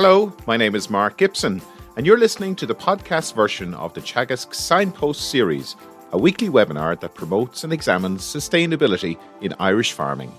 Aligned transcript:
Hello, 0.00 0.32
my 0.46 0.56
name 0.56 0.76
is 0.76 0.88
Mark 0.88 1.16
Gibson, 1.16 1.60
and 1.96 2.06
you're 2.06 2.20
listening 2.20 2.54
to 2.54 2.66
the 2.66 2.74
podcast 2.76 3.34
version 3.34 3.74
of 3.74 3.94
the 3.94 4.00
Teagasc 4.00 4.54
Signpost 4.54 5.28
series, 5.28 5.74
a 6.12 6.16
weekly 6.16 6.48
webinar 6.48 7.00
that 7.00 7.16
promotes 7.16 7.64
and 7.64 7.72
examines 7.72 8.22
sustainability 8.22 9.18
in 9.40 9.52
Irish 9.58 9.90
farming. 9.90 10.32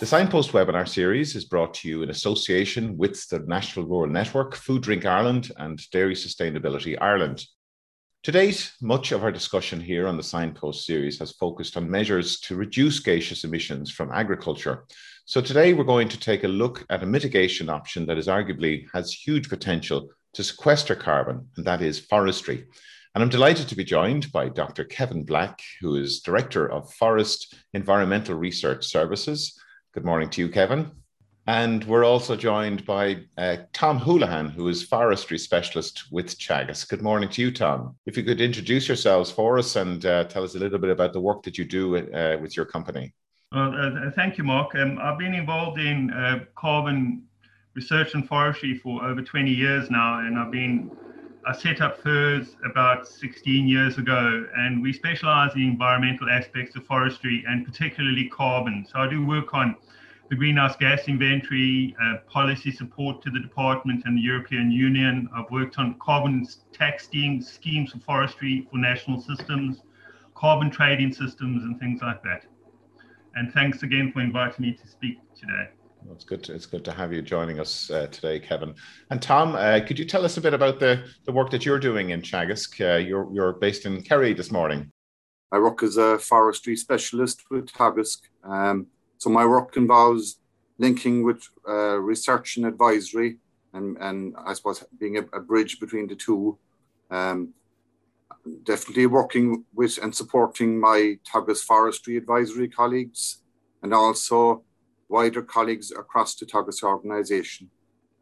The 0.00 0.04
Signpost 0.04 0.52
webinar 0.52 0.86
series 0.86 1.34
is 1.34 1.46
brought 1.46 1.72
to 1.76 1.88
you 1.88 2.02
in 2.02 2.10
association 2.10 2.98
with 2.98 3.26
the 3.30 3.38
National 3.38 3.86
Rural 3.86 4.12
Network, 4.12 4.54
Food 4.54 4.82
Drink 4.82 5.06
Ireland, 5.06 5.50
and 5.56 5.80
Dairy 5.92 6.14
Sustainability 6.14 6.98
Ireland. 7.00 7.46
To 8.24 8.32
date, 8.32 8.70
much 8.82 9.12
of 9.12 9.24
our 9.24 9.32
discussion 9.32 9.80
here 9.80 10.08
on 10.08 10.18
the 10.18 10.22
Signpost 10.22 10.84
series 10.84 11.18
has 11.20 11.32
focused 11.32 11.78
on 11.78 11.90
measures 11.90 12.38
to 12.40 12.54
reduce 12.54 13.00
gaseous 13.00 13.44
emissions 13.44 13.90
from 13.90 14.12
agriculture. 14.12 14.84
So 15.30 15.40
today 15.40 15.74
we're 15.74 15.84
going 15.84 16.08
to 16.08 16.18
take 16.18 16.42
a 16.42 16.48
look 16.48 16.84
at 16.90 17.04
a 17.04 17.06
mitigation 17.06 17.70
option 17.70 18.04
that 18.06 18.18
is 18.18 18.26
arguably 18.26 18.88
has 18.92 19.12
huge 19.12 19.48
potential 19.48 20.08
to 20.34 20.42
sequester 20.42 20.96
carbon, 20.96 21.46
and 21.56 21.64
that 21.66 21.82
is 21.82 22.00
forestry. 22.00 22.66
And 23.14 23.22
I'm 23.22 23.28
delighted 23.28 23.68
to 23.68 23.76
be 23.76 23.84
joined 23.84 24.32
by 24.32 24.48
Dr. 24.48 24.82
Kevin 24.82 25.22
Black, 25.22 25.60
who 25.80 25.94
is 25.94 26.18
Director 26.18 26.68
of 26.72 26.92
Forest 26.94 27.54
Environmental 27.74 28.34
Research 28.34 28.84
Services. 28.84 29.56
Good 29.94 30.04
morning 30.04 30.30
to 30.30 30.40
you, 30.40 30.48
Kevin. 30.48 30.90
And 31.46 31.84
we're 31.84 32.04
also 32.04 32.34
joined 32.34 32.84
by 32.84 33.18
uh, 33.38 33.58
Tom 33.72 33.98
Houlihan, 33.98 34.48
who 34.48 34.66
is 34.66 34.82
forestry 34.82 35.38
specialist 35.38 36.10
with 36.10 36.36
Teagasc. 36.36 36.88
Good 36.88 37.02
morning 37.02 37.28
to 37.28 37.40
you, 37.40 37.52
Tom. 37.52 37.94
If 38.04 38.16
you 38.16 38.24
could 38.24 38.40
introduce 38.40 38.88
yourselves 38.88 39.30
for 39.30 39.58
us 39.60 39.76
and 39.76 40.04
uh, 40.04 40.24
tell 40.24 40.42
us 40.42 40.56
a 40.56 40.58
little 40.58 40.80
bit 40.80 40.90
about 40.90 41.12
the 41.12 41.20
work 41.20 41.44
that 41.44 41.56
you 41.56 41.64
do 41.64 41.98
uh, 41.98 42.36
with 42.42 42.56
your 42.56 42.66
company. 42.66 43.14
Well, 43.52 43.74
uh, 43.74 44.12
thank 44.12 44.38
you, 44.38 44.44
Mark. 44.44 44.76
Um, 44.76 44.96
I've 45.02 45.18
been 45.18 45.34
involved 45.34 45.80
in 45.80 46.12
uh, 46.12 46.44
carbon 46.54 47.24
research 47.74 48.14
and 48.14 48.24
forestry 48.28 48.78
for 48.78 49.04
over 49.04 49.22
20 49.22 49.50
years 49.50 49.90
now, 49.90 50.20
and 50.20 50.38
I've 50.38 50.52
been 50.52 50.88
I 51.44 51.50
set 51.50 51.80
up 51.80 52.00
FERS 52.00 52.54
about 52.64 53.08
16 53.08 53.66
years 53.66 53.98
ago, 53.98 54.46
and 54.56 54.80
we 54.80 54.92
specialize 54.92 55.56
in 55.56 55.62
environmental 55.62 56.30
aspects 56.30 56.76
of 56.76 56.86
forestry 56.86 57.44
and 57.48 57.66
particularly 57.66 58.28
carbon. 58.28 58.86
So 58.88 59.00
I 59.00 59.10
do 59.10 59.26
work 59.26 59.52
on 59.52 59.74
the 60.28 60.36
greenhouse 60.36 60.76
gas 60.76 61.08
inventory, 61.08 61.96
uh, 62.00 62.18
policy 62.28 62.70
support 62.70 63.20
to 63.22 63.30
the 63.30 63.40
department 63.40 64.04
and 64.04 64.16
the 64.16 64.22
European 64.22 64.70
Union. 64.70 65.28
I've 65.34 65.50
worked 65.50 65.76
on 65.76 65.98
carbon 65.98 66.46
tax 66.72 67.06
schemes, 67.06 67.50
schemes 67.50 67.90
for 67.90 67.98
forestry 67.98 68.68
for 68.70 68.76
national 68.76 69.20
systems, 69.20 69.82
carbon 70.36 70.70
trading 70.70 71.12
systems, 71.12 71.64
and 71.64 71.80
things 71.80 72.00
like 72.00 72.22
that. 72.22 72.44
And 73.34 73.52
thanks 73.52 73.82
again 73.82 74.12
for 74.12 74.20
inviting 74.20 74.64
me 74.66 74.72
to 74.72 74.88
speak 74.88 75.18
today. 75.38 75.70
Well, 76.02 76.14
it's 76.14 76.24
good. 76.24 76.42
To, 76.44 76.54
it's 76.54 76.66
good 76.66 76.84
to 76.86 76.92
have 76.92 77.12
you 77.12 77.22
joining 77.22 77.60
us 77.60 77.90
uh, 77.90 78.06
today, 78.06 78.40
Kevin. 78.40 78.74
And 79.10 79.20
Tom, 79.20 79.54
uh, 79.54 79.80
could 79.86 79.98
you 79.98 80.04
tell 80.04 80.24
us 80.24 80.36
a 80.36 80.40
bit 80.40 80.54
about 80.54 80.80
the, 80.80 81.04
the 81.26 81.32
work 81.32 81.50
that 81.50 81.64
you're 81.64 81.78
doing 81.78 82.10
in 82.10 82.22
Teagasc? 82.22 82.80
Uh, 82.80 82.98
you're 82.98 83.28
you're 83.32 83.52
based 83.52 83.86
in 83.86 84.02
Kerry 84.02 84.32
this 84.32 84.50
morning. 84.50 84.90
I 85.52 85.58
work 85.58 85.82
as 85.82 85.96
a 85.96 86.18
forestry 86.18 86.76
specialist 86.76 87.42
with 87.50 87.66
Teagasc. 87.66 88.18
Um, 88.44 88.86
so 89.18 89.30
my 89.30 89.44
work 89.44 89.76
involves 89.76 90.38
linking 90.78 91.22
with 91.22 91.46
uh, 91.68 91.98
research 91.98 92.56
and 92.56 92.64
advisory, 92.66 93.38
and, 93.74 93.96
and 93.98 94.34
I 94.38 94.54
suppose 94.54 94.82
being 94.98 95.18
a, 95.18 95.22
a 95.36 95.40
bridge 95.40 95.78
between 95.78 96.06
the 96.06 96.16
two. 96.16 96.58
Um, 97.10 97.52
definitely 98.64 99.06
working 99.06 99.64
with 99.74 99.98
and 100.02 100.14
supporting 100.14 100.78
my 100.78 101.18
Teagasc 101.30 101.64
Forestry 101.64 102.16
Advisory 102.16 102.68
colleagues, 102.68 103.42
and 103.82 103.92
also 103.94 104.64
wider 105.08 105.42
colleagues 105.42 105.90
across 105.90 106.34
the 106.36 106.46
Teagasc 106.46 106.82
organisation. 106.82 107.70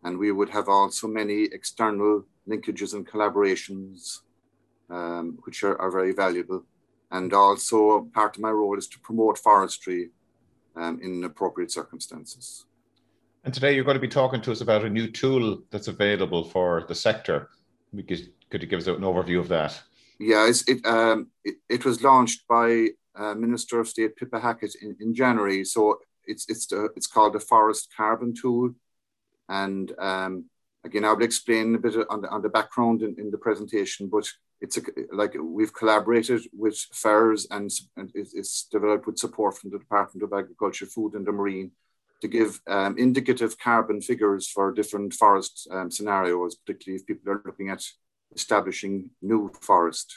And 0.04 0.18
we 0.18 0.32
would 0.32 0.50
have 0.50 0.68
also 0.68 1.08
many 1.08 1.44
external 1.52 2.24
linkages 2.48 2.94
and 2.94 3.06
collaborations, 3.06 4.20
um, 4.90 5.38
which 5.44 5.62
are, 5.64 5.80
are 5.80 5.90
very 5.90 6.12
valuable. 6.12 6.64
And 7.10 7.32
also, 7.32 8.08
part 8.14 8.36
of 8.36 8.42
my 8.42 8.50
role 8.50 8.78
is 8.78 8.88
to 8.88 8.98
promote 9.00 9.38
forestry 9.38 10.10
um, 10.76 11.00
in 11.02 11.24
appropriate 11.24 11.72
circumstances. 11.72 12.66
And 13.44 13.54
today 13.54 13.74
you're 13.74 13.84
going 13.84 13.96
to 13.96 14.00
be 14.00 14.08
talking 14.08 14.40
to 14.42 14.52
us 14.52 14.60
about 14.60 14.84
a 14.84 14.90
new 14.90 15.10
tool 15.10 15.62
that's 15.70 15.88
available 15.88 16.44
for 16.44 16.84
the 16.88 16.94
sector. 16.94 17.48
Could 17.94 18.62
you 18.62 18.68
give 18.68 18.80
us 18.80 18.86
an 18.86 19.00
overview 19.00 19.40
of 19.40 19.48
that? 19.48 19.80
Yeah, 20.18 20.50
it, 20.50 20.84
um, 20.84 21.28
it, 21.44 21.56
it, 21.68 21.84
was 21.84 22.02
launched 22.02 22.48
by 22.48 22.88
uh, 23.14 23.34
Minister 23.34 23.78
of 23.78 23.88
State 23.88 24.16
Pippa 24.16 24.40
Hackett 24.40 24.74
in, 24.82 24.96
in 25.00 25.14
January. 25.14 25.64
So 25.64 26.00
it's 26.26 26.48
it's 26.48 26.66
the, 26.66 26.88
it's 26.96 27.06
called 27.06 27.34
the 27.34 27.40
Forest 27.40 27.92
Carbon 27.96 28.34
Tool, 28.34 28.74
and 29.48 29.92
um, 29.98 30.46
again 30.84 31.04
I 31.04 31.12
will 31.12 31.22
explain 31.22 31.74
a 31.76 31.78
bit 31.78 31.94
on 32.10 32.22
the 32.22 32.28
on 32.30 32.42
the 32.42 32.48
background 32.48 33.02
in, 33.02 33.14
in 33.18 33.30
the 33.30 33.38
presentation, 33.38 34.08
but 34.08 34.28
it's 34.60 34.76
a, 34.76 34.82
like 35.12 35.36
we've 35.40 35.72
collaborated 35.72 36.42
with 36.52 36.76
FERS 36.92 37.46
and, 37.50 37.70
and 37.96 38.10
it's 38.14 38.64
developed 38.64 39.06
with 39.06 39.18
support 39.18 39.56
from 39.56 39.70
the 39.70 39.78
Department 39.78 40.24
of 40.24 40.36
Agriculture, 40.36 40.86
Food 40.86 41.14
and 41.14 41.24
the 41.24 41.32
Marine 41.32 41.70
to 42.20 42.28
give 42.28 42.60
um, 42.66 42.98
indicative 42.98 43.58
carbon 43.58 44.00
figures 44.00 44.48
for 44.48 44.72
different 44.72 45.14
forest 45.14 45.68
um, 45.70 45.90
scenarios, 45.90 46.56
particularly 46.56 47.00
if 47.00 47.06
people 47.06 47.32
are 47.32 47.42
looking 47.46 47.68
at 47.68 47.84
establishing 48.34 49.10
new 49.22 49.50
forest. 49.60 50.16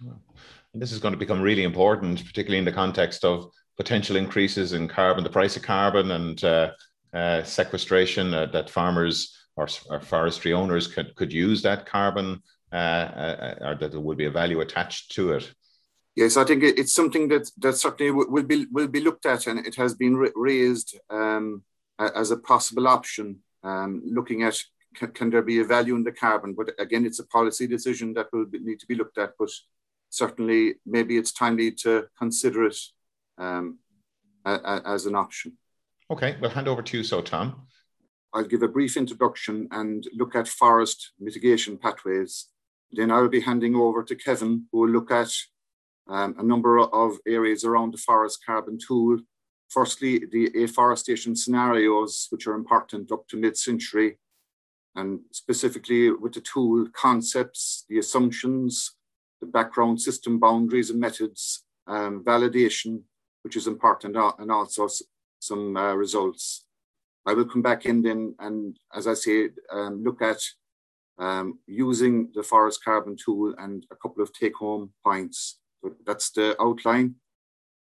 And 0.00 0.82
this 0.82 0.92
is 0.92 0.98
going 0.98 1.12
to 1.12 1.18
become 1.18 1.40
really 1.40 1.64
important, 1.64 2.24
particularly 2.24 2.58
in 2.58 2.64
the 2.64 2.72
context 2.72 3.24
of 3.24 3.50
potential 3.76 4.16
increases 4.16 4.72
in 4.72 4.88
carbon, 4.88 5.24
the 5.24 5.30
price 5.30 5.56
of 5.56 5.62
carbon 5.62 6.10
and 6.12 6.42
uh, 6.44 6.70
uh, 7.14 7.42
sequestration 7.42 8.34
uh, 8.34 8.46
that 8.46 8.70
farmers 8.70 9.34
or, 9.56 9.68
or, 9.88 10.00
forestry 10.00 10.52
owners 10.52 10.86
could, 10.86 11.14
could 11.14 11.32
use 11.32 11.62
that 11.62 11.86
carbon 11.86 12.42
uh, 12.72 12.76
uh, 12.76 13.54
or 13.60 13.74
that 13.76 13.90
there 13.90 14.00
will 14.00 14.16
be 14.16 14.26
a 14.26 14.30
value 14.30 14.60
attached 14.60 15.12
to 15.12 15.32
it. 15.32 15.52
Yes, 16.14 16.36
I 16.36 16.44
think 16.44 16.62
it's 16.62 16.94
something 16.94 17.28
that, 17.28 17.50
that 17.58 17.74
certainly 17.76 18.10
will 18.10 18.42
be 18.42 18.66
will 18.72 18.88
be 18.88 19.00
looked 19.00 19.26
at, 19.26 19.46
and 19.46 19.66
it 19.66 19.74
has 19.74 19.94
been 19.94 20.16
raised 20.34 20.98
um, 21.10 21.62
as 21.98 22.30
a 22.30 22.38
possible 22.38 22.88
option. 22.88 23.40
Um, 23.62 24.02
looking 24.04 24.42
at 24.42 24.58
can, 24.96 25.12
can, 25.12 25.30
there 25.30 25.42
be 25.42 25.60
a 25.60 25.64
value 25.64 25.94
in 25.94 26.02
the 26.02 26.12
carbon, 26.12 26.54
but 26.54 26.70
again, 26.78 27.04
it's 27.04 27.20
a 27.20 27.26
policy 27.26 27.66
decision 27.66 28.14
that 28.14 28.26
will 28.32 28.46
be, 28.46 28.58
need 28.58 28.80
to 28.80 28.86
be 28.86 28.94
looked 28.94 29.18
at. 29.18 29.32
But 29.38 29.50
certainly, 30.10 30.74
maybe 30.84 31.16
it's 31.16 31.32
timely 31.32 31.70
to 31.82 32.06
consider 32.18 32.64
it 32.64 32.78
um, 33.38 33.78
a, 34.44 34.54
a, 34.54 34.82
as 34.86 35.06
an 35.06 35.14
option. 35.14 35.58
Okay, 36.10 36.36
we'll 36.40 36.50
hand 36.50 36.68
over 36.68 36.82
to 36.82 36.96
you, 36.96 37.04
so 37.04 37.20
Tom. 37.20 37.66
I'll 38.32 38.44
give 38.44 38.62
a 38.62 38.68
brief 38.68 38.96
introduction 38.96 39.68
and 39.70 40.06
look 40.14 40.34
at 40.34 40.48
forest 40.48 41.12
mitigation 41.18 41.78
pathways. 41.78 42.46
Then 42.92 43.10
I'll 43.10 43.28
be 43.28 43.40
handing 43.40 43.74
over 43.74 44.02
to 44.04 44.14
Kevin, 44.14 44.66
who 44.70 44.80
will 44.80 44.90
look 44.90 45.10
at 45.10 45.32
um, 46.08 46.36
a 46.38 46.42
number 46.42 46.78
of 46.78 47.18
areas 47.26 47.64
around 47.64 47.94
the 47.94 47.98
forest 47.98 48.44
carbon 48.44 48.78
tool. 48.78 49.18
Firstly, 49.68 50.22
the 50.30 50.50
afforestation 50.62 51.34
scenarios, 51.34 52.28
which 52.30 52.46
are 52.46 52.54
important 52.54 53.10
up 53.10 53.26
to 53.28 53.36
mid 53.36 53.56
century, 53.56 54.18
and 54.96 55.20
specifically 55.30 56.10
with 56.10 56.32
the 56.32 56.40
tool 56.40 56.88
concepts, 56.92 57.84
the 57.88 57.98
assumptions, 57.98 58.96
the 59.40 59.46
background 59.46 60.00
system 60.00 60.38
boundaries 60.38 60.90
and 60.90 60.98
methods, 60.98 61.64
um, 61.86 62.24
validation, 62.24 63.02
which 63.42 63.56
is 63.56 63.66
important, 63.66 64.16
uh, 64.16 64.32
and 64.38 64.50
also 64.50 64.88
some 65.38 65.76
uh, 65.76 65.94
results. 65.94 66.64
I 67.26 67.34
will 67.34 67.44
come 67.44 67.62
back 67.62 67.86
in 67.86 68.02
then 68.02 68.34
and, 68.38 68.76
as 68.94 69.06
I 69.06 69.14
say, 69.14 69.50
um, 69.70 70.02
look 70.02 70.22
at 70.22 70.40
um, 71.18 71.58
using 71.66 72.30
the 72.34 72.42
forest 72.42 72.84
carbon 72.84 73.16
tool 73.16 73.54
and 73.58 73.86
a 73.90 73.96
couple 73.96 74.22
of 74.22 74.32
take 74.32 74.56
home 74.56 74.92
points. 75.04 75.58
So 75.82 75.94
that's 76.06 76.30
the 76.30 76.56
outline 76.60 77.16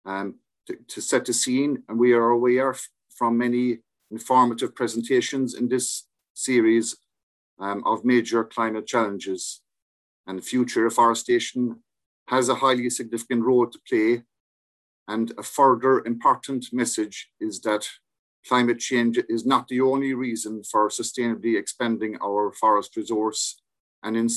um, 0.06 0.35
to, 0.68 0.77
to, 0.88 1.01
set 1.01 1.25
the 1.25 1.33
scene. 1.33 1.83
And 1.88 2.00
we 2.00 2.13
are 2.13 2.29
aware 2.29 2.75
from 3.09 3.38
many 3.38 3.79
informative 4.12 4.73
presentations 4.73 5.53
in 5.53 5.68
this 5.68 6.06
series 6.39 6.95
um, 7.59 7.83
of 7.86 8.06
major 8.06 8.44
climate 8.44 8.88
challenges. 8.88 9.62
And 10.25 10.38
the 10.38 10.44
future 10.44 10.86
afforestation 10.86 11.83
has 12.27 12.50
a 12.50 12.56
highly 12.56 12.89
significant 12.89 13.44
role 13.44 13.68
to 13.68 13.80
play 13.88 14.24
and 15.09 15.33
a 15.39 15.44
further 15.44 16.06
important 16.06 16.68
message 16.71 17.31
is 17.39 17.62
that 17.62 17.89
climate 18.47 18.77
change 18.77 19.19
is 19.27 19.44
not 19.44 19.68
the 19.68 19.81
only 19.81 20.13
reason 20.13 20.63
for 20.63 20.88
sustainably 20.89 21.57
expanding 21.57 22.15
our 22.24 22.53
forest 22.53 22.95
resource 22.95 23.59
and 24.03 24.15
in, 24.15 24.27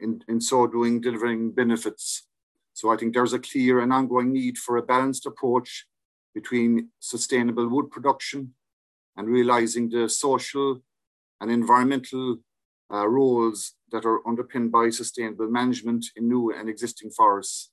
in, 0.00 0.20
in 0.26 0.40
so 0.40 0.66
doing 0.66 1.00
delivering 1.00 1.52
benefits. 1.52 2.26
So 2.74 2.90
I 2.90 2.96
think 2.96 3.14
there's 3.14 3.32
a 3.32 3.38
clear 3.38 3.78
and 3.78 3.92
ongoing 3.92 4.32
need 4.32 4.58
for 4.58 4.76
a 4.76 4.82
balanced 4.82 5.24
approach 5.24 5.86
between 6.34 6.88
sustainable 6.98 7.68
wood 7.68 7.88
production 7.90 8.54
and 9.16 9.28
realizing 9.28 9.88
the 9.88 10.08
social 10.08 10.82
and 11.40 11.50
environmental 11.50 12.38
uh, 12.92 13.06
roles 13.06 13.74
that 13.92 14.04
are 14.04 14.26
underpinned 14.26 14.72
by 14.72 14.90
sustainable 14.90 15.50
management 15.50 16.06
in 16.16 16.28
new 16.28 16.52
and 16.52 16.68
existing 16.68 17.10
forests. 17.10 17.70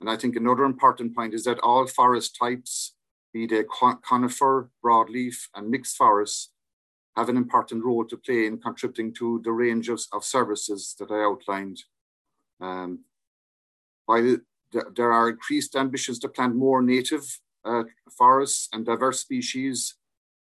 And 0.00 0.10
I 0.10 0.16
think 0.16 0.36
another 0.36 0.64
important 0.64 1.14
point 1.14 1.34
is 1.34 1.44
that 1.44 1.60
all 1.60 1.86
forest 1.86 2.36
types, 2.40 2.94
be 3.32 3.46
they 3.46 3.64
conifer, 4.04 4.70
broadleaf, 4.84 5.48
and 5.54 5.70
mixed 5.70 5.96
forests, 5.96 6.50
have 7.16 7.28
an 7.28 7.36
important 7.36 7.84
role 7.84 8.04
to 8.04 8.16
play 8.16 8.46
in 8.46 8.58
contributing 8.58 9.14
to 9.14 9.40
the 9.44 9.52
range 9.52 9.88
of, 9.88 10.00
of 10.12 10.24
services 10.24 10.94
that 10.98 11.10
I 11.10 11.24
outlined. 11.24 11.82
Um, 12.60 13.04
while 14.06 14.36
there 14.96 15.12
are 15.12 15.30
increased 15.30 15.76
ambitions 15.76 16.18
to 16.20 16.28
plant 16.28 16.56
more 16.56 16.82
native 16.82 17.40
uh, 17.64 17.84
forests 18.16 18.68
and 18.72 18.84
diverse 18.84 19.20
species, 19.20 19.94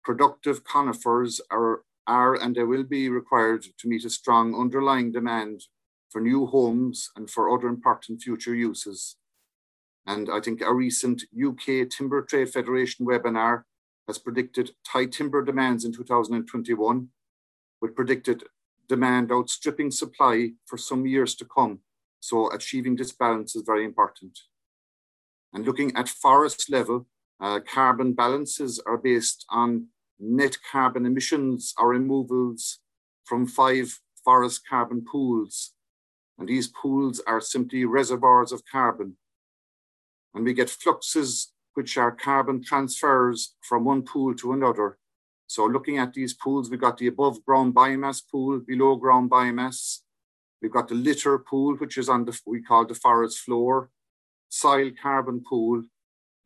productive 0.05 0.65
conifers 0.65 1.41
are, 1.51 1.83
are 2.07 2.35
and 2.35 2.55
they 2.55 2.65
will 2.65 2.85
be 2.85 3.09
required 3.09 3.65
to 3.79 3.89
meet 3.89 4.05
a 4.05 4.11
strong 4.11 4.55
underlying 4.55 5.13
demand 5.13 5.63
for 6.11 6.21
new 6.21 6.47
homes 6.47 7.11
and 7.17 7.31
for 7.31 7.51
other 7.51 7.69
important 7.69 8.21
future 8.23 8.55
uses. 8.55 9.17
And 10.07 10.29
I 10.31 10.41
think 10.41 10.61
a 10.61 10.75
recent 10.75 11.23
UK 11.35 11.89
Timber 11.89 12.23
Trade 12.23 12.51
Federation 12.51 13.07
webinar 13.07 13.63
has 14.09 14.19
predicted 14.19 14.73
high 14.89 15.07
timber 15.07 15.45
demands 15.45 15.85
in 15.85 15.93
2021, 15.93 17.09
with 17.81 17.95
predicted 17.95 18.43
demand 18.89 19.31
outstripping 19.31 19.91
supply 19.93 20.51
for 20.67 20.77
some 20.77 21.07
years 21.07 21.35
to 21.37 21.45
come. 21.45 21.79
So 22.19 22.53
achieving 22.53 22.97
this 22.97 23.13
balance 23.13 23.55
is 23.55 23.63
very 23.65 23.85
important. 23.85 24.37
And 25.53 25.65
looking 25.65 25.95
at 25.97 26.09
forest 26.09 26.71
level, 26.71 27.07
uh, 27.41 27.61
carbon 27.61 28.13
balances 28.13 28.81
are 28.87 28.99
based 28.99 29.47
on 29.49 29.87
net 30.21 30.59
carbon 30.71 31.07
emissions 31.07 31.75
or 31.79 31.89
removals 31.89 32.79
from 33.25 33.47
five 33.47 33.99
forest 34.25 34.63
carbon 34.69 35.05
pools. 35.11 35.73
And 36.39 36.49
these 36.49 36.69
pools 36.69 37.21
are 37.27 37.41
simply 37.41 37.85
reservoirs 37.85 38.53
of 38.53 38.63
carbon. 38.71 39.17
And 40.35 40.45
we 40.45 40.55
get 40.55 40.71
fluxes, 40.71 41.53
which 41.75 41.97
are 41.97 42.13
carbon 42.13 42.63
transfers 42.63 43.55
from 43.63 43.85
one 43.85 44.03
pool 44.03 44.35
to 44.37 44.53
another. 44.53 44.99
So 45.47 45.65
looking 45.67 45.99
at 45.99 46.13
these 46.15 46.35
pools, 46.35 46.71
we've 46.71 46.81
got 46.81 46.99
the 46.99 47.09
above 47.09 47.45
ground 47.45 47.75
biomass 47.75 48.23
pool, 48.31 48.61
below 48.61 48.97
ground 48.97 49.31
biomass. 49.31 49.99
We've 50.63 50.71
got 50.71 50.89
the 50.89 50.95
litter 50.95 51.39
pool, 51.39 51.77
which 51.77 51.97
is 51.99 52.09
on 52.09 52.25
the, 52.25 52.39
we 52.47 52.63
call 52.63 52.87
the 52.87 52.95
forest 52.95 53.39
floor, 53.41 53.91
soil 54.49 54.91
carbon 55.03 55.43
pool, 55.49 55.83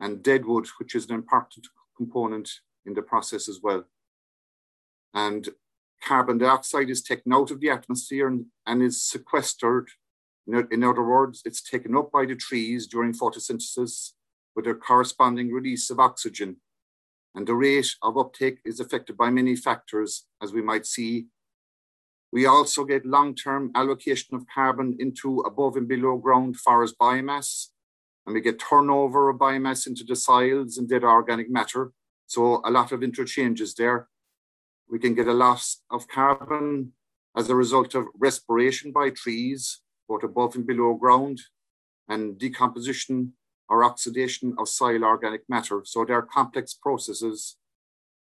and 0.00 0.22
deadwood, 0.22 0.68
which 0.78 0.94
is 0.94 1.08
an 1.08 1.14
important 1.14 1.66
component 1.96 2.50
in 2.86 2.94
the 2.94 3.02
process 3.02 3.48
as 3.48 3.60
well. 3.62 3.84
And 5.14 5.48
carbon 6.02 6.38
dioxide 6.38 6.90
is 6.90 7.02
taken 7.02 7.32
out 7.32 7.50
of 7.50 7.60
the 7.60 7.70
atmosphere 7.70 8.26
and, 8.26 8.46
and 8.66 8.82
is 8.82 9.02
sequestered. 9.02 9.88
In 10.46 10.84
other 10.84 11.02
words, 11.02 11.40
it's 11.44 11.62
taken 11.62 11.96
up 11.96 12.12
by 12.12 12.26
the 12.26 12.34
trees 12.34 12.86
during 12.86 13.12
photosynthesis 13.12 14.12
with 14.54 14.66
a 14.66 14.74
corresponding 14.74 15.50
release 15.52 15.88
of 15.90 15.98
oxygen. 15.98 16.56
And 17.34 17.46
the 17.46 17.54
rate 17.54 17.96
of 18.02 18.18
uptake 18.18 18.58
is 18.64 18.78
affected 18.78 19.16
by 19.16 19.30
many 19.30 19.56
factors, 19.56 20.26
as 20.42 20.52
we 20.52 20.62
might 20.62 20.86
see. 20.86 21.26
We 22.30 22.46
also 22.46 22.84
get 22.84 23.06
long-term 23.06 23.72
allocation 23.74 24.36
of 24.36 24.44
carbon 24.52 24.96
into 24.98 25.40
above 25.40 25.76
and 25.76 25.88
below 25.88 26.16
ground 26.16 26.56
forest 26.56 26.96
biomass, 27.00 27.68
and 28.26 28.34
we 28.34 28.40
get 28.40 28.58
turnover 28.58 29.30
of 29.30 29.38
biomass 29.38 29.86
into 29.86 30.04
the 30.04 30.16
soils 30.16 30.76
and 30.78 30.88
dead 30.88 31.04
organic 31.04 31.50
matter. 31.50 31.92
So 32.26 32.62
a 32.64 32.70
lot 32.70 32.92
of 32.92 33.02
interchanges 33.02 33.74
there. 33.74 34.08
We 34.88 34.98
can 34.98 35.14
get 35.14 35.28
a 35.28 35.32
loss 35.32 35.82
of 35.90 36.08
carbon 36.08 36.92
as 37.36 37.48
a 37.48 37.54
result 37.54 37.94
of 37.94 38.06
respiration 38.18 38.92
by 38.92 39.10
trees, 39.10 39.80
both 40.08 40.22
above 40.22 40.54
and 40.54 40.66
below 40.66 40.94
ground, 40.94 41.40
and 42.08 42.38
decomposition 42.38 43.32
or 43.68 43.82
oxidation 43.82 44.54
of 44.58 44.68
soil 44.68 45.04
organic 45.04 45.42
matter. 45.48 45.82
So 45.84 46.04
there 46.04 46.16
are 46.16 46.22
complex 46.22 46.74
processes. 46.74 47.56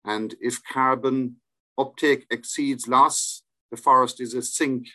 And 0.05 0.35
if 0.41 0.63
carbon 0.65 1.37
uptake 1.79 2.27
exceeds 2.31 2.89
loss, 2.89 3.43
the 3.71 3.77
forest 3.77 4.21
is 4.21 4.35
a 4.35 4.43
sink. 4.43 4.87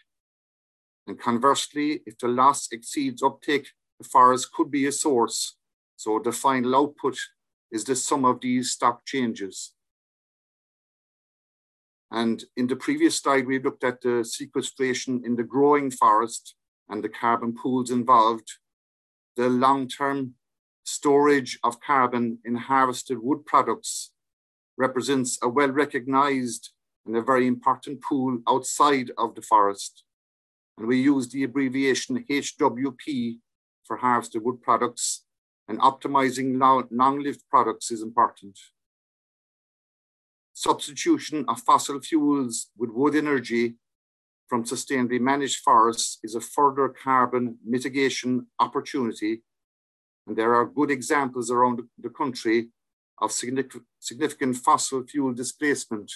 And 1.08 1.20
conversely, 1.20 2.02
if 2.06 2.18
the 2.18 2.28
loss 2.28 2.70
exceeds 2.72 3.22
uptake, 3.22 3.68
the 4.00 4.08
forest 4.08 4.52
could 4.54 4.72
be 4.72 4.86
a 4.88 4.92
source. 4.92 5.58
So 5.96 6.20
the 6.24 6.32
final 6.32 6.76
output 6.76 7.18
is 7.72 7.84
the 7.84 7.96
sum 7.96 8.26
of 8.26 8.42
these 8.42 8.72
stock 8.72 9.06
changes. 9.06 9.74
And 12.12 12.44
in 12.58 12.68
the 12.68 12.76
previous 12.76 13.18
slide, 13.18 13.48
we 13.48 13.60
looked 13.60 13.86
at 13.86 14.02
the 14.02 14.26
sequestration 14.26 15.24
in 15.26 15.36
the 15.38 15.44
growing 15.44 15.90
forest 15.90 16.56
and 16.90 17.02
the 17.02 17.10
carbon 17.10 17.56
pools 17.56 17.90
involved. 17.90 18.50
The 19.38 19.48
long-term 19.48 20.34
storage 20.84 21.58
of 21.64 21.80
carbon 21.80 22.40
in 22.44 22.56
harvested 22.56 23.20
wood 23.22 23.46
products 23.46 24.12
represents 24.78 25.40
a 25.42 25.48
well-recognized 25.48 26.72
and 27.06 27.16
a 27.16 27.22
very 27.22 27.48
important 27.48 28.02
pool 28.02 28.40
outside 28.48 29.12
of 29.18 29.36
the 29.36 29.42
forest. 29.42 30.04
And 30.78 30.88
we 30.88 31.02
use 31.02 31.30
the 31.30 31.44
abbreviation 31.44 32.26
HWP 32.30 33.38
for 33.86 33.98
harvested 33.98 34.44
wood 34.44 34.62
products 34.62 35.24
and 35.72 35.80
optimizing 35.80 36.50
long-lived 37.02 37.44
products 37.50 37.92
is 37.92 38.02
important 38.02 38.58
substitution 40.54 41.46
of 41.48 41.60
fossil 41.62 42.00
fuels 42.00 42.68
with 42.78 42.92
wood 42.92 43.16
energy 43.16 43.76
from 44.48 44.64
sustainably 44.64 45.20
managed 45.20 45.64
forests 45.64 46.20
is 46.24 46.36
a 46.36 46.42
further 46.42 46.88
carbon 46.90 47.58
mitigation 47.66 48.46
opportunity. 48.60 49.42
And 50.28 50.38
there 50.38 50.54
are 50.54 50.66
good 50.66 50.92
examples 50.92 51.50
around 51.50 51.82
the 51.98 52.10
country 52.10 52.70
of 53.20 53.32
significant 53.32 54.58
fossil 54.58 55.04
fuel 55.04 55.34
displacement. 55.34 56.12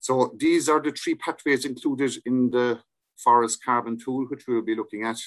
So 0.00 0.34
these 0.36 0.68
are 0.68 0.80
the 0.80 0.92
three 0.92 1.16
pathways 1.16 1.64
included 1.64 2.12
in 2.24 2.50
the 2.50 2.80
forest 3.16 3.62
carbon 3.62 3.98
tool, 3.98 4.26
which 4.30 4.44
we'll 4.46 4.62
be 4.62 4.76
looking 4.76 5.04
at. 5.04 5.18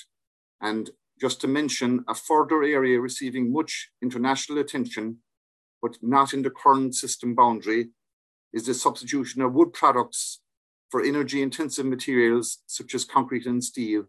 And 0.62 0.89
just 1.19 1.41
to 1.41 1.47
mention, 1.47 2.03
a 2.07 2.15
further 2.15 2.63
area 2.63 2.99
receiving 2.99 3.51
much 3.51 3.89
international 4.01 4.59
attention 4.59 5.17
but 5.81 5.97
not 6.01 6.33
in 6.33 6.41
the 6.41 6.49
current 6.49 6.95
system 6.95 7.35
boundary, 7.35 7.89
is 8.53 8.65
the 8.65 8.73
substitution 8.73 9.41
of 9.41 9.53
wood 9.53 9.73
products 9.73 10.41
for 10.89 11.03
energy 11.03 11.41
intensive 11.41 11.85
materials 11.85 12.59
such 12.65 12.95
as 12.95 13.05
concrete 13.05 13.45
and 13.45 13.63
steel. 13.63 14.05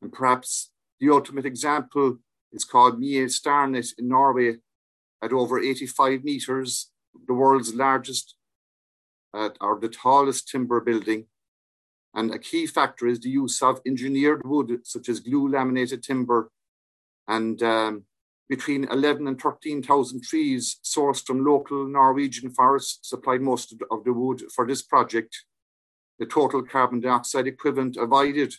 And 0.00 0.12
perhaps 0.12 0.70
the 1.00 1.10
ultimate 1.10 1.46
example 1.46 2.18
is 2.52 2.64
called 2.64 3.00
Mjøstårnet 3.00 3.92
in 3.98 4.08
Norway 4.08 4.56
at 5.22 5.32
over 5.32 5.60
85 5.60 6.24
meters, 6.24 6.90
the 7.26 7.34
world's 7.34 7.74
largest 7.74 8.34
uh, 9.34 9.50
or 9.60 9.78
the 9.78 9.88
tallest 9.88 10.48
timber 10.48 10.80
building. 10.80 11.26
And 12.14 12.34
a 12.34 12.38
key 12.38 12.66
factor 12.66 13.06
is 13.06 13.20
the 13.20 13.30
use 13.30 13.62
of 13.62 13.80
engineered 13.86 14.42
wood, 14.44 14.80
such 14.84 15.08
as 15.08 15.20
glue 15.20 15.48
laminated 15.48 16.02
timber 16.02 16.50
and 17.28 17.62
um, 17.62 18.04
between 18.48 18.84
11 18.90 19.26
and 19.26 19.40
13,000 19.40 20.22
trees 20.22 20.78
sourced 20.84 21.24
from 21.24 21.44
local 21.44 21.86
Norwegian 21.88 22.50
forests 22.50 23.08
supplied 23.08 23.40
most 23.40 23.74
of 23.90 24.04
the 24.04 24.12
wood 24.12 24.42
for 24.54 24.66
this 24.66 24.82
project. 24.82 25.44
The 26.18 26.26
total 26.26 26.62
carbon 26.62 27.00
dioxide 27.00 27.46
equivalent 27.46 27.96
avoided 27.96 28.54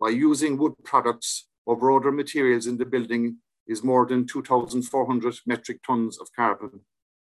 by 0.00 0.08
using 0.08 0.56
wood 0.56 0.72
products 0.84 1.48
over 1.66 1.92
other 1.92 2.10
materials 2.10 2.66
in 2.66 2.78
the 2.78 2.86
building 2.86 3.36
is 3.66 3.84
more 3.84 4.06
than 4.06 4.26
2,400 4.26 5.34
metric 5.46 5.80
tons 5.86 6.18
of 6.18 6.28
carbon. 6.34 6.80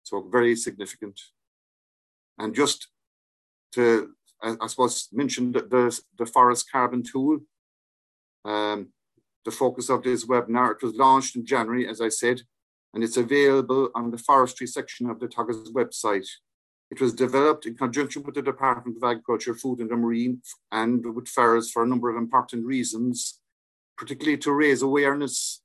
So 0.02 0.28
very 0.30 0.56
significant. 0.56 1.20
And 2.38 2.54
just 2.54 2.88
to, 3.72 4.12
I 4.44 4.66
suppose, 4.66 5.08
mentioned 5.12 5.54
the, 5.54 6.00
the, 6.18 6.26
forest 6.26 6.70
carbon 6.70 7.02
tool, 7.02 7.38
um, 8.44 8.88
the 9.44 9.50
focus 9.50 9.88
of 9.88 10.02
this 10.02 10.26
webinar. 10.26 10.72
It 10.72 10.82
was 10.82 10.94
launched 10.94 11.36
in 11.36 11.46
January, 11.46 11.88
as 11.88 12.00
I 12.00 12.10
said, 12.10 12.42
and 12.92 13.02
it's 13.02 13.16
available 13.16 13.90
on 13.94 14.10
the 14.10 14.18
forestry 14.18 14.66
section 14.66 15.08
of 15.08 15.18
the 15.18 15.28
Teagasc 15.28 15.72
website. 15.72 16.28
It 16.90 17.00
was 17.00 17.14
developed 17.14 17.66
in 17.66 17.76
conjunction 17.76 18.22
with 18.22 18.34
the 18.34 18.42
Department 18.42 18.98
of 18.98 19.04
Agriculture, 19.04 19.54
Food 19.54 19.80
and 19.80 19.90
the 19.90 19.96
Marine 19.96 20.42
and 20.70 21.04
with 21.14 21.26
FERS 21.26 21.70
for 21.70 21.82
a 21.82 21.86
number 21.86 22.10
of 22.10 22.16
important 22.16 22.66
reasons, 22.66 23.40
particularly 23.96 24.38
to 24.38 24.52
raise 24.52 24.82
awareness 24.82 25.62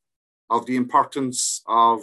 of 0.49 0.65
the 0.65 0.77
importance 0.77 1.61
of 1.67 2.01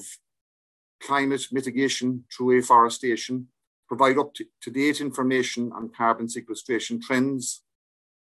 climate 1.00 1.46
mitigation 1.50 2.24
through 2.32 2.58
afforestation, 2.58 3.48
provide 3.88 4.18
up 4.18 4.32
to 4.34 4.70
date 4.70 5.00
information 5.00 5.72
on 5.72 5.90
carbon 5.96 6.28
sequestration 6.28 7.00
trends, 7.00 7.62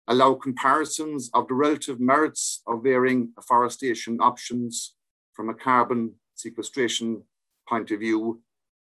allow 0.08 0.34
comparisons 0.34 1.30
of 1.34 1.46
the 1.48 1.54
relative 1.54 2.00
merits 2.00 2.62
of 2.66 2.82
varying 2.82 3.32
afforestation 3.38 4.18
options 4.20 4.94
from 5.34 5.48
a 5.48 5.54
carbon 5.54 6.14
sequestration 6.34 7.22
point 7.68 7.90
of 7.90 8.00
view. 8.00 8.40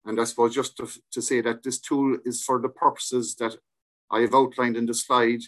And 0.04 0.20
I 0.20 0.24
suppose 0.24 0.54
just 0.54 0.76
to, 0.76 0.88
to 1.12 1.20
say 1.20 1.40
that 1.40 1.62
this 1.62 1.78
tool 1.78 2.18
is 2.24 2.42
for 2.42 2.60
the 2.60 2.68
purposes 2.68 3.34
that 3.36 3.56
I 4.10 4.20
have 4.20 4.34
outlined 4.34 4.76
in 4.76 4.86
the 4.86 4.94
slide 4.94 5.40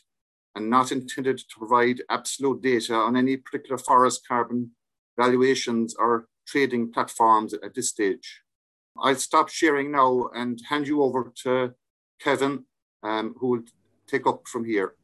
and 0.55 0.69
not 0.69 0.93
intended 0.93 1.39
to 1.39 1.59
provide 1.59 2.03
absolute 2.11 2.63
data 2.63 2.95
on 2.95 3.17
any 3.17 3.37
particular 3.37 3.79
forest 3.79 4.27
carbon 4.27 4.73
valuations 5.19 5.95
or 5.99 6.27
trading 6.47 6.93
platforms 6.93 7.55
at 7.55 7.75
this 7.75 7.89
stage. 7.89 8.43
I'll 8.99 9.17
stop 9.17 9.49
sharing 9.49 9.91
now 9.93 10.29
and 10.35 10.61
hand 10.69 10.87
you 10.87 11.03
over 11.03 11.33
to 11.45 11.75
Kevin, 12.21 12.65
um, 13.03 13.35
who 13.39 13.49
will 13.49 13.63
take 14.07 14.27
up 14.27 14.47
from 14.47 14.65
here. 14.65 14.95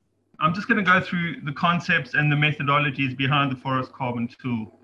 I'm 0.41 0.55
just 0.55 0.69
going 0.69 0.83
to 0.85 0.89
go 0.89 1.01
through 1.01 1.41
the 1.45 1.53
concepts 1.53 2.15
and 2.15 2.31
the 2.31 2.37
methodologies 2.37 3.17
behind 3.17 3.51
the 3.51 3.57
forest 3.57 3.93
carbon 3.93 4.29
tool 4.41 4.79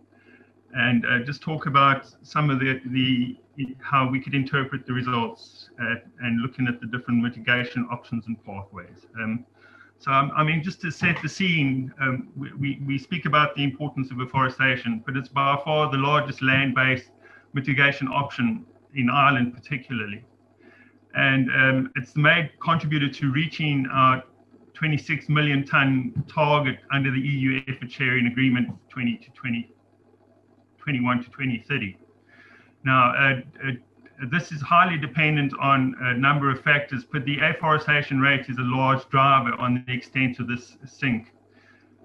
and 0.75 1.06
uh, 1.06 1.20
just 1.20 1.40
talk 1.40 1.66
about 1.66 2.11
some 2.23 2.50
of 2.50 2.58
the, 2.58 2.80
the 2.87 3.37
how 3.80 4.08
we 4.08 4.20
could 4.20 4.34
interpret 4.34 4.84
the 4.87 4.92
results 4.92 5.70
uh, 5.80 5.94
and 6.23 6.40
looking 6.40 6.66
at 6.66 6.80
the 6.80 6.87
different 6.87 7.23
mitigation 7.23 7.87
options 7.92 8.26
and 8.26 8.44
pathways. 8.44 9.06
Um, 9.23 9.46
so, 10.00 10.11
I 10.11 10.42
mean, 10.42 10.62
just 10.62 10.80
to 10.80 10.90
set 10.90 11.16
the 11.23 11.28
scene, 11.28 11.92
um, 12.00 12.28
we, 12.37 12.82
we 12.84 12.99
speak 12.99 13.26
about 13.26 13.54
the 13.54 13.62
importance 13.62 14.11
of 14.11 14.18
afforestation, 14.18 15.02
but 15.06 15.16
it's 15.16 15.28
by 15.28 15.56
far 15.64 15.90
the 15.90 15.99
largest 15.99 16.42
land-based 16.42 17.11
mitigation 17.52 18.08
option 18.08 18.66
in 18.94 19.10
Ireland 19.10 19.54
particularly. 19.54 20.24
And 21.14 21.48
um, 21.50 21.92
it's 21.96 22.12
the 22.12 22.20
main 22.20 22.50
contributor 22.60 23.08
to 23.08 23.32
reaching 23.32 23.86
our 23.92 24.24
26 24.74 25.28
million 25.28 25.64
ton 25.64 26.12
target 26.28 26.78
under 26.92 27.10
the 27.10 27.20
EU 27.20 27.62
effort 27.68 27.90
sharing 27.90 28.26
agreement 28.26 28.68
20 28.88 29.16
to 29.18 29.30
20, 29.30 29.72
21 30.78 31.18
to 31.18 31.24
2030. 31.24 31.96
Now, 32.84 33.12
uh, 33.12 33.40
uh, 33.66 33.72
this 34.30 34.52
is 34.52 34.60
highly 34.60 34.98
dependent 34.98 35.52
on 35.60 35.94
a 36.00 36.14
number 36.14 36.50
of 36.50 36.60
factors, 36.60 37.04
but 37.04 37.24
the 37.24 37.38
afforestation 37.40 38.20
rate 38.20 38.46
is 38.48 38.58
a 38.58 38.62
large 38.62 39.08
driver 39.08 39.54
on 39.54 39.84
the 39.86 39.92
extent 39.92 40.38
of 40.40 40.48
this 40.48 40.76
sink. 40.84 41.32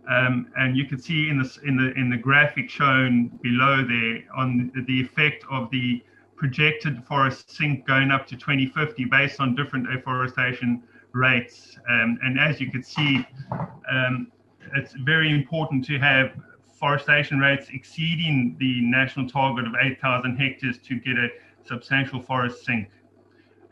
Um, 0.10 0.48
and 0.58 0.76
you 0.76 0.86
can 0.86 1.00
see 1.00 1.30
in 1.30 1.38
this 1.38 1.58
in 1.58 1.78
the 1.78 1.92
in 1.94 2.10
the 2.10 2.18
graphic 2.18 2.70
shown 2.70 3.28
below 3.44 3.86
there 3.86 4.24
on 4.36 4.72
the 4.88 5.02
effect 5.02 5.44
of 5.52 5.70
the 5.70 6.02
projected 6.40 7.04
forest 7.06 7.52
sink 7.52 7.86
going 7.86 8.12
up 8.12 8.26
to 8.26 8.36
2050 8.36 9.06
based 9.06 9.42
on 9.42 9.54
different 9.56 9.94
afforestation 9.94 10.82
rates. 11.12 11.78
Um, 11.90 12.18
and 12.24 12.40
as 12.40 12.62
you 12.62 12.72
can 12.72 12.82
see, 12.82 13.28
um, 13.92 14.32
it's 14.74 14.94
very 15.04 15.32
important 15.32 15.84
to 15.86 16.00
have 16.00 16.32
forestation 16.80 17.40
rates 17.40 17.68
exceeding 17.74 18.56
the 18.58 18.80
national 18.82 19.28
target 19.28 19.68
of 19.68 19.74
8,000 19.80 20.38
hectares 20.38 20.78
to 20.78 20.96
get 21.00 21.18
a 21.18 21.28
substantial 21.66 22.22
forest 22.22 22.64
sink. 22.64 22.90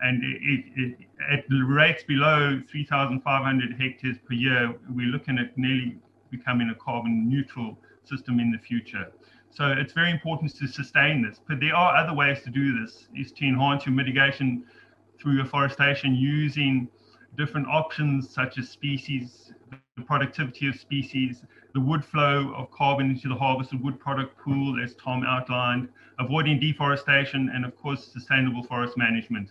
And 0.01 0.21
it, 0.23 0.65
it, 0.75 0.97
at 1.31 1.45
rates 1.49 2.03
below 2.03 2.61
3,500 2.69 3.81
hectares 3.81 4.17
per 4.27 4.33
year, 4.33 4.75
we're 4.89 5.07
looking 5.07 5.39
at 5.39 5.57
nearly 5.57 5.97
becoming 6.29 6.69
a 6.69 6.75
carbon 6.75 7.29
neutral 7.29 7.77
system 8.03 8.41
in 8.41 8.51
the 8.51 8.59
future. 8.59 9.09
So 9.57 9.71
it's 9.71 9.91
very 9.91 10.11
important 10.11 10.55
to 10.57 10.67
sustain 10.67 11.23
this. 11.23 11.41
But 11.47 11.59
there 11.59 11.75
are 11.75 11.97
other 11.97 12.13
ways 12.13 12.43
to 12.43 12.51
do 12.51 12.79
this, 12.79 13.07
is 13.15 13.31
to 13.31 13.47
enhance 13.47 13.87
your 13.87 13.95
mitigation 13.95 14.63
through 15.19 15.41
afforestation 15.41 16.13
using 16.13 16.87
different 17.35 17.65
options 17.67 18.29
such 18.29 18.59
as 18.59 18.69
species, 18.69 19.53
the 19.95 20.03
productivity 20.03 20.67
of 20.67 20.75
species, 20.79 21.41
the 21.73 21.79
wood 21.79 22.05
flow 22.05 22.53
of 22.55 22.69
carbon 22.69 23.09
into 23.09 23.27
the 23.29 23.33
harvested 23.33 23.83
wood 23.83 23.99
product 23.99 24.37
pool, 24.37 24.79
as 24.83 24.93
Tom 25.03 25.23
outlined, 25.27 25.89
avoiding 26.19 26.59
deforestation, 26.59 27.49
and 27.51 27.65
of 27.65 27.75
course, 27.75 28.05
sustainable 28.05 28.61
forest 28.61 28.95
management. 28.95 29.49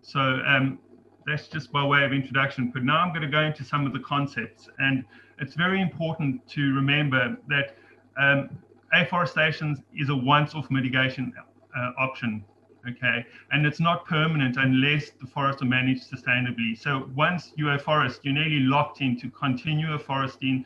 So 0.00 0.20
um, 0.20 0.78
that's 1.26 1.48
just 1.48 1.70
by 1.70 1.84
way 1.84 2.02
of 2.02 2.14
introduction. 2.14 2.70
But 2.72 2.82
now 2.82 2.96
I'm 2.96 3.10
going 3.10 3.20
to 3.20 3.28
go 3.28 3.42
into 3.42 3.62
some 3.62 3.84
of 3.84 3.92
the 3.92 4.00
concepts. 4.00 4.70
And 4.78 5.04
it's 5.38 5.54
very 5.54 5.82
important 5.82 6.48
to 6.48 6.72
remember 6.72 7.36
that 7.48 7.76
um, 8.16 8.48
afforestation 8.94 9.82
is 9.94 10.08
a 10.08 10.16
once-off 10.16 10.70
mitigation 10.70 11.32
uh, 11.76 11.90
option 11.98 12.44
okay? 12.88 13.24
And 13.52 13.66
it's 13.66 13.80
not 13.80 14.04
permanent 14.06 14.56
unless 14.56 15.10
the 15.10 15.26
forests 15.26 15.62
are 15.62 15.66
managed 15.66 16.10
sustainably. 16.10 16.78
So 16.78 17.10
once 17.14 17.52
you 17.56 17.68
are 17.68 17.78
forest 17.78 18.20
you're 18.24 18.34
nearly 18.34 18.60
locked 18.60 19.00
into 19.00 19.30
continue 19.30 19.96
foresting 19.98 20.64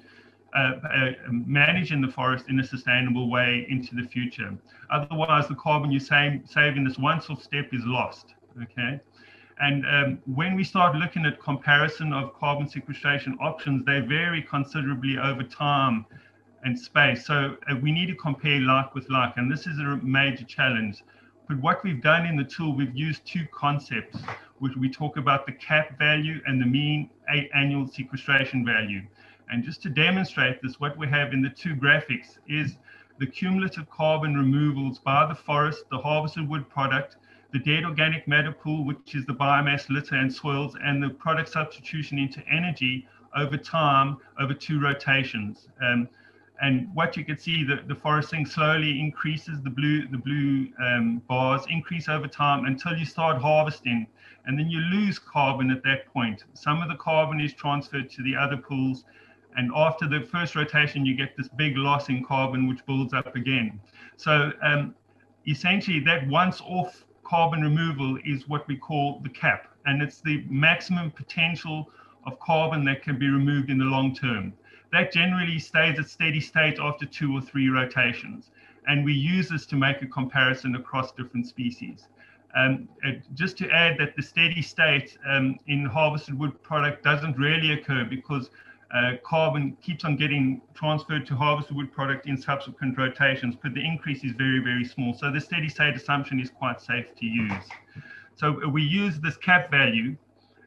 uh, 0.57 0.77
uh, 0.93 1.11
managing 1.31 2.01
the 2.01 2.09
forest 2.09 2.47
in 2.49 2.59
a 2.59 2.65
sustainable 2.65 3.29
way 3.31 3.67
into 3.69 3.95
the 3.95 4.03
future. 4.03 4.57
Otherwise 4.91 5.47
the 5.47 5.55
carbon 5.55 5.93
you 5.93 6.01
save, 6.01 6.77
in 6.77 6.85
this 6.85 6.99
once 6.99 7.29
off 7.29 7.43
step 7.43 7.69
is 7.73 7.83
lost 7.85 8.35
okay? 8.63 9.01
And 9.61 9.85
um, 9.87 10.19
when 10.27 10.55
we 10.55 10.63
start 10.63 10.95
looking 10.95 11.27
at 11.27 11.41
comparison 11.41 12.13
of 12.13 12.33
carbon 12.35 12.69
sequestration 12.69 13.37
options 13.41 13.85
they 13.85 14.01
vary 14.01 14.43
considerably 14.43 15.19
over 15.19 15.43
time 15.43 16.07
and 16.65 16.79
space 16.79 17.27
so 17.27 17.57
uh, 17.71 17.77
we 17.83 17.93
need 17.93 18.07
to 18.07 18.15
compare 18.15 18.61
like 18.61 18.95
with 18.95 19.09
like 19.11 19.37
and 19.37 19.51
this 19.51 19.67
is 19.67 19.79
a 19.79 19.99
major 20.03 20.45
challenge 20.45 21.03
but 21.49 21.59
what 21.61 21.83
we've 21.83 22.03
done 22.03 22.27
in 22.27 22.37
the 22.37 22.45
tool, 22.45 22.77
we've 22.77 22.95
used 22.95 23.25
two 23.25 23.47
concepts, 23.51 24.19
which 24.59 24.77
we 24.77 24.91
talk 24.91 25.17
about 25.17 25.47
the 25.47 25.53
cap 25.53 25.99
value 25.99 26.43
and 26.47 26.61
the 26.61 26.67
mean 26.67 27.09
annual 27.55 27.89
sequestration 27.89 28.67
value. 28.67 29.01
And 29.51 29.65
just 29.65 29.81
to 29.85 29.89
demonstrate 29.89 30.61
this, 30.61 30.79
what 30.79 30.99
we 30.99 31.09
have 31.09 31.33
in 31.33 31.41
the 31.41 31.49
two 31.49 31.75
graphics 31.75 32.37
is 32.49 32.77
the 33.19 33.27
cumulative 33.27 33.89
carbon 33.89 34.35
removals 34.37 34.99
by 34.99 35.25
the 35.25 35.35
forest, 35.35 35.85
the 35.91 35.97
harvested 35.97 36.47
wood 36.47 36.69
product, 36.69 37.17
the 37.51 37.59
dead 37.59 37.85
organic 37.85 38.29
matter 38.29 38.53
pool, 38.53 38.85
which 38.85 39.15
is 39.15 39.25
the 39.25 39.33
biomass 39.33 39.89
litter 39.89 40.17
and 40.17 40.31
soils, 40.31 40.77
and 40.85 41.03
the 41.03 41.09
product 41.09 41.49
substitution 41.49 42.19
into 42.19 42.47
energy 42.47 43.09
over 43.35 43.57
time, 43.57 44.19
over 44.39 44.53
two 44.53 44.79
rotations. 44.81 45.69
Um, 45.81 46.11
and 46.61 46.89
what 46.93 47.17
you 47.17 47.25
can 47.25 47.39
see, 47.39 47.63
the, 47.63 47.83
the 47.87 47.95
foresting 47.95 48.45
slowly 48.45 48.99
increases, 48.99 49.63
the 49.63 49.71
blue, 49.71 50.09
the 50.09 50.19
blue 50.19 50.69
um, 50.83 51.23
bars 51.29 51.63
increase 51.71 52.09
over 52.09 52.27
time 52.27 52.65
until 52.65 52.97
you 52.97 53.05
start 53.05 53.41
harvesting. 53.41 54.07
And 54.47 54.59
then 54.59 54.69
you 54.69 54.81
lose 54.81 55.19
carbon 55.19 55.71
at 55.71 55.85
that 55.85 56.07
point. 56.13 56.45
Some 56.55 56.83
of 56.83 56.89
the 56.89 56.97
carbon 56.97 57.41
is 57.41 57.53
transferred 57.53 58.11
to 58.11 58.23
the 58.23 58.35
other 58.35 58.57
pools. 58.57 59.05
And 59.57 59.71
after 59.77 60.09
the 60.09 60.27
first 60.33 60.57
rotation, 60.57 61.07
you 61.07 61.15
get 61.15 61.37
this 61.37 61.49
big 61.49 61.77
loss 61.77 62.09
in 62.09 62.25
carbon, 62.25 62.69
which 62.69 62.85
builds 62.87 63.15
up 63.15 63.37
again. 63.37 63.81
So 64.17 64.51
um, 64.63 64.95
essentially, 65.47 66.01
that 66.01 66.27
once 66.27 66.61
off 66.63 67.05
carbon 67.23 67.61
removal 67.61 68.19
is 68.25 68.49
what 68.49 68.67
we 68.67 68.77
call 68.77 69.21
the 69.23 69.29
cap. 69.29 69.69
And 69.87 70.03
it's 70.03 70.21
the 70.23 70.45
maximum 70.49 71.13
potential 71.13 71.91
of 72.27 72.39
carbon 72.41 72.85
that 72.87 73.03
can 73.03 73.19
be 73.19 73.29
removed 73.29 73.71
in 73.71 73.79
the 73.79 73.85
long 73.85 74.15
term 74.15 74.55
that 74.93 75.13
generally 75.13 75.59
stays 75.59 75.99
at 75.99 76.09
steady 76.09 76.41
state 76.41 76.79
after 76.81 77.07
two 77.07 77.35
or 77.37 77.41
three 77.41 77.69
rotations. 77.69 78.51
And 78.87 79.05
we 79.05 79.13
use 79.13 79.49
this 79.49 79.67
to 79.67 79.77
make 79.77 80.01
a 80.03 80.07
comparison 80.07 80.75
across 80.77 81.13
different 81.13 81.47
species. 81.47 82.09
Um, 82.57 82.89
it, 83.03 83.23
just 83.35 83.59
to 83.59 83.69
add 83.71 83.99
that 83.99 84.17
the 84.17 84.23
steady 84.23 84.63
state 84.63 85.19
um, 85.29 85.59
in 85.67 85.85
harvested 85.85 86.39
wood 86.39 86.63
product 86.63 87.05
doesn't 87.05 87.37
really 87.37 87.73
occur 87.73 88.05
because 88.05 88.51
uh, 88.95 89.13
carbon 89.23 89.77
keeps 89.83 90.05
on 90.05 90.17
getting 90.17 90.63
transferred 90.75 91.27
to 91.27 91.37
harvested 91.37 91.77
wood 91.77 91.93
product 91.93 92.27
in 92.27 92.41
subsequent 92.41 92.97
rotations, 92.97 93.55
but 93.63 93.75
the 93.75 93.85
increase 93.85 94.25
is 94.25 94.33
very, 94.33 94.61
very 94.61 94.85
small. 94.85 95.13
So 95.13 95.31
the 95.31 95.41
steady 95.41 95.69
state 95.69 95.95
assumption 95.95 96.41
is 96.41 96.49
quite 96.49 96.81
safe 96.81 97.15
to 97.17 97.27
use. 97.27 97.65
So 98.37 98.67
we 98.69 98.83
use 98.83 99.21
this 99.21 99.37
cap 99.37 99.71
value 99.71 100.17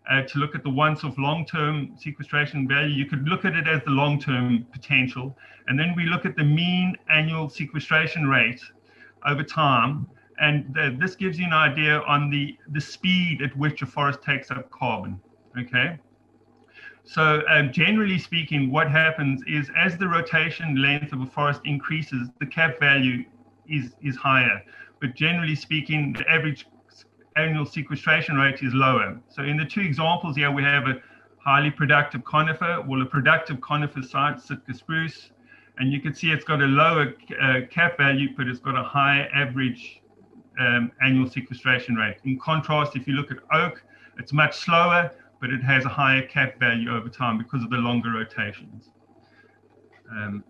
uh, 0.09 0.23
to 0.23 0.39
look 0.39 0.55
at 0.55 0.63
the 0.63 0.69
once 0.69 1.03
of 1.03 1.17
long-term 1.17 1.95
sequestration 1.97 2.67
value. 2.67 2.93
You 2.93 3.05
could 3.05 3.27
look 3.27 3.45
at 3.45 3.55
it 3.55 3.67
as 3.67 3.81
the 3.83 3.91
long-term 3.91 4.65
potential. 4.71 5.37
And 5.67 5.79
then 5.79 5.93
we 5.95 6.05
look 6.05 6.25
at 6.25 6.35
the 6.35 6.43
mean 6.43 6.97
annual 7.09 7.49
sequestration 7.49 8.27
rate 8.27 8.61
over 9.27 9.43
time. 9.43 10.07
And 10.39 10.75
uh, 10.77 10.91
this 10.97 11.15
gives 11.15 11.37
you 11.37 11.45
an 11.45 11.53
idea 11.53 11.99
on 12.01 12.31
the, 12.31 12.57
the 12.71 12.81
speed 12.81 13.41
at 13.43 13.55
which 13.55 13.81
a 13.83 13.85
forest 13.85 14.23
takes 14.23 14.49
up 14.49 14.71
carbon, 14.71 15.19
okay? 15.59 15.99
So 17.03 17.43
um, 17.47 17.71
generally 17.71 18.17
speaking, 18.17 18.71
what 18.71 18.89
happens 18.89 19.43
is 19.47 19.69
as 19.77 19.97
the 19.97 20.07
rotation 20.07 20.81
length 20.81 21.13
of 21.13 21.21
a 21.21 21.25
forest 21.25 21.61
increases, 21.65 22.29
the 22.39 22.45
cap 22.47 22.79
value 22.79 23.23
is, 23.67 23.91
is 24.01 24.15
higher. 24.15 24.63
But 24.99 25.15
generally 25.15 25.55
speaking, 25.55 26.13
the 26.13 26.29
average 26.29 26.67
annual 27.35 27.65
sequestration 27.65 28.35
rate 28.35 28.61
is 28.61 28.73
lower. 28.73 29.19
So 29.29 29.43
in 29.43 29.57
the 29.57 29.65
two 29.65 29.81
examples 29.81 30.35
here, 30.35 30.51
we 30.51 30.63
have 30.63 30.87
a 30.87 31.01
highly 31.37 31.71
productive 31.71 32.23
conifer, 32.23 32.83
well, 32.87 33.01
a 33.01 33.05
productive 33.05 33.61
conifer 33.61 34.01
site, 34.01 34.41
Sitka 34.41 34.73
spruce, 34.73 35.31
and 35.77 35.91
you 35.91 35.99
can 36.01 36.13
see 36.13 36.31
it's 36.31 36.45
got 36.45 36.61
a 36.61 36.65
lower 36.65 37.15
uh, 37.41 37.61
cap 37.69 37.97
value, 37.97 38.29
but 38.37 38.47
it's 38.47 38.59
got 38.59 38.75
a 38.75 38.83
higher 38.83 39.29
average 39.33 40.01
um, 40.59 40.91
annual 41.01 41.29
sequestration 41.29 41.95
rate. 41.95 42.17
In 42.25 42.37
contrast, 42.39 42.95
if 42.95 43.07
you 43.07 43.13
look 43.13 43.31
at 43.31 43.37
oak, 43.51 43.83
it's 44.19 44.33
much 44.33 44.57
slower, 44.57 45.11
but 45.39 45.49
it 45.49 45.63
has 45.63 45.85
a 45.85 45.89
higher 45.89 46.21
cap 46.27 46.59
value 46.59 46.91
over 46.93 47.09
time 47.09 47.37
because 47.37 47.63
of 47.63 47.69
the 47.69 47.77
longer 47.77 48.11
rotations. 48.11 48.89
Um, 50.11 50.43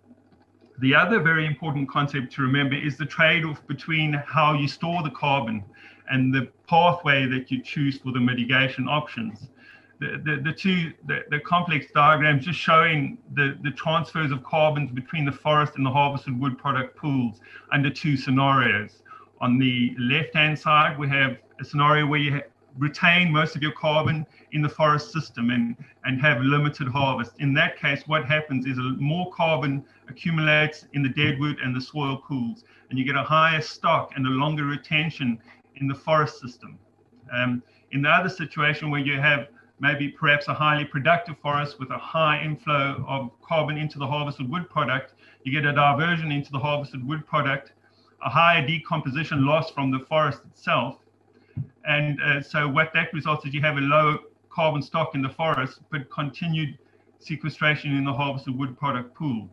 the 0.80 0.96
other 0.96 1.20
very 1.22 1.46
important 1.46 1.88
concept 1.90 2.34
to 2.34 2.42
remember 2.42 2.76
is 2.76 2.98
the 2.98 3.06
trade-off 3.06 3.66
between 3.68 4.14
how 4.14 4.54
you 4.54 4.68
store 4.68 5.04
the 5.04 5.12
carbon 5.12 5.64
and 6.10 6.34
the 6.34 6.50
pathway 6.68 7.26
that 7.28 7.52
you 7.52 7.62
choose 7.62 7.98
for 7.98 8.12
the 8.12 8.20
mitigation 8.20 8.88
options. 8.88 9.50
The, 10.00 10.20
the, 10.26 10.42
the 10.44 10.52
two, 10.52 10.94
the, 11.06 11.26
the 11.30 11.40
complex 11.40 11.86
diagrams 11.94 12.46
just 12.46 12.60
showing 12.60 13.20
the, 13.36 13.58
the 13.62 13.72
transfers 13.72 14.32
of 14.32 14.44
carbons 14.44 14.92
between 14.92 15.26
the 15.26 15.32
forest 15.32 15.74
and 15.76 15.86
the 15.86 15.92
harvested 15.92 16.40
wood 16.40 16.58
product 16.58 16.98
pools 16.98 17.40
under 17.72 17.90
two 17.90 18.18
scenarios. 18.18 19.04
On 19.42 19.60
the 19.60 19.96
left-hand 20.00 20.58
side, 20.58 20.98
we 20.98 21.08
have 21.10 21.38
a 21.60 21.66
scenario 21.66 22.08
where 22.08 22.20
you 22.20 22.42
retain 22.78 23.32
most 23.32 23.56
of 23.56 23.62
your 23.62 23.74
carbon 23.74 24.26
in 24.54 24.62
the 24.62 24.70
forest 24.70 25.12
system 25.12 25.50
and, 25.50 25.76
and 26.06 26.22
have 26.22 26.42
limited 26.42 26.88
harvest. 26.88 27.34
In 27.40 27.54
that 27.56 27.78
case, 27.78 28.04
what 28.08 28.26
happens 28.26 28.66
is 28.66 28.78
more 28.98 29.32
carbon 29.32 29.84
accumulates 30.08 30.86
in 30.94 31.04
the 31.04 31.10
deadwood 31.10 31.58
and 31.64 31.76
the 31.76 31.82
soil 31.82 32.18
pools, 32.18 32.64
and 32.90 32.98
you 32.98 33.06
get 33.06 33.16
a 33.16 33.24
higher 33.24 33.62
stock 33.62 34.14
and 34.16 34.26
a 34.26 34.30
longer 34.30 34.66
retention 34.66 35.40
in 35.82 35.88
the 35.88 35.96
forest 35.96 36.40
system. 36.40 36.80
Um, 37.34 37.62
in 37.92 38.02
the 38.02 38.10
other 38.10 38.30
situation 38.30 38.90
where 38.90 39.02
you 39.02 39.20
have 39.20 39.48
maybe 39.80 40.08
perhaps 40.08 40.48
a 40.48 40.54
highly 40.54 40.86
productive 40.86 41.38
forest 41.40 41.80
with 41.80 41.90
a 41.90 41.98
high 41.98 42.42
inflow 42.42 43.04
of 43.08 43.32
carbon 43.42 43.78
into 43.78 44.00
the 44.00 44.08
harvested 44.08 44.50
wood 44.50 44.70
product, 44.70 45.14
you 45.44 45.52
get 45.52 45.66
a 45.66 45.74
diversion 45.74 46.32
into 46.32 46.52
the 46.52 46.60
harvested 46.60 47.06
wood 47.06 47.26
product, 47.26 47.72
a 48.24 48.30
higher 48.30 48.66
decomposition 48.66 49.46
loss 49.46 49.72
from 49.72 49.92
the 49.92 50.00
forest 50.00 50.40
itself, 50.46 50.98
and 51.86 52.22
uh, 52.22 52.42
so 52.42 52.68
what 52.68 52.92
that 52.94 53.14
results 53.14 53.46
is 53.46 53.54
you 53.54 53.62
have 53.62 53.78
a 53.78 53.82
low 53.82 54.20
carbon 54.50 54.82
stock 54.82 55.16
in 55.16 55.22
the 55.22 55.30
forest, 55.30 55.80
but 55.92 56.10
continued 56.10 56.78
sequestration 57.20 57.96
in 57.96 58.04
the 58.04 58.14
harvested 58.14 58.58
wood 58.58 58.78
product 58.78 59.16
pool. 59.16 59.50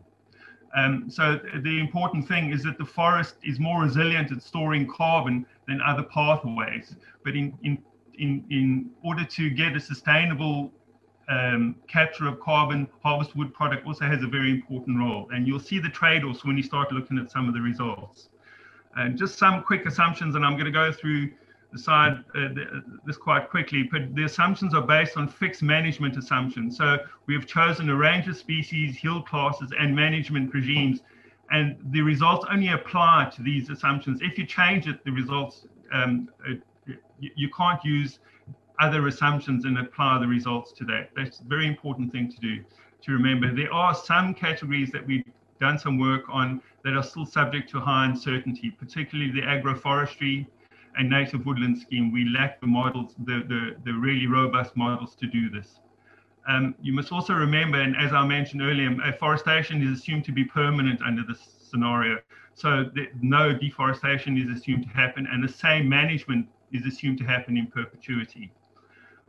Um, 0.75 1.09
so 1.09 1.39
the 1.63 1.79
important 1.79 2.27
thing 2.27 2.51
is 2.51 2.63
that 2.63 2.77
the 2.77 2.85
forest 2.85 3.35
is 3.43 3.59
more 3.59 3.81
resilient 3.81 4.31
at 4.31 4.43
storing 4.43 4.87
carbon 4.87 5.45
than 5.69 5.81
other 5.81 6.03
pathways. 6.03 6.95
But 7.23 7.35
in, 7.35 7.57
in, 7.63 7.77
in, 8.17 8.45
in 8.49 8.89
order 9.03 9.23
to 9.23 9.49
get 9.49 9.75
a 9.75 9.79
sustainable 9.79 10.71
um, 11.29 11.75
capture 11.87 12.27
of 12.27 12.39
carbon, 12.39 12.87
harvest 13.03 13.35
wood 13.35 13.53
product 13.53 13.85
also 13.85 14.05
has 14.05 14.23
a 14.23 14.27
very 14.27 14.51
important 14.51 14.99
role. 14.99 15.29
And 15.31 15.47
you'll 15.47 15.59
see 15.59 15.79
the 15.79 15.89
trade-offs 15.89 16.43
when 16.43 16.57
you 16.57 16.63
start 16.63 16.91
looking 16.91 17.17
at 17.17 17.31
some 17.31 17.47
of 17.47 17.53
the 17.53 17.61
results. 17.61 18.29
And 18.95 19.17
just 19.17 19.37
some 19.37 19.63
quick 19.63 19.85
assumptions, 19.85 20.35
and 20.35 20.43
I'm 20.45 20.53
going 20.53 20.65
to 20.65 20.71
go 20.71 20.91
through 20.91 21.29
decide 21.71 22.23
uh, 22.35 22.47
this 23.05 23.17
quite 23.17 23.49
quickly, 23.49 23.83
but 23.83 24.15
the 24.15 24.23
assumptions 24.23 24.73
are 24.73 24.81
based 24.81 25.17
on 25.17 25.27
fixed 25.27 25.61
management 25.61 26.17
assumptions. 26.17 26.77
So 26.77 26.97
we 27.27 27.35
have 27.35 27.45
chosen 27.45 27.89
a 27.89 27.95
range 27.95 28.27
of 28.27 28.37
species, 28.37 29.03
yield 29.03 29.27
classes, 29.27 29.71
and 29.77 29.95
management 29.95 30.53
regimes, 30.53 31.01
and 31.51 31.77
the 31.91 32.01
results 32.01 32.45
only 32.51 32.69
apply 32.69 33.31
to 33.35 33.41
these 33.41 33.69
assumptions. 33.69 34.21
If 34.21 34.37
you 34.37 34.45
change 34.45 34.87
it, 34.87 35.03
the 35.03 35.11
results, 35.11 35.65
um, 35.91 36.29
uh, 36.47 36.53
you, 37.19 37.31
you 37.35 37.49
can't 37.49 37.83
use 37.83 38.19
other 38.79 39.07
assumptions 39.07 39.65
and 39.65 39.77
apply 39.77 40.19
the 40.19 40.27
results 40.27 40.71
to 40.73 40.85
that. 40.85 41.09
That's 41.15 41.39
a 41.39 41.43
very 41.43 41.67
important 41.67 42.11
thing 42.11 42.31
to 42.31 42.39
do, 42.39 42.63
to 43.01 43.11
remember. 43.11 43.53
There 43.53 43.73
are 43.73 43.93
some 43.93 44.33
categories 44.33 44.91
that 44.91 45.05
we've 45.05 45.25
done 45.59 45.77
some 45.77 45.97
work 45.97 46.23
on 46.29 46.61
that 46.83 46.93
are 46.93 47.03
still 47.03 47.25
subject 47.25 47.69
to 47.71 47.79
high 47.79 48.05
uncertainty, 48.05 48.71
particularly 48.71 49.31
the 49.31 49.41
agroforestry, 49.41 50.47
and 50.97 51.09
native 51.09 51.45
woodland 51.45 51.77
scheme, 51.79 52.11
we 52.11 52.27
lack 52.29 52.59
the 52.61 52.67
models, 52.67 53.15
the, 53.19 53.43
the, 53.47 53.75
the 53.85 53.93
really 53.93 54.27
robust 54.27 54.75
models 54.75 55.15
to 55.15 55.27
do 55.27 55.49
this. 55.49 55.79
Um, 56.49 56.73
you 56.81 56.93
must 56.93 57.11
also 57.11 57.33
remember, 57.33 57.79
and 57.79 57.95
as 57.95 58.11
I 58.11 58.25
mentioned 58.25 58.63
earlier, 58.63 58.89
afforestation 59.05 59.83
is 59.83 59.99
assumed 59.99 60.25
to 60.25 60.31
be 60.31 60.43
permanent 60.43 60.99
under 61.05 61.21
this 61.27 61.39
scenario. 61.69 62.17
So 62.55 62.85
the, 62.95 63.07
no 63.21 63.53
deforestation 63.53 64.35
is 64.35 64.57
assumed 64.57 64.83
to 64.83 64.89
happen, 64.89 65.27
and 65.31 65.43
the 65.47 65.53
same 65.53 65.87
management 65.87 66.47
is 66.71 66.85
assumed 66.87 67.19
to 67.19 67.23
happen 67.23 67.55
in 67.55 67.67
perpetuity. 67.67 68.51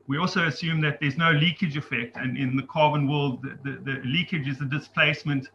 We 0.07 0.17
also 0.17 0.47
assume 0.47 0.81
that 0.81 0.99
there's 0.99 1.19
no 1.19 1.31
leakage 1.33 1.77
effect, 1.77 2.17
and 2.17 2.39
in 2.39 2.57
the 2.57 2.63
carbon 2.63 3.07
world, 3.07 3.43
the, 3.43 3.59
the, 3.65 3.77
the 3.85 4.01
leakage 4.07 4.49
is 4.49 4.59
the 4.59 4.65
displacement 4.65 5.51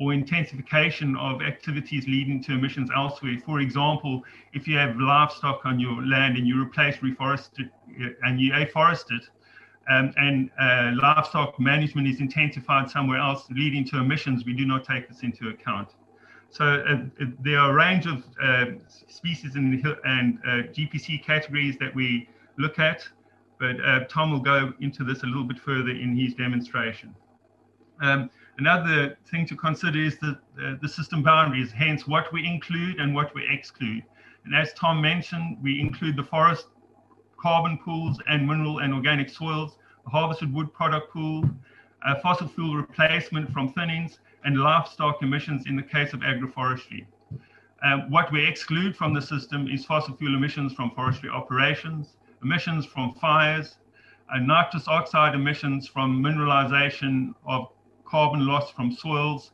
or 0.00 0.12
intensification 0.12 1.16
of 1.16 1.42
activities 1.42 2.06
leading 2.08 2.42
to 2.44 2.52
emissions 2.52 2.90
elsewhere. 2.94 3.36
For 3.46 3.60
example, 3.60 4.24
if 4.52 4.66
you 4.66 4.76
have 4.76 4.96
livestock 4.96 5.64
on 5.64 5.78
your 5.78 6.04
land 6.04 6.36
and 6.36 6.46
you 6.46 6.60
replace 6.60 6.96
reforested 6.98 7.70
and 8.22 8.40
you 8.40 8.52
afforest 8.52 9.10
it, 9.10 9.28
um, 9.88 10.12
and 10.16 10.50
uh, 10.60 10.92
livestock 11.00 11.58
management 11.58 12.06
is 12.08 12.20
intensified 12.20 12.90
somewhere 12.90 13.18
else, 13.18 13.46
leading 13.50 13.84
to 13.86 13.98
emissions, 13.98 14.44
we 14.44 14.52
do 14.52 14.66
not 14.66 14.84
take 14.84 15.08
this 15.08 15.22
into 15.22 15.48
account. 15.48 15.88
So 16.50 16.64
uh, 16.64 17.26
there 17.40 17.58
are 17.58 17.70
a 17.70 17.74
range 17.74 18.06
of 18.06 18.24
uh, 18.42 18.66
species 19.08 19.54
and, 19.54 19.84
uh, 19.84 20.48
GPC 20.72 21.22
categories 21.22 21.76
that 21.78 21.94
we 21.94 22.28
look 22.58 22.78
at, 22.78 23.06
but 23.58 23.76
uh, 23.84 24.04
Tom 24.08 24.32
will 24.32 24.40
go 24.40 24.72
into 24.80 25.04
this 25.04 25.22
a 25.22 25.26
little 25.26 25.44
bit 25.44 25.58
further 25.58 25.90
in 25.90 26.16
his 26.16 26.34
demonstration. 26.34 27.14
Um, 28.00 28.30
Another 28.58 29.16
thing 29.30 29.46
to 29.46 29.56
consider 29.56 30.00
is 30.00 30.18
the, 30.18 30.36
uh, 30.60 30.74
the 30.82 30.88
system 30.88 31.22
boundaries, 31.22 31.70
hence 31.70 32.08
what 32.08 32.32
we 32.32 32.44
include 32.44 32.98
and 32.98 33.14
what 33.14 33.32
we 33.32 33.46
exclude. 33.48 34.02
And 34.44 34.54
as 34.54 34.72
Tom 34.74 35.00
mentioned, 35.00 35.58
we 35.62 35.80
include 35.80 36.16
the 36.16 36.24
forest 36.24 36.66
carbon 37.40 37.78
pools 37.78 38.18
and 38.28 38.48
mineral 38.48 38.80
and 38.80 38.92
organic 38.92 39.30
soils, 39.30 39.77
harvested 40.08 40.52
wood 40.52 40.72
product 40.72 41.12
pool, 41.12 41.48
uh, 42.06 42.14
fossil 42.20 42.48
fuel 42.48 42.76
replacement 42.76 43.52
from 43.52 43.72
thinnings, 43.74 44.18
and 44.44 44.58
livestock 44.58 45.22
emissions 45.22 45.66
in 45.66 45.76
the 45.76 45.82
case 45.82 46.12
of 46.12 46.20
agroforestry. 46.20 47.04
Um, 47.82 48.10
what 48.10 48.32
we 48.32 48.44
exclude 48.44 48.96
from 48.96 49.14
the 49.14 49.22
system 49.22 49.68
is 49.68 49.84
fossil 49.84 50.16
fuel 50.16 50.34
emissions 50.36 50.72
from 50.72 50.90
forestry 50.90 51.30
operations, 51.30 52.16
emissions 52.42 52.86
from 52.86 53.14
fires, 53.14 53.76
uh, 54.32 54.38
nitrous 54.38 54.88
oxide 54.88 55.34
emissions 55.34 55.86
from 55.86 56.22
mineralization 56.22 57.34
of 57.46 57.68
carbon 58.04 58.46
loss 58.46 58.70
from 58.70 58.92
soils, 58.92 59.52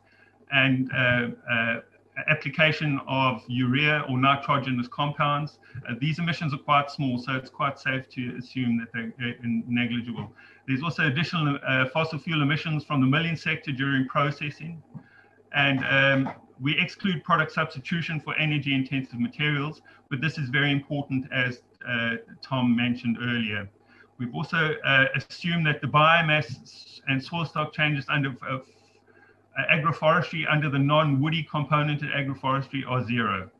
and 0.52 0.90
uh, 0.92 1.28
uh, 1.50 1.80
application 2.28 3.00
of 3.08 3.42
urea 3.48 4.04
or 4.08 4.18
nitrogenous 4.18 4.88
compounds. 4.88 5.58
Uh, 5.88 5.94
these 6.00 6.18
emissions 6.18 6.54
are 6.54 6.58
quite 6.58 6.90
small, 6.90 7.18
so 7.18 7.32
it's 7.32 7.50
quite 7.50 7.78
safe 7.78 8.08
to 8.10 8.36
assume 8.38 8.78
that 8.78 8.88
they're 8.92 9.36
negligible. 9.42 10.30
There's 10.66 10.82
also 10.82 11.06
additional 11.06 11.58
uh, 11.66 11.86
fossil 11.88 12.18
fuel 12.18 12.42
emissions 12.42 12.84
from 12.84 13.00
the 13.00 13.06
milling 13.06 13.36
sector 13.36 13.72
during 13.72 14.06
processing. 14.06 14.82
And 15.52 15.84
um, 15.84 16.34
we 16.60 16.78
exclude 16.78 17.22
product 17.24 17.52
substitution 17.52 18.20
for 18.20 18.36
energy 18.38 18.74
intensive 18.74 19.20
materials, 19.20 19.82
but 20.08 20.20
this 20.20 20.38
is 20.38 20.48
very 20.48 20.70
important 20.70 21.26
as 21.32 21.62
uh, 21.86 22.16
Tom 22.42 22.74
mentioned 22.74 23.18
earlier. 23.20 23.68
We've 24.18 24.34
also 24.34 24.74
uh, 24.84 25.06
assumed 25.16 25.66
that 25.66 25.80
the 25.80 25.88
biomass 25.88 27.00
and 27.08 27.22
soil 27.22 27.44
stock 27.44 27.72
changes 27.72 28.06
under 28.08 28.34
uh, 28.48 28.58
agroforestry 29.70 30.44
under 30.50 30.68
the 30.70 30.78
non-woody 30.78 31.46
componented 31.50 32.10
agroforestry 32.10 32.88
are 32.88 33.04
zero. 33.04 33.50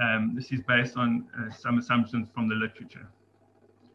Um, 0.00 0.32
this 0.34 0.52
is 0.52 0.60
based 0.62 0.96
on 0.96 1.26
uh, 1.38 1.52
some 1.52 1.78
assumptions 1.78 2.28
from 2.34 2.48
the 2.48 2.54
literature. 2.54 3.08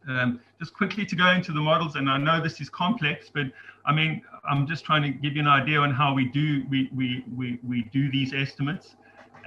Um, 0.08 0.40
just 0.58 0.74
quickly 0.74 1.06
to 1.06 1.14
go 1.14 1.30
into 1.30 1.52
the 1.52 1.60
models, 1.60 1.94
and 1.94 2.10
I 2.10 2.18
know 2.18 2.42
this 2.42 2.60
is 2.60 2.68
complex, 2.68 3.30
but 3.32 3.46
I 3.86 3.92
mean, 3.92 4.22
I'm 4.48 4.66
just 4.66 4.84
trying 4.84 5.02
to 5.02 5.10
give 5.10 5.34
you 5.34 5.42
an 5.42 5.48
idea 5.48 5.78
on 5.78 5.92
how 5.92 6.12
we 6.12 6.24
do 6.26 6.64
we 6.68 6.90
we 6.92 7.24
we, 7.36 7.60
we 7.62 7.82
do 7.92 8.10
these 8.10 8.32
estimates, 8.34 8.96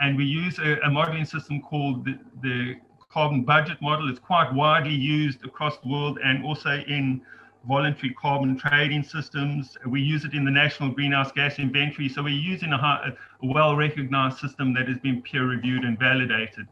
and 0.01 0.15
we 0.15 0.23
use 0.23 0.57
a, 0.59 0.77
a 0.85 0.89
modeling 0.89 1.25
system 1.25 1.61
called 1.61 2.05
the, 2.05 2.17
the 2.41 2.75
carbon 3.09 3.43
budget 3.43 3.81
model. 3.81 4.09
It's 4.09 4.19
quite 4.19 4.53
widely 4.53 4.93
used 4.93 5.43
across 5.43 5.77
the 5.79 5.89
world 5.89 6.19
and 6.23 6.43
also 6.45 6.69
in 6.87 7.21
voluntary 7.67 8.13
carbon 8.13 8.57
trading 8.57 9.03
systems. 9.03 9.77
We 9.87 10.01
use 10.01 10.25
it 10.25 10.33
in 10.33 10.45
the 10.45 10.51
national 10.51 10.91
greenhouse 10.91 11.31
gas 11.31 11.59
inventory. 11.59 12.09
So 12.09 12.23
we're 12.23 12.29
using 12.29 12.73
a, 12.73 12.75
a 12.75 13.13
well 13.43 13.75
recognized 13.75 14.37
system 14.37 14.73
that 14.75 14.87
has 14.87 14.99
been 14.99 15.21
peer 15.21 15.45
reviewed 15.47 15.83
and 15.83 15.97
validated. 15.97 16.67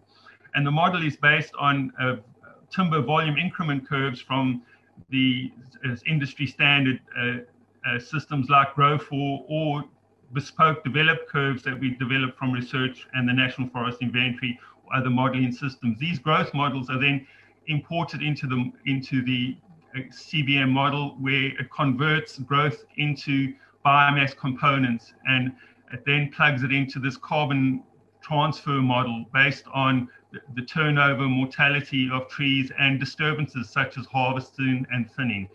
And 0.55 0.65
the 0.65 0.71
model 0.71 1.05
is 1.05 1.15
based 1.15 1.53
on 1.59 1.91
uh, 1.99 2.17
timber 2.69 3.01
volume 3.01 3.37
increment 3.37 3.87
curves 3.87 4.21
from 4.21 4.61
the 5.09 5.51
uh, 5.85 5.95
industry 6.05 6.47
standard 6.47 6.99
uh, 7.17 7.37
uh 7.85 7.99
systems 7.99 8.49
like 8.49 8.73
GROWFOR 8.75 9.43
or 9.49 9.83
bespoke 10.33 10.83
developed 10.83 11.27
curves 11.27 11.63
that 11.63 11.79
we 11.79 11.91
developed 11.95 12.37
from 12.37 12.51
research 12.51 13.07
and 13.13 13.27
the 13.27 13.33
National 13.33 13.67
Forest 13.69 14.01
Inventory 14.01 14.59
or 14.85 14.95
other 14.95 15.09
modeling 15.09 15.51
systems. 15.51 15.99
These 15.99 16.19
growth 16.19 16.53
models 16.53 16.89
are 16.89 16.99
then 16.99 17.25
imported 17.67 18.21
into 18.21 18.47
the 18.47 18.71
into 18.85 19.23
the 19.23 19.57
CBM 19.95 20.69
model 20.69 21.15
where 21.19 21.47
it 21.59 21.69
converts 21.71 22.39
growth 22.39 22.85
into 22.97 23.53
biomass 23.85 24.35
components 24.35 25.13
and 25.27 25.51
it 25.91 26.03
then 26.05 26.31
plugs 26.31 26.63
it 26.63 26.71
into 26.71 26.99
this 26.99 27.17
carbon 27.17 27.83
transfer 28.21 28.81
model 28.81 29.25
based 29.33 29.65
on 29.73 30.07
the, 30.55 30.61
turnover 30.63 31.27
mortality 31.27 32.09
of 32.11 32.27
trees 32.27 32.71
and 32.79 32.99
disturbances 32.99 33.69
such 33.69 33.97
as 33.97 34.05
harvesting 34.07 34.85
and 34.91 35.11
thinning. 35.11 35.47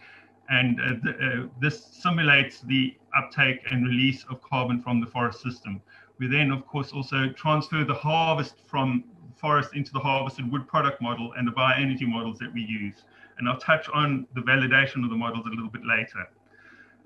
And 0.51 0.81
uh, 0.81 1.11
uh, 1.11 1.47
this 1.61 1.85
simulates 1.85 2.61
the 2.61 2.97
uptake 3.17 3.61
and 3.71 3.87
release 3.87 4.25
of 4.31 4.41
carbon 4.43 4.81
from 4.81 5.01
the 5.01 5.07
forest 5.07 5.43
system. 5.43 5.83
We 6.19 6.27
then, 6.29 6.51
of 6.51 6.67
course, 6.67 6.93
also 6.93 7.31
transfer 7.31 7.85
the 7.85 7.95
harvest 7.95 8.57
from 8.67 9.05
forest 9.37 9.71
into 9.75 9.93
the 9.93 10.01
harvested 10.01 10.51
wood 10.51 10.67
product 10.67 11.01
model 11.03 11.33
and 11.37 11.47
the 11.47 11.53
bioenergy 11.53 12.07
models 12.07 12.39
that 12.39 12.53
we 12.53 12.63
use. 12.63 13.05
And 13.39 13.49
I'll 13.49 13.59
touch 13.59 13.89
on 13.93 14.27
the 14.35 14.41
validation 14.41 15.05
of 15.05 15.11
the 15.11 15.17
models 15.17 15.47
a 15.47 15.51
little 15.51 15.71
bit 15.71 15.85
later. 15.85 16.29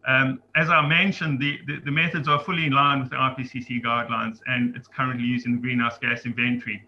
Um, 0.06 0.42
as 0.56 0.68
I 0.68 0.84
mentioned, 0.86 1.40
the, 1.40 1.58
the, 1.66 1.80
the, 1.84 1.90
methods 1.90 2.26
are 2.26 2.40
fully 2.40 2.66
in 2.66 2.72
line 2.72 3.00
with 3.00 3.10
the 3.10 3.16
IPCC 3.16 3.84
guidelines 3.84 4.40
and 4.46 4.74
it's 4.74 4.88
currently 4.88 5.24
used 5.24 5.46
in 5.46 5.52
the 5.52 5.58
greenhouse 5.58 5.96
gas 5.98 6.26
inventory. 6.26 6.84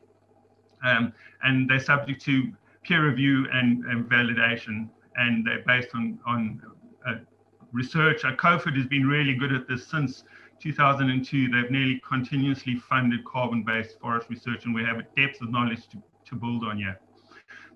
Um, 0.83 1.13
and 1.43 1.71
they're 1.71 1.79
subject 1.79 2.23
to 2.23 2.53
peer 2.83 3.09
review 3.09 3.47
and, 3.53 3.85
and 3.87 4.09
validation, 4.09 4.89
and 5.17 5.47
they're 5.47 5.63
based 5.67 5.95
on, 5.95 6.19
on 6.27 6.61
uh, 7.07 7.15
research. 7.73 8.25
Uh, 8.25 8.35
COFORD 8.37 8.77
has 8.77 8.87
been 8.87 9.07
really 9.07 9.35
good 9.35 9.53
at 9.53 9.67
this 9.69 9.87
since 9.87 10.25
2002. 10.61 11.49
They've 11.49 11.71
nearly 11.71 12.03
continuously 12.07 12.77
funded 12.77 13.25
carbon-based 13.25 13.99
forest 14.01 14.29
research, 14.29 14.65
and 14.65 14.75
we 14.75 14.85
have 14.85 14.99
a 14.99 15.07
depth 15.17 15.41
of 15.41 15.51
knowledge 15.51 15.89
to, 15.89 16.03
to 16.27 16.35
build 16.35 16.65
on 16.65 16.79
here. 16.79 16.99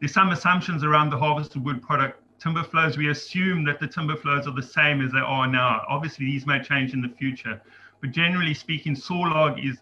There's 0.01 0.13
some 0.13 0.31
assumptions 0.31 0.85
around 0.85 1.11
the 1.11 1.19
harvested 1.19 1.65
wood 1.65 1.83
product 1.83 2.23
timber 2.39 2.63
flows. 2.63 2.97
We 2.97 3.11
assume 3.11 3.65
that 3.65 3.81
the 3.81 3.89
timber 3.89 4.17
flows 4.17 4.47
are 4.47 4.55
the 4.55 4.63
same 4.63 5.05
as 5.05 5.13
they 5.13 5.19
are 5.19 5.47
now. 5.47 5.83
Obviously, 5.89 6.27
these 6.27 6.47
may 6.47 6.63
change 6.63 6.93
in 6.93 7.03
the 7.03 7.09
future, 7.09 7.61
but 8.01 8.13
generally 8.13 8.55
speaking, 8.55 8.95
sawlog 8.95 9.65
is 9.65 9.79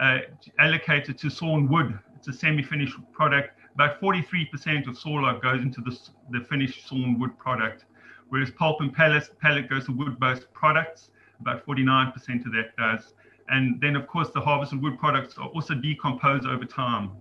uh, 0.00 0.18
allocated 0.58 1.18
to 1.18 1.30
sawn 1.30 1.68
wood. 1.68 1.98
It's 2.16 2.28
a 2.28 2.32
semi-finished 2.32 2.96
product. 3.12 3.58
About 3.74 4.00
43% 4.00 4.88
of 4.88 4.98
sawlog 4.98 5.40
goes 5.40 5.62
into 5.62 5.80
the, 5.80 5.96
the 6.30 6.44
finished 6.44 6.88
sawn 6.88 7.18
wood 7.18 7.38
product, 7.38 7.84
whereas 8.28 8.50
pulp 8.50 8.80
and 8.80 8.92
pellet, 8.92 9.38
pellet 9.40 9.68
goes 9.70 9.86
to 9.86 9.92
wood-based 9.92 10.52
products. 10.52 11.10
About 11.40 11.64
49% 11.64 12.14
of 12.44 12.52
that 12.52 12.76
does. 12.76 13.14
And 13.48 13.80
then, 13.80 13.96
of 13.96 14.06
course, 14.06 14.30
the 14.30 14.40
harvested 14.40 14.82
wood 14.82 14.98
products 14.98 15.38
are 15.38 15.48
also 15.48 15.74
decomposed 15.74 16.46
over 16.46 16.64
time, 16.64 17.12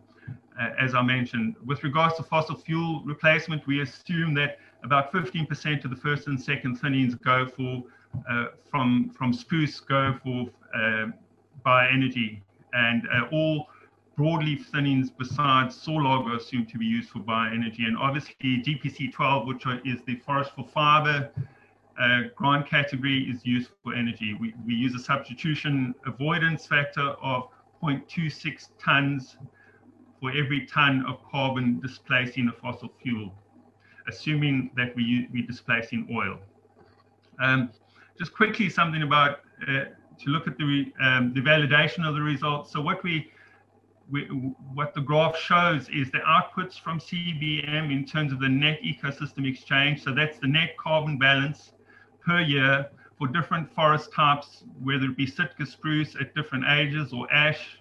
as 0.80 0.93
I 0.95 1.02
mentioned. 1.02 1.56
With 1.65 1.84
regards 1.84 2.15
to 2.17 2.24
fossil 2.24 2.56
fuel 2.56 3.02
replacement, 3.06 3.65
we 3.67 3.82
assume 3.82 4.34
that 4.36 4.58
about 4.84 5.12
15% 5.12 5.84
of 5.84 5.89
the 5.89 5.95
first 5.95 6.28
and 6.28 6.41
second 6.41 6.80
thinnings 6.80 7.15
go 7.15 7.48
for 7.48 7.84
uh, 8.30 8.48
from 8.69 9.12
from 9.12 9.32
spruce 9.32 9.80
go 9.80 10.15
for 10.24 10.50
uh, 10.76 11.08
bioenergy, 11.65 12.41
and 12.74 13.08
uh, 13.13 13.28
all 13.32 13.67
broadleaf 14.17 14.65
thinnings 14.72 15.10
besides 15.15 15.76
sawlog 15.78 16.26
are 16.26 16.36
assumed 16.36 16.67
to 16.69 16.78
be 16.78 16.86
used 16.86 17.10
for 17.10 17.19
bioenergy. 17.19 17.86
And 17.86 17.98
obviously, 17.98 18.34
GPC 18.41 19.13
12, 19.13 19.48
which 19.48 19.63
is 19.86 20.02
the 20.08 20.15
forest 20.15 20.52
for 20.56 20.65
fiber 20.65 21.32
uh, 22.02 22.22
grant 22.36 22.67
category, 22.67 23.30
is 23.30 23.45
used 23.45 23.69
for 23.84 23.93
energy. 23.93 24.36
We, 24.39 24.54
we 24.65 24.74
use 24.74 24.95
a 24.95 25.00
substitution 25.00 25.93
avoidance 26.06 26.65
factor 26.65 27.10
of 27.22 27.50
0.26 27.82 28.69
tons 28.80 29.38
for 30.19 30.32
every 30.32 30.65
ton 30.65 31.05
of 31.08 31.23
carbon 31.29 31.79
displacing 31.79 32.47
a 32.49 32.62
fossil 32.62 32.89
fuel 33.01 33.34
assuming 34.10 34.71
that 34.75 34.95
we, 34.95 35.27
we 35.32 35.41
displacing 35.41 36.08
oil. 36.13 36.39
Um, 37.39 37.71
just 38.17 38.34
quickly, 38.34 38.69
something 38.69 39.03
about 39.03 39.41
uh, 39.67 39.86
to 40.19 40.29
look 40.29 40.47
at 40.47 40.58
the, 40.58 40.91
um, 40.99 41.34
the 41.34 41.41
validation 41.41 42.08
of 42.08 42.15
the 42.15 42.21
results. 42.21 42.71
So 42.73 42.82
what 42.82 43.01
we, 43.03 43.32
we, 44.12 44.23
what 44.73 44.93
the 44.93 45.01
graph 45.01 45.38
shows 45.38 45.88
is 45.89 46.12
the 46.12 46.19
outputs 46.19 46.77
from 46.79 46.99
CBM 46.99 47.91
in 47.91 48.05
terms 48.05 48.34
of 48.34 48.39
the 48.39 48.49
net 48.49 48.82
ecosystem 48.82 49.47
exchange. 49.47 50.03
So 50.03 50.13
that's 50.13 50.39
the 50.39 50.47
net 50.47 50.75
carbon 50.77 51.17
balance 51.17 51.71
per 52.25 52.41
year 52.41 52.89
for 53.17 53.27
different 53.27 53.73
forest 53.73 54.12
types, 54.13 54.63
whether 54.82 55.05
it 55.05 55.17
be 55.17 55.27
Sitka 55.27 55.65
spruce 55.65 56.15
at 56.19 56.36
different 56.36 56.65
ages 56.67 57.13
or 57.13 57.32
ash 57.32 57.79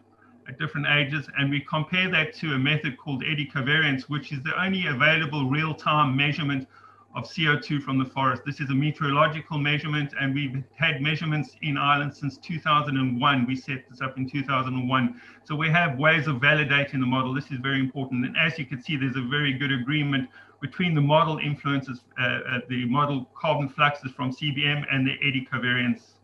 at 0.48 0.58
different 0.58 0.86
ages, 0.88 1.28
and 1.38 1.50
we 1.50 1.60
compare 1.60 2.10
that 2.10 2.34
to 2.34 2.54
a 2.54 2.58
method 2.58 2.96
called 2.96 3.22
eddy 3.22 3.46
covariance, 3.46 4.02
which 4.02 4.32
is 4.32 4.42
the 4.42 4.60
only 4.60 4.86
available 4.86 5.48
real-time 5.48 6.16
measurement 6.16 6.66
of 7.14 7.24
CO2 7.24 7.82
from 7.82 7.98
the 7.98 8.04
forest. 8.04 8.42
This 8.46 8.60
is 8.60 8.70
a 8.70 8.74
meteorological 8.74 9.58
measurement, 9.58 10.12
and 10.20 10.34
we've 10.34 10.62
had 10.74 11.02
measurements 11.02 11.56
in 11.62 11.76
Ireland 11.76 12.14
since 12.14 12.38
2001. 12.38 13.46
We 13.46 13.56
set 13.56 13.88
this 13.90 14.00
up 14.00 14.16
in 14.16 14.28
2001. 14.28 15.20
So 15.44 15.56
we 15.56 15.68
have 15.68 15.98
ways 15.98 16.26
of 16.26 16.36
validating 16.36 17.00
the 17.00 17.06
model. 17.06 17.34
This 17.34 17.50
is 17.50 17.58
very 17.58 17.80
important. 17.80 18.24
And 18.24 18.36
as 18.36 18.58
you 18.58 18.66
can 18.66 18.82
see, 18.82 18.96
there's 18.96 19.16
a 19.16 19.28
very 19.28 19.52
good 19.52 19.72
agreement 19.72 20.28
between 20.60 20.94
the 20.94 21.00
model 21.00 21.38
influences, 21.38 22.00
uh, 22.20 22.22
uh, 22.24 22.60
the 22.68 22.84
model 22.86 23.28
carbon 23.34 23.68
fluxes 23.68 24.12
from 24.12 24.32
CBM 24.32 24.84
and 24.90 25.06
the 25.06 25.14
eddy 25.22 25.46
covariance 25.50 26.17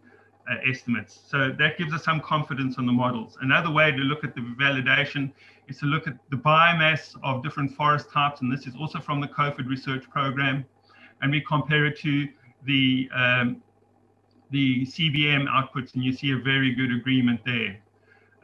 uh, 0.51 0.57
estimates. 0.69 1.21
So 1.27 1.51
that 1.59 1.79
gives 1.79 1.93
us 1.93 2.05
some 2.05 2.21
confidence 2.21 2.79
on 2.79 2.87
the 2.87 2.93
models. 2.93 3.37
Another 3.41 3.71
way 3.71 3.91
to 3.91 3.99
look 3.99 4.25
at 4.25 4.35
the 4.35 4.41
validation 4.41 5.33
is 5.69 5.79
to 5.79 5.87
look 5.87 6.07
at 6.07 6.17
the 6.31 6.37
biomass 6.37 7.17
of 7.23 7.43
different 7.43 7.75
forest 7.75 8.11
types, 8.13 8.41
and 8.41 8.53
this 8.53 8.67
is 8.67 8.75
also 8.79 9.01
from 9.01 9.21
the 9.21 9.29
COFORD 9.29 9.69
research 9.69 10.09
program, 10.11 10.65
and 11.23 11.31
we 11.31 11.41
compare 11.41 11.87
it 11.87 11.99
to 12.01 12.29
the 12.65 13.09
um, 13.15 13.63
the 14.51 14.85
CBM 14.87 15.49
outputs, 15.49 15.95
and 15.95 16.05
you 16.05 16.13
see 16.13 16.31
a 16.33 16.37
very 16.37 16.75
good 16.75 16.93
agreement 16.93 17.41
there. 17.45 17.77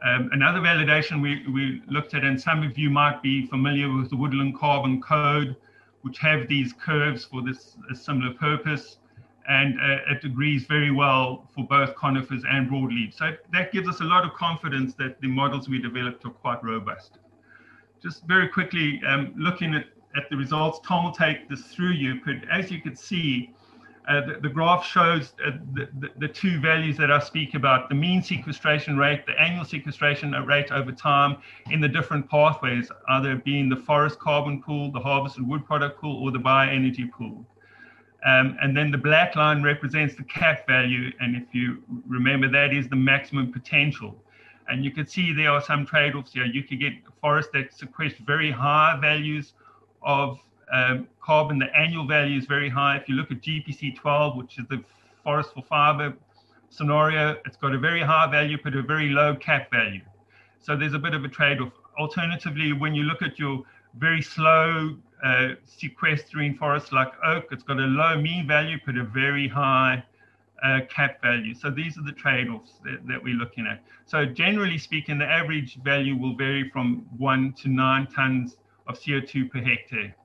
Um, 0.03 0.29
another 0.33 0.59
validation 0.59 1.21
we, 1.21 1.47
we 1.47 1.83
looked 1.87 2.15
at, 2.15 2.23
and 2.23 2.41
some 2.41 2.63
of 2.63 2.77
you 2.77 2.89
might 2.89 3.21
be 3.21 3.45
familiar 3.45 3.95
with 3.95 4.09
the 4.09 4.15
Woodland 4.15 4.57
Carbon 4.57 4.99
Code, 4.99 5.55
which 6.01 6.17
have 6.17 6.47
these 6.47 6.73
curves 6.73 7.23
for 7.25 7.43
this 7.43 7.77
similar 7.93 8.33
purpose 8.33 8.97
and 9.47 9.79
uh, 9.79 10.11
it 10.11 10.23
agrees 10.23 10.65
very 10.65 10.91
well 10.91 11.47
for 11.53 11.65
both 11.65 11.95
conifers 11.95 12.43
and 12.49 12.69
broadleaf. 12.69 13.17
So 13.17 13.35
that 13.51 13.71
gives 13.71 13.87
us 13.87 14.01
a 14.01 14.03
lot 14.03 14.25
of 14.25 14.33
confidence 14.33 14.93
that 14.95 15.19
the 15.21 15.27
models 15.27 15.67
we 15.67 15.79
developed 15.79 16.25
are 16.25 16.29
quite 16.29 16.63
robust. 16.63 17.19
Just 18.01 18.23
very 18.25 18.47
quickly, 18.47 19.01
um, 19.07 19.33
looking 19.37 19.73
at, 19.75 19.85
at 20.15 20.29
the 20.29 20.37
results, 20.37 20.79
Tom 20.85 21.05
will 21.05 21.11
take 21.11 21.49
this 21.49 21.61
through 21.63 21.91
you, 21.91 22.19
but 22.25 22.35
as 22.51 22.71
you 22.71 22.81
can 22.81 22.95
see, 22.95 23.53
uh, 24.07 24.25
the, 24.25 24.39
the, 24.41 24.49
graph 24.49 24.83
shows 24.83 25.33
uh, 25.45 25.51
the, 25.73 25.87
the, 25.99 26.09
the, 26.17 26.27
two 26.27 26.59
values 26.59 26.97
that 26.97 27.11
I 27.11 27.19
speak 27.19 27.53
about, 27.53 27.87
the 27.87 27.93
mean 27.95 28.23
sequestration 28.23 28.97
rate, 28.97 29.27
the 29.27 29.39
annual 29.39 29.63
sequestration 29.63 30.31
rate 30.31 30.71
over 30.71 30.91
time 30.91 31.37
in 31.69 31.79
the 31.79 31.87
different 31.87 32.27
pathways, 32.27 32.89
either 33.09 33.35
being 33.35 33.69
the 33.69 33.75
forest 33.75 34.17
carbon 34.17 34.61
pool, 34.61 34.91
the 34.91 34.99
harvested 34.99 35.47
wood 35.47 35.65
product 35.65 36.01
pool, 36.01 36.23
or 36.23 36.31
the 36.31 36.39
bioenergy 36.39 37.11
pool. 37.11 37.45
Um, 38.25 38.57
and 38.61 38.77
then 38.77 38.91
the 38.91 38.97
black 38.97 39.35
line 39.35 39.63
represents 39.63 40.15
the 40.15 40.23
cap 40.23 40.67
value. 40.67 41.11
And 41.19 41.35
if 41.35 41.53
you 41.53 41.83
remember, 42.07 42.47
that 42.49 42.73
is 42.73 42.87
the 42.87 42.95
maximum 42.95 43.51
potential. 43.51 44.15
And 44.67 44.85
you 44.85 44.91
can 44.91 45.07
see 45.07 45.33
there 45.33 45.49
are 45.49 45.61
some 45.61 45.85
trade-offs 45.85 46.33
here. 46.33 46.45
You 46.45 46.63
could 46.63 46.79
get 46.79 46.93
forests 47.19 47.51
that 47.53 47.73
sequester 47.73 48.23
very 48.25 48.51
high 48.51 48.97
values 49.01 49.53
of 50.03 50.39
um, 50.71 51.07
carbon. 51.19 51.59
The 51.59 51.75
annual 51.75 52.07
value 52.07 52.37
is 52.37 52.45
very 52.45 52.69
high. 52.69 52.97
If 52.97 53.09
you 53.09 53.15
look 53.15 53.31
at 53.31 53.41
GPC 53.41 53.95
12, 53.95 54.37
which 54.37 54.59
is 54.59 54.65
the 54.69 54.83
forest 55.23 55.53
for 55.53 55.63
fiber 55.63 56.13
scenario, 56.69 57.37
it's 57.45 57.57
got 57.57 57.73
a 57.73 57.79
very 57.79 58.01
high 58.01 58.29
value, 58.29 58.57
but 58.63 58.75
a 58.75 58.81
very 58.81 59.09
low 59.09 59.35
cap 59.35 59.71
value. 59.71 60.01
So 60.59 60.77
there's 60.77 60.93
a 60.93 60.99
bit 60.99 61.13
of 61.13 61.25
a 61.25 61.27
trade-off. 61.27 61.73
Alternatively, 61.99 62.71
when 62.71 62.93
you 62.93 63.03
look 63.03 63.21
at 63.21 63.39
your 63.39 63.63
very 63.97 64.21
slow 64.21 64.95
uh, 65.23 65.49
sequestering 65.65 66.55
forests 66.55 66.91
like 66.91 67.11
oak. 67.23 67.45
It's 67.51 67.63
got 67.63 67.77
a 67.77 67.85
low 67.85 68.19
mean 68.19 68.47
value, 68.47 68.77
but 68.85 68.97
a 68.97 69.03
very 69.03 69.47
high 69.47 70.03
uh, 70.63 70.79
cap 70.89 71.21
value. 71.21 71.53
So 71.53 71.69
these 71.69 71.97
are 71.97 72.03
the 72.03 72.11
trade-offs 72.11 72.73
that, 72.83 73.05
that, 73.07 73.23
we're 73.23 73.35
looking 73.35 73.65
at. 73.67 73.83
So 74.05 74.25
generally 74.25 74.77
speaking, 74.77 75.17
the 75.17 75.25
average 75.25 75.75
value 75.83 76.15
will 76.15 76.35
vary 76.35 76.69
from 76.69 77.05
one 77.17 77.53
to 77.61 77.69
nine 77.69 78.07
tons 78.07 78.57
of 78.87 78.99
CO2 78.99 79.49
per 79.49 79.59
hectare. 79.59 80.15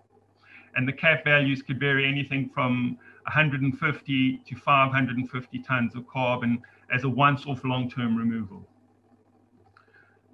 And 0.74 0.86
the 0.86 0.92
cap 0.92 1.24
values 1.24 1.62
could 1.62 1.80
vary 1.80 2.06
anything 2.06 2.50
from 2.52 2.98
150 3.22 4.42
to 4.46 4.56
550 4.56 5.58
tons 5.60 5.96
of 5.96 6.06
carbon 6.06 6.62
as 6.92 7.04
a 7.04 7.08
once-off 7.08 7.64
long-term 7.64 8.16
removal. 8.16 8.62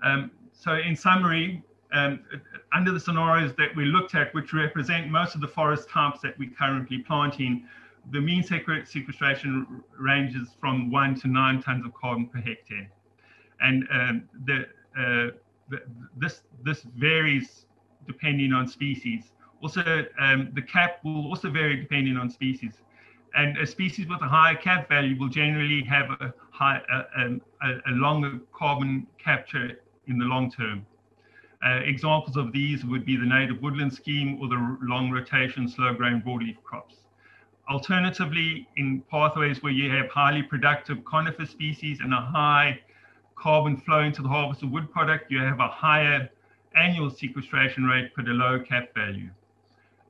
Um, 0.03 0.33
so 0.53 0.75
in 0.75 0.97
summary, 0.97 1.63
um, 1.93 2.21
under 2.73 2.91
the 2.93 3.01
scenarios 3.01 3.55
that 3.57 3.75
we 3.77 3.85
looked 3.85 4.15
at, 4.15 4.33
which 4.35 4.53
represent 4.53 5.11
most 5.11 5.35
of 5.35 5.41
the 5.41 5.49
forest 5.49 5.89
types 5.89 6.21
that 6.21 6.39
we're 6.39 6.51
currently 6.51 6.99
planting, 6.99 7.67
the 8.11 8.21
mean 8.21 8.43
sequestration 8.43 9.83
ranges 9.99 10.49
from 10.61 10.91
one 10.91 11.15
to 11.21 11.29
nine 11.29 11.63
tons 11.63 11.85
of 11.85 11.95
carbon 11.95 12.27
per 12.27 12.41
hectare. 12.41 12.91
And 13.61 13.87
um, 13.93 14.29
the, 14.45 14.67
uh, 14.99 15.37
the, 15.69 15.83
this, 16.17 16.43
this 16.65 16.83
varies 16.97 17.67
depending 18.07 18.53
on 18.53 18.67
species. 18.67 19.33
Also, 19.63 20.05
um, 20.19 20.51
the 20.55 20.63
cap 20.63 20.99
will 21.05 21.29
also 21.29 21.49
vary 21.49 21.77
depending 21.77 22.17
on 22.17 22.29
species. 22.29 22.73
And 23.35 23.57
a 23.59 23.67
species 23.67 24.09
with 24.09 24.21
a 24.21 24.29
higher 24.29 24.57
cap 24.57 24.89
value 24.89 25.19
will 25.19 25.29
generally 25.29 25.83
have 25.85 26.11
a, 26.11 26.35
high, 26.51 26.81
a, 27.17 27.29
a, 27.67 27.81
a 27.87 27.93
longer 27.93 28.41
carbon 28.53 29.07
capture 29.19 29.81
in 30.09 30.19
the 30.19 30.25
long 30.25 30.51
term. 30.51 30.85
Uh, 31.65 31.81
examples 31.85 32.37
of 32.37 32.53
these 32.53 32.85
would 32.85 33.05
be 33.05 33.17
the 33.17 33.25
native 33.25 33.63
woodland 33.63 33.93
scheme 33.93 34.39
or 34.41 34.49
the 34.49 34.77
long 34.83 35.11
rotation 35.11 35.69
slow 35.69 35.95
growing 35.95 36.21
broadleaf 36.21 36.61
crops. 36.65 36.97
Alternatively, 37.71 38.69
in 38.77 39.01
pathways 39.09 39.63
where 39.63 39.73
you 39.73 39.89
have 39.89 40.11
highly 40.11 40.43
productive 40.43 41.05
conifer 41.05 41.47
species 41.47 42.01
and 42.01 42.13
a 42.13 42.21
high 42.21 42.81
carbon 43.37 43.77
flow 43.77 44.01
into 44.01 44.23
the 44.23 44.29
harvested 44.29 44.71
wood 44.71 44.91
product, 44.91 45.31
you 45.31 45.39
have 45.39 45.61
a 45.61 45.69
higher 45.69 46.29
annual 46.75 47.11
sequestration 47.11 47.85
rate 47.85 48.11
but 48.17 48.27
a 48.27 48.33
low 48.33 48.59
cap 48.59 48.93
value. 48.95 49.31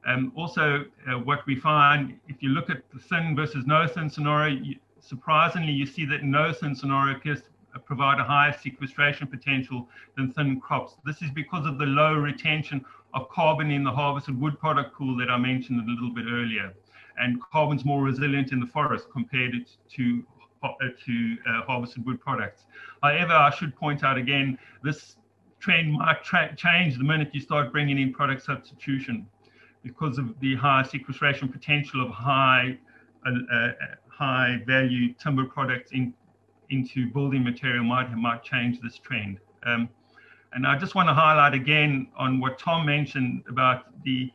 Um, 0.06 0.32
also, 0.34 0.84
uh, 1.06 1.18
what 1.18 1.46
we 1.46 1.54
find, 1.54 2.18
if 2.28 2.42
you 2.42 2.48
look 2.48 2.70
at 2.70 2.82
the 2.92 2.98
thin 2.98 3.36
versus 3.36 3.66
no 3.66 3.86
thin 3.86 4.08
scenario, 4.08 4.56
you, 4.56 4.76
surprisingly, 5.00 5.72
you 5.72 5.86
see 5.86 6.06
that 6.06 6.24
no 6.24 6.52
thin 6.52 6.74
scenario 6.74 7.16
appears 7.16 7.42
provide 7.78 8.18
a 8.20 8.24
higher 8.24 8.56
sequestration 8.62 9.26
potential 9.26 9.88
than 10.16 10.32
thin 10.32 10.60
crops. 10.60 10.96
This 11.04 11.22
is 11.22 11.30
because 11.30 11.66
of 11.66 11.78
the 11.78 11.86
low 11.86 12.14
retention 12.14 12.84
of 13.14 13.28
carbon 13.28 13.70
in 13.70 13.84
the 13.84 13.90
harvested 13.90 14.40
wood 14.40 14.58
product 14.58 14.94
pool 14.94 15.16
that 15.18 15.30
I 15.30 15.36
mentioned 15.36 15.80
a 15.80 15.90
little 15.90 16.10
bit 16.10 16.26
earlier. 16.28 16.72
And 17.18 17.40
carbon's 17.42 17.84
more 17.84 18.02
resilient 18.02 18.52
in 18.52 18.60
the 18.60 18.66
forest 18.66 19.06
compared 19.12 19.52
to, 19.96 20.24
uh, 20.62 20.68
to 21.04 21.36
uh, 21.46 21.62
harvested 21.62 22.04
wood 22.06 22.20
products. 22.20 22.64
However, 23.02 23.32
I 23.32 23.50
should 23.50 23.76
point 23.76 24.02
out 24.02 24.16
again, 24.16 24.58
this 24.82 25.16
trend 25.60 25.92
might 25.92 26.22
change 26.56 26.98
the 26.98 27.04
minute 27.04 27.30
you 27.32 27.40
start 27.40 27.70
bringing 27.70 27.98
in 27.98 28.12
product 28.12 28.42
substitution 28.44 29.26
because 29.82 30.18
of 30.18 30.38
the 30.40 30.54
high 30.56 30.82
sequestration 30.82 31.48
potential 31.48 32.04
of 32.04 32.10
high 32.10 32.78
uh, 33.26 33.30
uh, 33.54 33.72
high 34.08 34.62
value 34.66 35.12
timber 35.14 35.44
products 35.44 35.92
in, 35.92 36.12
into 36.72 37.10
building 37.10 37.44
material 37.44 37.84
might 37.84 38.10
might 38.12 38.42
change 38.42 38.80
this 38.80 38.98
trend. 38.98 39.38
Um, 39.64 39.88
and 40.52 40.66
I 40.66 40.78
just 40.78 40.94
want 40.94 41.08
to 41.08 41.14
highlight 41.14 41.54
again 41.54 42.08
on 42.16 42.40
what 42.40 42.58
Tom 42.58 42.84
mentioned 42.84 43.44
about 43.48 44.02
the 44.04 44.30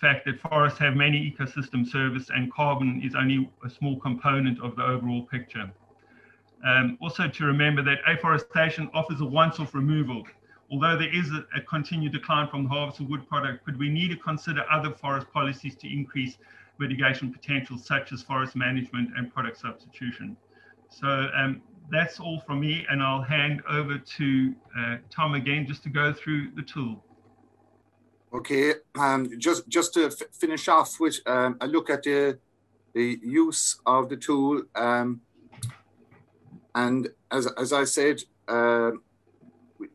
fact 0.00 0.24
that 0.26 0.40
forests 0.40 0.78
have 0.78 0.94
many 0.94 1.18
ecosystem 1.30 1.86
service 1.86 2.30
and 2.34 2.52
carbon 2.52 3.00
is 3.04 3.14
only 3.14 3.50
a 3.64 3.70
small 3.70 3.98
component 3.98 4.60
of 4.62 4.76
the 4.76 4.82
overall 4.82 5.22
picture. 5.22 5.70
Um, 6.64 6.96
also 7.00 7.28
to 7.28 7.44
remember 7.44 7.82
that 7.82 7.98
afforestation 8.06 8.88
offers 8.94 9.20
a 9.20 9.24
once-off 9.24 9.74
removal 9.74 10.24
although 10.72 10.96
there 10.96 11.14
is 11.14 11.30
a, 11.30 11.44
a, 11.54 11.60
continued 11.60 12.12
decline 12.12 12.48
from 12.48 12.64
the 12.64 12.68
harvest 12.70 12.98
of 12.98 13.08
wood 13.08 13.28
product, 13.28 13.64
but 13.66 13.76
we 13.76 13.90
need 13.90 14.08
to 14.08 14.16
consider 14.16 14.64
other 14.70 14.90
forest 14.90 15.26
policies 15.30 15.76
to 15.76 15.92
increase 15.92 16.38
mitigation 16.78 17.30
potential, 17.30 17.76
such 17.76 18.10
as 18.10 18.22
forest 18.22 18.56
management 18.56 19.10
and 19.16 19.32
product 19.32 19.60
substitution. 19.60 20.34
So 21.00 21.28
um, 21.34 21.62
that's 21.90 22.20
all 22.20 22.40
from 22.40 22.60
me, 22.60 22.86
and 22.90 23.02
I'll 23.02 23.22
hand 23.22 23.62
over 23.68 23.98
to 23.98 24.54
uh, 24.78 24.96
Tom 25.10 25.34
again 25.34 25.66
just 25.66 25.82
to 25.84 25.88
go 25.88 26.12
through 26.12 26.50
the 26.54 26.62
tool. 26.62 27.02
Okay, 28.34 28.74
um, 28.98 29.38
just 29.38 29.68
just 29.68 29.94
to 29.94 30.10
finish 30.10 30.68
off 30.68 31.00
with 31.00 31.20
um, 31.26 31.56
a 31.60 31.66
look 31.66 31.90
at 31.90 32.02
the 32.02 32.38
the 32.94 33.18
use 33.22 33.80
of 33.86 34.08
the 34.08 34.16
tool, 34.16 34.62
um, 34.74 35.20
and 36.74 37.08
as 37.30 37.46
as 37.58 37.72
I 37.72 37.84
said, 37.84 38.22
uh, 38.48 38.92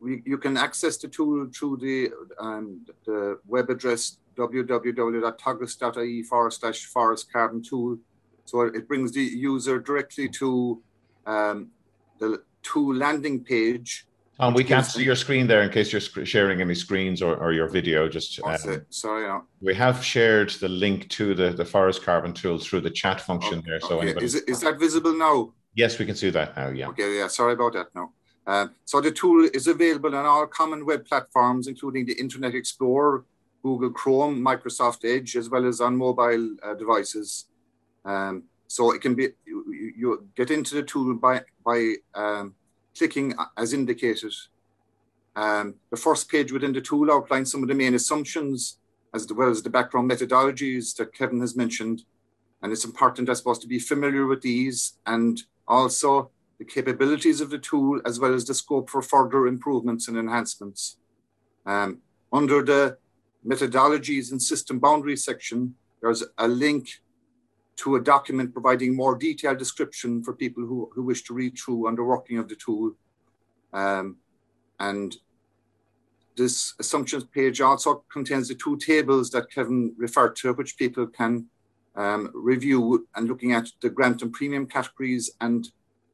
we, 0.00 0.22
you 0.24 0.38
can 0.38 0.56
access 0.56 0.96
the 0.96 1.08
tool 1.08 1.48
through 1.54 1.76
the, 1.78 2.10
um, 2.38 2.86
the 3.06 3.38
web 3.46 3.70
address 3.70 4.18
www.teagasc.ie 4.36 6.22
forward 6.22 6.52
slash 6.52 6.84
forest 6.86 7.32
carbon 7.32 7.62
tool. 7.62 7.98
So 8.44 8.62
it 8.62 8.86
brings 8.88 9.12
the 9.12 9.22
user 9.22 9.78
directly 9.78 10.28
to 10.30 10.82
um, 11.28 11.70
the 12.18 12.42
tool 12.62 12.94
landing 12.94 13.44
page. 13.44 14.06
Um, 14.40 14.54
we 14.54 14.62
can't 14.62 14.86
see 14.86 15.02
your 15.02 15.16
screen 15.16 15.48
there 15.48 15.62
in 15.62 15.70
case 15.70 15.92
you're 15.92 16.00
sharing 16.24 16.60
any 16.60 16.74
screens 16.74 17.22
or, 17.22 17.36
or 17.36 17.52
your 17.52 17.68
video. 17.68 18.08
Just 18.08 18.40
um, 18.44 18.86
sorry. 18.88 19.24
Yeah. 19.24 19.40
We 19.60 19.74
have 19.74 20.04
shared 20.04 20.50
the 20.50 20.68
link 20.68 21.08
to 21.10 21.34
the, 21.34 21.50
the 21.50 21.64
forest 21.64 22.04
carbon 22.04 22.32
tool 22.32 22.58
through 22.58 22.82
the 22.82 22.90
chat 22.90 23.20
function 23.20 23.58
okay. 23.58 23.66
there. 23.68 23.80
So 23.80 24.00
okay. 24.00 24.24
is, 24.24 24.36
it, 24.36 24.48
is 24.48 24.60
that 24.60 24.78
visible 24.78 25.12
now? 25.12 25.52
Yes, 25.74 25.98
we 25.98 26.06
can 26.06 26.14
see 26.14 26.30
that 26.30 26.56
now. 26.56 26.68
Yeah. 26.68 26.88
Okay. 26.88 27.18
Yeah. 27.18 27.26
Sorry 27.26 27.54
about 27.54 27.72
that. 27.72 27.88
Now. 27.96 28.12
Uh, 28.46 28.68
so 28.84 29.00
the 29.00 29.10
tool 29.10 29.48
is 29.52 29.66
available 29.66 30.14
on 30.14 30.24
all 30.24 30.46
common 30.46 30.86
web 30.86 31.04
platforms, 31.04 31.66
including 31.66 32.06
the 32.06 32.14
Internet 32.14 32.54
Explorer, 32.54 33.24
Google 33.64 33.90
Chrome, 33.90 34.40
Microsoft 34.40 35.04
Edge, 35.04 35.36
as 35.36 35.50
well 35.50 35.66
as 35.66 35.80
on 35.80 35.96
mobile 35.96 36.56
uh, 36.62 36.74
devices. 36.74 37.46
Um, 38.04 38.44
so 38.68 38.92
it 38.92 39.00
can 39.00 39.14
be 39.16 39.30
you, 39.98 40.28
get 40.36 40.50
into 40.50 40.74
the 40.74 40.82
tool 40.82 41.14
by 41.14 41.42
by 41.64 41.94
um, 42.14 42.54
clicking 42.96 43.34
as 43.56 43.72
indicated. 43.72 44.32
Um, 45.36 45.74
the 45.90 45.96
first 45.96 46.28
page 46.28 46.50
within 46.52 46.72
the 46.72 46.80
tool 46.80 47.12
outlines 47.12 47.52
some 47.52 47.62
of 47.62 47.68
the 47.68 47.74
main 47.74 47.94
assumptions, 47.94 48.78
as 49.14 49.32
well 49.32 49.50
as 49.50 49.62
the 49.62 49.70
background 49.70 50.10
methodologies 50.10 50.96
that 50.96 51.14
Kevin 51.14 51.40
has 51.40 51.56
mentioned. 51.56 52.02
And 52.62 52.72
it's 52.72 52.84
important, 52.84 53.30
I 53.30 53.34
suppose, 53.34 53.60
to 53.60 53.68
be 53.68 53.78
familiar 53.78 54.26
with 54.26 54.42
these 54.42 54.98
and 55.06 55.40
also 55.68 56.30
the 56.58 56.64
capabilities 56.64 57.40
of 57.40 57.50
the 57.50 57.58
tool, 57.58 58.00
as 58.04 58.18
well 58.18 58.34
as 58.34 58.44
the 58.44 58.54
scope 58.54 58.90
for 58.90 59.00
further 59.00 59.46
improvements 59.46 60.08
and 60.08 60.16
enhancements. 60.16 60.96
Um, 61.66 61.98
under 62.32 62.64
the 62.64 62.98
methodologies 63.46 64.32
and 64.32 64.42
system 64.42 64.80
boundaries 64.80 65.24
section, 65.24 65.76
there's 66.00 66.24
a 66.38 66.48
link 66.48 66.88
to 67.78 67.96
a 67.96 68.00
document 68.00 68.52
providing 68.52 68.94
more 68.94 69.16
detailed 69.16 69.58
description 69.58 70.22
for 70.22 70.32
people 70.34 70.64
who, 70.64 70.90
who 70.94 71.02
wish 71.02 71.22
to 71.22 71.34
read 71.34 71.56
through 71.56 71.86
on 71.86 71.94
the 71.94 72.02
working 72.02 72.38
of 72.38 72.48
the 72.48 72.56
tool. 72.56 72.92
Um, 73.72 74.16
and 74.80 75.16
this 76.36 76.74
assumptions 76.78 77.24
page 77.24 77.60
also 77.60 78.04
contains 78.12 78.48
the 78.48 78.54
two 78.54 78.76
tables 78.76 79.30
that 79.30 79.50
Kevin 79.50 79.94
referred 79.96 80.34
to, 80.36 80.52
which 80.52 80.76
people 80.76 81.06
can 81.06 81.46
um, 81.96 82.30
review 82.32 83.06
and 83.16 83.28
looking 83.28 83.52
at 83.52 83.68
the 83.82 83.90
grant 83.90 84.22
and 84.22 84.32
premium 84.32 84.66
categories 84.66 85.30
and 85.40 85.70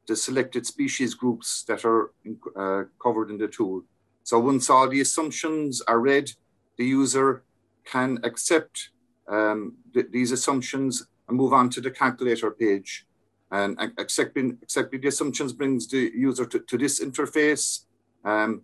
the 0.07 0.15
selected 0.15 0.65
species 0.65 1.13
groups 1.13 1.63
that 1.63 1.83
are 1.85 2.11
uh, 2.55 2.83
covered 3.01 3.29
in 3.31 3.37
the 3.37 3.47
tool. 3.47 3.83
So 4.23 4.39
once 4.39 4.69
all 4.69 4.87
the 4.87 5.01
assumptions 5.01 5.81
are 5.81 5.99
read, 5.99 6.31
the 6.77 6.85
user 6.85 7.43
can 7.85 8.19
accept 8.23 8.89
um, 9.27 9.73
th 9.93 10.07
these 10.11 10.31
assumptions 10.31 11.07
and 11.27 11.37
move 11.37 11.53
on 11.53 11.69
to 11.71 11.81
the 11.81 11.91
calculator 11.91 12.51
page. 12.51 13.05
And 13.51 13.79
accepting, 13.97 14.57
accepting 14.61 15.01
the 15.01 15.07
assumptions 15.07 15.53
brings 15.53 15.87
the 15.87 16.11
user 16.15 16.45
to, 16.45 16.59
to 16.59 16.77
this 16.77 17.03
interface. 17.03 17.85
Um, 18.23 18.61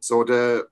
so 0.00 0.24
the, 0.24 0.66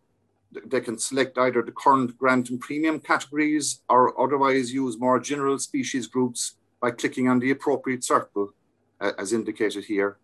they 0.67 0.81
can 0.81 0.99
select 0.99 1.39
either 1.39 1.63
the 1.63 1.73
current 1.73 2.19
grant 2.19 2.51
and 2.51 2.61
premium 2.61 3.01
categories 3.01 3.83
or 3.89 4.21
otherwise 4.21 4.73
use 4.73 4.99
more 4.99 5.21
general 5.21 5.59
species 5.59 6.07
groups 6.07 6.57
by 6.81 6.91
clicking 6.91 7.29
on 7.29 7.39
the 7.39 7.51
appropriate 7.51 8.05
circle 8.05 8.53
as 9.01 9.33
indicated 9.33 9.85
here. 9.85 10.19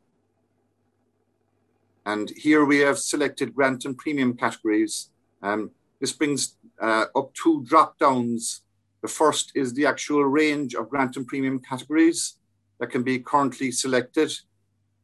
And 2.07 2.31
here 2.31 2.65
we 2.65 2.79
have 2.81 2.99
selected 2.99 3.55
grant 3.55 3.85
and 3.85 3.97
premium 3.97 4.37
categories. 4.37 5.11
Um, 5.43 5.71
this 6.01 6.13
brings 6.13 6.57
uh, 6.81 7.07
up 7.17 7.33
two 7.35 7.65
drop 7.65 7.99
downs. 7.99 8.63
The 9.05 9.09
first 9.09 9.53
is 9.55 9.75
the 9.75 9.85
actual 9.85 10.25
range 10.25 10.75
of 10.75 10.89
grant 10.89 11.19
and 11.19 11.27
premium 11.27 11.59
categories 11.59 12.39
that 12.81 12.87
can 12.87 13.03
be 13.03 13.19
currently 13.19 13.71
selected. 13.71 14.33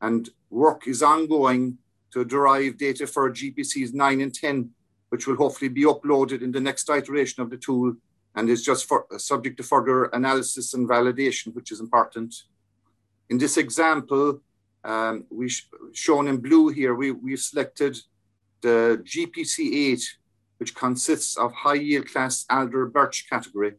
And 0.01 0.27
work 0.49 0.89
is 0.89 1.03
ongoing 1.03 1.77
to 2.13 2.25
derive 2.25 2.79
data 2.79 3.07
for 3.07 3.31
GPCs 3.31 3.93
9 3.93 4.23
and 4.23 4.35
10, 4.35 4.71
which 5.11 5.27
will 5.27 5.37
hopefully 5.37 5.69
be 5.69 5.83
uploaded 5.83 6.41
in 6.41 6.51
the 6.51 6.63
next 6.63 6.89
iteration 6.89 7.43
of 7.43 7.51
the 7.51 7.59
tool 7.59 7.95
and 8.37 8.49
is 8.49 8.65
just 8.65 8.89
for, 8.89 9.05
subject 9.19 9.59
to 9.59 9.63
further 9.63 10.05
analysis 10.15 10.73
and 10.73 10.89
validation, 10.89 11.55
which 11.55 11.71
is 11.71 11.81
important. 11.81 12.35
In 13.29 13.37
this 13.37 13.59
example, 13.59 14.41
um, 14.83 15.27
we 15.29 15.51
sh 15.51 15.69
shown 15.93 16.27
in 16.27 16.39
blue 16.39 16.69
here, 16.69 16.95
we, 16.95 17.11
we 17.11 17.37
selected 17.37 17.99
the 18.63 19.05
GPC8, 19.05 20.03
which 20.57 20.75
consists 20.75 21.37
of 21.37 21.53
high 21.53 21.75
yield 21.75 22.11
class 22.11 22.47
alder 22.49 22.87
birch 22.87 23.27
category. 23.29 23.75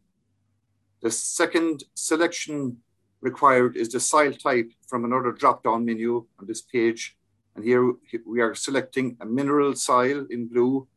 The 1.01 1.11
second 1.11 1.83
selection 1.93 2.77
required 3.21 3.75
is 3.75 3.89
the 3.89 3.99
soil 3.99 4.33
type 4.33 4.71
from 4.87 5.05
another 5.05 5.31
drop-down 5.31 5.85
menu 5.85 6.25
on 6.39 6.47
this 6.47 6.61
page. 6.61 7.17
And 7.55 7.65
here 7.65 7.93
we 8.25 8.41
are 8.41 8.55
selecting 8.55 9.17
a 9.19 9.25
mineral 9.25 9.75
soil 9.75 10.25
in 10.29 10.47
blue. 10.47 10.87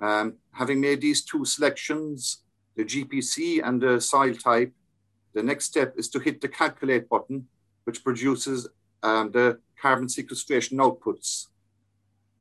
Um, 0.00 0.34
having 0.52 0.80
made 0.80 1.00
these 1.00 1.22
two 1.22 1.44
selections, 1.44 2.42
the 2.76 2.84
GPC 2.84 3.66
and 3.66 3.80
the 3.80 4.00
soil 4.00 4.34
type, 4.34 4.72
the 5.32 5.42
next 5.42 5.66
step 5.66 5.94
is 5.96 6.08
to 6.10 6.18
hit 6.18 6.40
the 6.40 6.48
calculate 6.48 7.08
button 7.08 7.46
which 7.86 8.02
produces 8.02 8.68
um, 9.02 9.30
the 9.30 9.58
carbon 9.80 10.08
sequestration 10.08 10.78
outputs. 10.78 11.46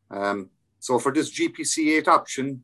Um, 0.10 0.50
so 0.80 0.98
for 0.98 1.14
this 1.14 1.32
GPC8 1.32 2.08
option, 2.08 2.64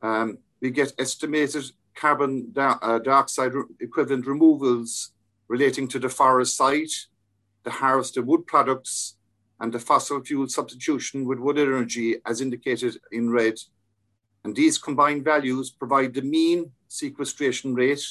um, 0.00 0.38
we 0.60 0.70
get 0.70 0.94
estimated 0.98 1.64
carbon 1.94 2.52
uh, 2.56 2.98
dioxide 2.98 3.52
equivalent 3.80 4.26
removals 4.26 5.12
relating 5.48 5.86
to 5.88 5.98
the 5.98 6.08
forest 6.08 6.56
site, 6.56 6.92
the 7.64 7.70
harvested 7.70 8.26
wood 8.26 8.46
products, 8.46 9.16
and 9.60 9.72
the 9.72 9.78
fossil 9.78 10.20
fuel 10.20 10.48
substitution 10.48 11.24
with 11.24 11.38
wood 11.38 11.58
energy 11.58 12.16
as 12.26 12.40
indicated 12.40 12.96
in 13.12 13.30
red. 13.30 13.54
And 14.44 14.56
these 14.56 14.78
combined 14.78 15.24
values 15.24 15.70
provide 15.70 16.14
the 16.14 16.22
mean 16.22 16.72
sequestration 16.88 17.74
rate 17.74 18.04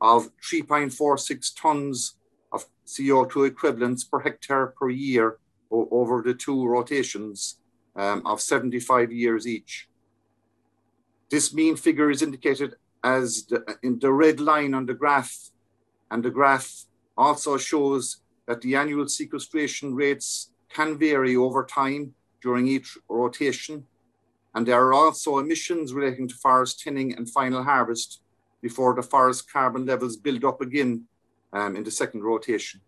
of 0.00 0.30
3.46 0.42 1.52
tons 1.60 2.14
of 2.52 2.64
CO2 2.86 3.46
equivalents 3.46 4.02
per 4.02 4.20
hectare 4.20 4.68
per 4.68 4.90
year 4.90 5.38
over 5.70 6.22
the 6.22 6.34
two 6.34 6.66
rotations 6.66 7.58
um, 7.94 8.26
of 8.26 8.40
75 8.40 9.12
years 9.12 9.46
each. 9.46 9.89
This 11.30 11.54
mean 11.54 11.76
figure 11.76 12.10
is 12.10 12.22
indicated 12.22 12.74
as 13.04 13.44
the, 13.44 13.64
in 13.82 13.98
the 13.98 14.12
red 14.12 14.40
line 14.40 14.74
on 14.74 14.86
the 14.86 14.94
graph, 14.94 15.50
and 16.10 16.22
the 16.22 16.30
graph 16.30 16.84
also 17.16 17.56
shows 17.56 18.18
that 18.46 18.60
the 18.60 18.74
annual 18.74 19.08
sequestration 19.08 19.94
rates 19.94 20.50
can 20.68 20.98
vary 20.98 21.36
over 21.36 21.64
time 21.64 22.14
during 22.42 22.66
each 22.66 22.98
rotation, 23.08 23.86
and 24.54 24.66
there 24.66 24.80
are 24.84 24.92
also 24.92 25.38
emissions 25.38 25.92
relating 25.92 26.26
to 26.26 26.34
forest 26.34 26.82
thinning 26.82 27.14
and 27.14 27.30
final 27.30 27.62
harvest 27.62 28.22
before 28.60 28.94
the 28.94 29.02
forest 29.02 29.50
carbon 29.50 29.86
levels 29.86 30.16
build 30.16 30.44
up 30.44 30.60
again 30.60 31.04
um, 31.52 31.76
in 31.76 31.84
the 31.84 31.90
second 31.90 32.22
rotation. 32.22 32.80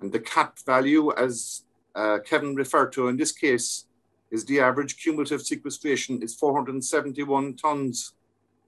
And 0.00 0.12
the 0.12 0.20
cap 0.20 0.58
value, 0.66 1.10
as 1.12 1.62
uh, 1.94 2.18
Kevin 2.24 2.54
referred 2.54 2.92
to 2.92 3.08
in 3.08 3.16
this 3.16 3.32
case, 3.32 3.85
is 4.30 4.44
the 4.44 4.60
average 4.60 4.96
cumulative 4.96 5.42
sequestration 5.42 6.22
is 6.22 6.34
471 6.34 7.56
tons 7.56 8.12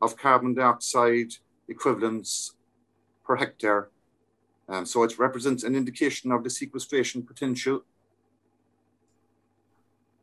of 0.00 0.16
carbon 0.16 0.54
dioxide 0.54 1.32
equivalents 1.68 2.54
per 3.24 3.36
hectare. 3.36 3.88
Um, 4.68 4.84
so 4.86 5.02
it 5.02 5.18
represents 5.18 5.64
an 5.64 5.74
indication 5.74 6.30
of 6.30 6.44
the 6.44 6.50
sequestration 6.50 7.22
potential. 7.22 7.82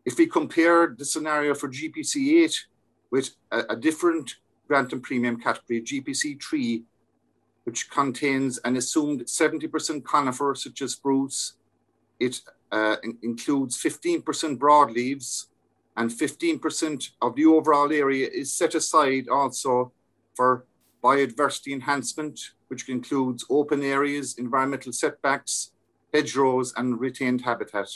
If 0.05 0.17
we 0.17 0.27
compare 0.27 0.95
the 0.97 1.05
scenario 1.05 1.55
for 1.55 1.67
GPC 1.67 2.43
8 2.43 2.65
with 3.11 3.31
a, 3.51 3.59
a 3.69 3.75
different 3.75 4.35
and 4.69 5.03
premium 5.03 5.39
category, 5.39 5.81
GPC 5.81 6.41
3, 6.41 6.83
which 7.65 7.89
contains 7.89 8.57
an 8.59 8.77
assumed 8.77 9.21
70% 9.21 10.03
conifer, 10.03 10.55
such 10.55 10.81
as 10.81 10.93
spruce, 10.93 11.53
it 12.19 12.41
uh, 12.75 12.97
in- 13.03 13.17
includes 13.23 13.81
15% 13.81 14.23
broadleaves, 14.57 15.45
and 15.97 16.11
15% 16.11 17.11
of 17.21 17.35
the 17.35 17.45
overall 17.45 17.91
area 17.91 18.27
is 18.27 18.53
set 18.53 18.75
aside 18.75 19.29
also 19.29 19.93
for 20.35 20.65
biodiversity 21.01 21.71
enhancement, 21.71 22.37
which 22.67 22.89
includes 22.89 23.45
open 23.49 23.81
areas, 23.81 24.35
environmental 24.37 24.91
setbacks, 24.91 25.71
hedgerows, 26.13 26.73
and 26.75 26.99
retained 26.99 27.41
habitat. 27.41 27.87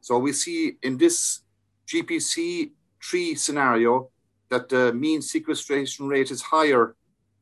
So 0.00 0.18
we 0.18 0.32
see 0.32 0.76
in 0.82 0.96
this 0.96 1.42
GPC 1.86 2.70
3 3.02 3.34
scenario 3.34 4.08
that 4.48 4.68
the 4.70 4.94
mean 4.94 5.20
sequestration 5.20 6.08
rate 6.08 6.30
is 6.30 6.40
higher, 6.40 6.96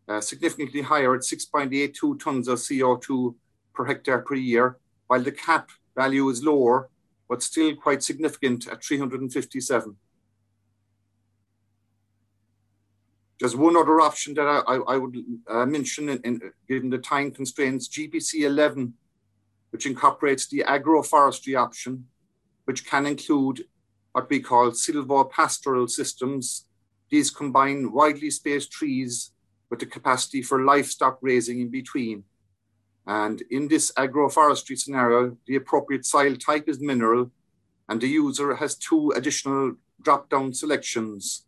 uh, 0.09 0.21
significantly 0.21 0.83
higher 0.83 1.14
at 1.14 1.21
6.82 1.21 2.18
tons 2.18 2.49
of 2.49 2.59
CO2 2.59 3.35
per 3.73 3.85
hectare 3.85 4.23
per 4.23 4.35
year, 4.35 4.79
while 5.07 5.23
the 5.23 5.31
cap 5.31 5.71
value 5.94 6.28
is 6.28 6.42
lower, 6.42 6.88
but 7.28 7.42
still 7.42 7.74
quite 7.74 8.02
significant 8.02 8.66
at 8.68 8.85
357. 8.85 9.96
There's 13.40 13.57
one 13.57 13.76
other 13.76 14.00
option 14.00 14.35
that 14.35 14.46
I, 14.46 14.59
I, 14.72 14.94
I 14.94 14.96
would 14.98 15.16
uh, 15.48 15.66
mention, 15.66 16.09
in, 16.09 16.20
in, 16.22 16.40
given 16.68 16.90
the 16.90 16.98
time 16.98 17.33
constraints, 17.33 17.88
GPC 17.88 18.42
11, 18.42 18.94
which 19.70 19.87
incorporates 19.87 20.46
the 20.46 20.64
agroforestry 20.68 21.59
option, 21.59 22.07
which 22.66 22.87
can 22.87 23.07
include 23.07 23.64
what 24.12 24.31
we 24.31 24.38
call 24.38 24.70
silvopastoral 24.70 25.90
systems. 25.90 26.66
These 27.11 27.31
combine 27.31 27.90
widely 27.90 28.31
spaced 28.31 28.70
trees 28.70 29.33
with 29.70 29.81
the 29.81 29.87
capacity 29.87 30.42
for 30.42 30.64
livestock 30.64 31.18
raising 31.20 31.61
in 31.61 31.70
between. 31.70 32.24
And 33.06 33.42
in 33.50 33.68
this 33.68 33.90
agroforestry 33.92 34.78
scenario, 34.78 35.36
the 35.46 35.56
appropriate 35.56 36.06
soil 36.06 36.36
type 36.36 36.68
is 36.68 36.80
mineral, 36.80 37.30
and 37.88 38.00
the 38.00 38.08
user 38.08 38.54
has 38.54 38.76
two 38.76 39.12
additional 39.16 39.74
drop 40.00 40.28
down 40.30 40.52
selections 40.54 41.44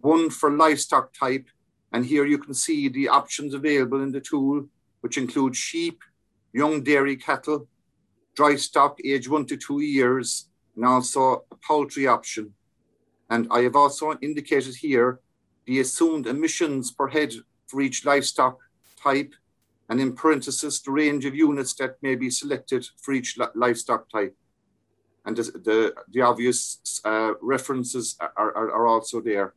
one 0.00 0.30
for 0.30 0.50
livestock 0.50 1.12
type, 1.12 1.46
and 1.92 2.06
here 2.06 2.24
you 2.24 2.38
can 2.38 2.54
see 2.54 2.88
the 2.88 3.08
options 3.08 3.54
available 3.54 4.02
in 4.02 4.12
the 4.12 4.20
tool, 4.20 4.66
which 5.00 5.18
include 5.18 5.56
sheep, 5.56 6.00
young 6.52 6.82
dairy 6.82 7.16
cattle, 7.16 7.68
dry 8.34 8.56
stock 8.56 8.98
age 9.04 9.28
one 9.28 9.46
to 9.46 9.56
two 9.56 9.80
years, 9.80 10.48
and 10.76 10.84
also 10.84 11.44
a 11.50 11.56
poultry 11.56 12.06
option. 12.06 12.54
And 13.28 13.46
I 13.50 13.60
have 13.62 13.76
also 13.76 14.16
indicated 14.22 14.74
here 14.74 15.20
the 15.66 15.80
assumed 15.80 16.26
emissions 16.26 16.90
per 16.90 17.08
head 17.08 17.34
for 17.66 17.80
each 17.80 18.04
livestock 18.04 18.58
type, 19.00 19.34
and 19.90 20.00
in 20.00 20.14
parenthesis, 20.14 20.80
the 20.80 20.92
range 20.92 21.24
of 21.24 21.34
units 21.34 21.74
that 21.74 21.96
may 22.00 22.14
be 22.14 22.30
selected 22.30 22.86
for 23.02 23.12
each 23.12 23.36
livestock 23.56 24.08
type. 24.08 24.36
And 25.26 25.36
the, 25.36 25.42
the, 25.42 25.94
the 26.08 26.20
obvious 26.20 27.00
uh, 27.04 27.32
references 27.42 28.16
are, 28.20 28.32
are, 28.56 28.70
are 28.70 28.86
also 28.86 29.20
there. 29.20 29.52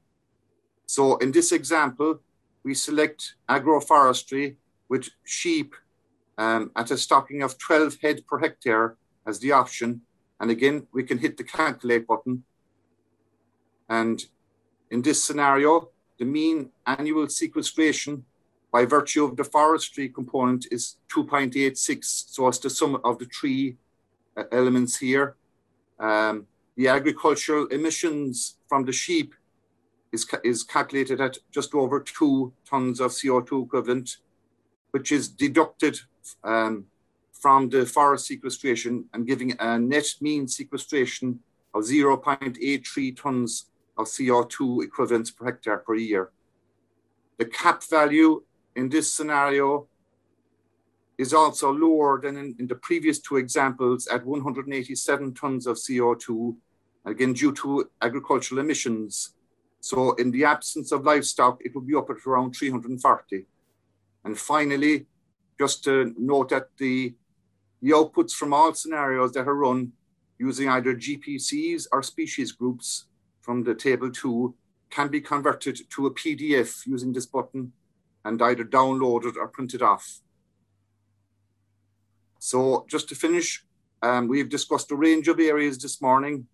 So 0.88 1.18
in 1.18 1.32
this 1.32 1.52
example, 1.52 2.20
we 2.64 2.74
select 2.74 3.36
agroforestry 3.48 4.56
with 4.90 5.08
sheep 5.24 5.76
um, 6.40 6.72
at 6.76 6.90
a 6.90 6.98
stocking 6.98 7.44
of 7.44 7.60
12 7.60 7.98
head 8.02 8.26
per 8.28 8.40
hectare 8.40 8.98
as 9.28 9.40
the 9.40 9.52
option. 9.52 10.02
And 10.40 10.50
again, 10.50 10.88
we 10.92 11.04
can 11.04 11.20
hit 11.20 11.38
the 11.38 11.44
calculate 11.44 12.08
button. 12.08 12.44
And 13.88 14.26
in 14.90 15.04
this 15.04 15.24
scenario, 15.24 15.90
the 16.18 16.26
mean 16.26 16.72
annual 16.88 17.30
sequestration 17.30 18.26
by 18.74 18.86
virtue 18.86 19.24
of 19.24 19.38
the 19.38 19.44
forestry 19.44 20.10
component 20.10 20.66
is 20.72 20.98
2.86. 21.16 22.04
So 22.04 22.48
it's 22.48 22.58
the 22.58 22.72
sum 22.72 23.00
of 23.04 23.20
the 23.20 23.26
three 23.26 23.78
uh, 24.36 24.46
elements 24.52 24.98
here. 24.98 25.36
Um, 26.00 26.48
the 26.76 26.88
agricultural 26.88 27.68
emissions 27.68 28.58
from 28.68 28.84
the 28.84 28.92
sheep 28.92 29.36
is, 30.12 30.26
is 30.44 30.64
calculated 30.64 31.22
at 31.22 31.38
just 31.52 31.76
over 31.76 32.00
two 32.00 32.52
tons 32.68 33.00
of 33.00 33.12
CO2 33.12 33.66
equivalent, 33.66 34.18
which 34.90 35.12
is 35.12 35.28
deducted 35.28 36.00
um, 36.44 36.86
from 37.32 37.70
the 37.70 37.86
forest 37.86 38.26
sequestration 38.26 39.06
and 39.14 39.28
giving 39.28 39.54
a 39.60 39.78
net 39.78 40.08
mean 40.20 40.48
sequestration 40.48 41.40
of 41.76 41.84
0.83 41.84 43.22
tons 43.22 43.66
of 44.00 44.08
CO2 44.08 44.84
equivalents 44.84 45.30
per 45.30 45.46
hectare 45.46 45.78
per 45.78 45.94
year. 45.94 46.32
The 47.38 47.46
cap 47.46 47.84
value 47.84 48.42
in 48.76 48.90
this 48.90 49.14
scenario 49.14 49.88
is 51.18 51.34
also 51.34 51.72
lower 51.72 52.20
than 52.22 52.38
in, 52.38 52.56
in, 52.60 52.68
the 52.68 52.76
previous 52.76 53.20
two 53.20 53.38
examples 53.38 54.08
at 54.08 54.26
187 54.26 55.34
tons 55.36 55.68
of 55.68 55.78
CO2, 55.78 56.56
again 57.06 57.34
due 57.34 57.54
to 57.54 57.90
agricultural 58.02 58.60
emissions 58.60 59.34
so 59.84 60.14
in 60.14 60.32
the 60.32 60.46
absence 60.46 60.94
of 60.94 61.04
livestock, 61.04 61.58
it 61.60 61.76
would 61.76 61.86
be 61.86 61.94
up 61.94 62.10
at 62.10 62.26
around 62.26 62.54
340. 62.54 63.46
And 64.24 64.40
finally, 64.40 65.08
just 65.60 65.84
to 65.84 66.16
note 66.18 66.52
that 66.52 66.70
the, 66.78 67.14
the 67.82 67.90
outputs 67.90 68.32
from 68.32 68.54
all 68.54 68.74
scenarios 68.74 69.34
that 69.34 69.46
are 69.46 69.54
run 69.54 69.92
using 70.40 70.70
either 70.70 70.96
GPCs 70.96 71.88
or 71.92 72.02
species 72.02 72.54
groups 72.54 73.08
from 73.42 73.66
the 73.66 73.76
table 73.76 74.10
two 74.10 74.56
can 74.90 75.10
be 75.10 75.20
converted 75.20 75.78
to 75.90 76.08
a 76.08 76.14
PDF 76.14 76.88
using 76.88 77.12
this 77.12 77.26
button 77.26 77.74
and 78.26 78.42
either 78.42 78.64
downloaded 78.64 79.36
or 79.36 79.48
printed 79.48 79.82
off. 79.82 80.22
So 82.40 82.86
just 82.90 83.08
to 83.10 83.16
finish, 83.16 83.66
um, 84.02 84.28
we've 84.28 84.50
discussed 84.50 84.92
a 84.92 84.96
range 84.96 85.28
of 85.28 85.40
areas 85.40 85.78
this 85.78 86.02
morning 86.02 86.48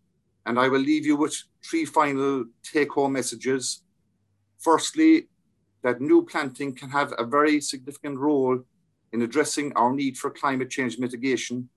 and 0.45 0.59
I 0.59 0.67
will 0.67 0.79
leave 0.79 1.05
you 1.05 1.15
with 1.15 1.35
three 1.63 1.85
final 1.85 2.45
take 2.63 2.91
home 2.91 3.13
messages. 3.13 3.83
Firstly, 4.59 5.27
that 5.83 6.01
new 6.01 6.25
planting 6.25 6.75
can 6.75 6.89
have 6.89 7.13
a 7.17 7.23
very 7.23 7.61
significant 7.61 8.17
role 8.17 8.59
in 9.13 9.21
addressing 9.21 9.73
our 9.75 9.93
need 9.93 10.17
for 10.17 10.29
climate 10.29 10.69
change 10.69 10.99
mitigation 10.99 11.69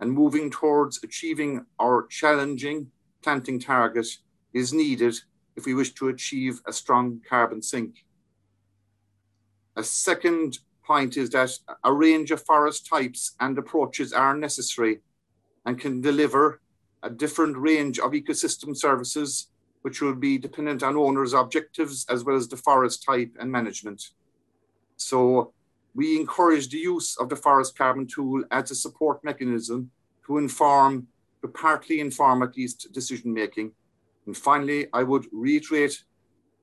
and 0.00 0.12
moving 0.12 0.50
towards 0.50 1.02
achieving 1.02 1.64
our 1.78 2.06
challenging 2.08 2.90
planting 3.22 3.58
target 3.58 4.06
is 4.52 4.72
needed 4.72 5.14
if 5.56 5.66
we 5.66 5.74
wish 5.74 5.92
to 5.94 6.08
achieve 6.08 6.60
a 6.66 6.72
strong 6.72 7.20
carbon 7.28 7.62
sink. 7.62 8.04
A 9.76 9.82
second 9.82 10.58
point 10.84 11.16
is 11.16 11.30
that 11.30 11.58
a 11.82 11.92
range 11.92 12.30
of 12.30 12.42
forest 12.42 12.86
types 12.86 13.34
and 13.40 13.58
approaches 13.58 14.12
are 14.12 14.36
necessary 14.36 15.00
and 15.66 15.80
can 15.80 16.00
deliver 16.00 16.60
a 17.02 17.10
different 17.10 17.56
range 17.56 17.98
of 17.98 18.12
ecosystem 18.12 18.76
services, 18.76 19.48
which 19.82 20.00
will 20.00 20.14
be 20.14 20.38
dependent 20.38 20.82
on 20.82 20.96
owners' 20.96 21.32
objectives 21.32 22.06
as 22.08 22.24
well 22.24 22.36
as 22.36 22.48
the 22.48 22.56
forest 22.56 23.02
type 23.02 23.34
and 23.40 23.50
management. 23.50 24.10
So 24.96 25.52
we 25.94 26.18
encourage 26.18 26.68
the 26.68 26.78
use 26.78 27.16
of 27.18 27.28
the 27.28 27.36
forest 27.36 27.76
carbon 27.76 28.06
tool 28.06 28.44
as 28.50 28.70
a 28.70 28.74
support 28.74 29.22
mechanism 29.24 29.90
to 30.26 30.38
inform, 30.38 31.06
to 31.42 31.48
partly 31.48 32.00
inform 32.00 32.42
at 32.42 32.56
least 32.56 32.92
decision 32.92 33.32
making. 33.32 33.72
And 34.26 34.36
finally, 34.36 34.86
I 34.92 35.02
would 35.02 35.26
reiterate 35.32 36.04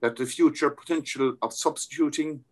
that 0.01 0.15
the 0.15 0.25
future 0.25 0.69
potential 0.69 1.35
of 1.41 1.53
substituting 1.53 2.43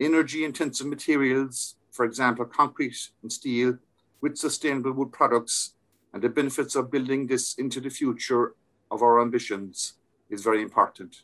energy 0.00 0.44
intensive 0.44 0.86
materials, 0.86 1.76
for 1.92 2.04
example, 2.04 2.44
concrete 2.44 3.10
and 3.22 3.32
steel, 3.32 3.78
with 4.20 4.36
sustainable 4.36 4.92
wood 4.92 5.12
products 5.12 5.74
and 6.12 6.22
the 6.22 6.28
benefits 6.28 6.74
of 6.76 6.90
building 6.90 7.26
this 7.26 7.54
into 7.54 7.80
the 7.80 7.90
future 7.90 8.54
of 8.90 9.02
our 9.02 9.20
ambitions 9.20 9.94
is 10.30 10.42
very 10.42 10.62
important. 10.62 11.22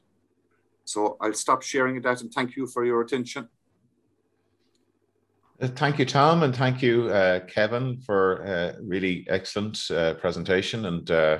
So 0.84 1.16
I'll 1.20 1.32
stop 1.32 1.62
sharing 1.62 2.00
that 2.02 2.20
and 2.20 2.32
thank 2.32 2.56
you 2.56 2.66
for 2.66 2.84
your 2.84 3.00
attention. 3.00 3.48
Uh, 5.60 5.68
thank 5.68 5.98
you, 5.98 6.06
Tom, 6.06 6.42
and 6.42 6.56
thank 6.56 6.82
you, 6.82 7.08
uh, 7.08 7.40
Kevin, 7.40 7.98
for 8.00 8.42
a 8.42 8.76
really 8.82 9.26
excellent 9.28 9.78
uh, 9.90 10.14
presentation. 10.14 10.86
And 10.86 11.10
uh, 11.10 11.38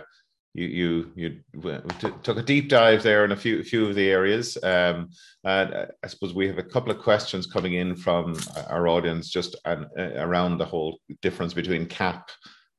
you 0.55 0.67
you 0.67 1.11
you 1.15 1.83
took 2.23 2.37
a 2.37 2.43
deep 2.43 2.69
dive 2.69 3.03
there 3.03 3.25
in 3.25 3.33
a 3.33 3.37
few 3.37 3.63
few 3.63 3.87
of 3.87 3.95
the 3.95 4.11
areas. 4.11 4.59
Um, 4.63 5.11
and 5.45 5.73
uh, 5.73 5.87
I 6.03 6.07
suppose 6.09 6.35
we 6.35 6.49
have 6.49 6.59
a 6.59 6.63
couple 6.63 6.91
of 6.91 7.03
questions 7.03 7.47
coming 7.47 7.75
in 7.75 7.95
from 7.97 8.37
our 8.69 8.89
audience 8.89 9.31
just 9.31 9.57
an, 9.65 9.87
around 9.97 10.59
the 10.59 10.65
whole 10.65 10.99
difference 11.23 11.55
between 11.55 11.87
cap 11.87 12.31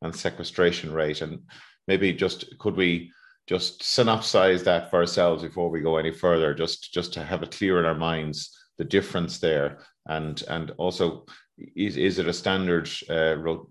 and 0.01 0.15
sequestration 0.15 0.91
rate, 0.91 1.21
and 1.21 1.39
maybe 1.87 2.11
just 2.11 2.57
could 2.59 2.75
we 2.75 3.11
just 3.47 3.81
synopsize 3.81 4.63
that 4.63 4.89
for 4.89 4.99
ourselves 4.99 5.43
before 5.43 5.69
we 5.69 5.81
go 5.81 5.97
any 5.97 6.11
further, 6.11 6.53
just 6.53 6.93
just 6.93 7.13
to 7.13 7.23
have 7.23 7.41
it 7.41 7.51
clear 7.51 7.79
in 7.79 7.85
our 7.85 7.95
minds 7.95 8.57
the 8.77 8.83
difference 8.83 9.39
there, 9.39 9.79
and 10.07 10.43
and 10.49 10.71
also 10.71 11.25
is, 11.75 11.97
is 11.97 12.19
it 12.19 12.27
a 12.27 12.33
standard 12.33 12.89
uh, 13.09 13.35
ro- 13.37 13.67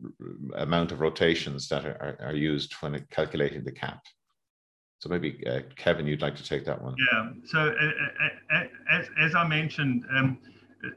amount 0.56 0.92
of 0.92 1.00
rotations 1.00 1.68
that 1.68 1.84
are, 1.84 2.16
are, 2.20 2.34
used 2.34 2.74
when 2.74 3.04
calculating 3.10 3.64
the 3.64 3.72
cap? 3.72 4.02
So 4.98 5.08
maybe 5.08 5.42
uh, 5.46 5.60
Kevin, 5.76 6.06
you'd 6.06 6.22
like 6.22 6.36
to 6.36 6.44
take 6.44 6.64
that 6.66 6.80
one. 6.80 6.94
Yeah. 7.12 7.30
So 7.46 7.58
uh, 7.58 7.64
uh, 7.64 8.56
uh 8.56 8.64
as, 8.90 9.08
as 9.18 9.34
I 9.34 9.46
mentioned, 9.46 10.04
um, 10.14 10.38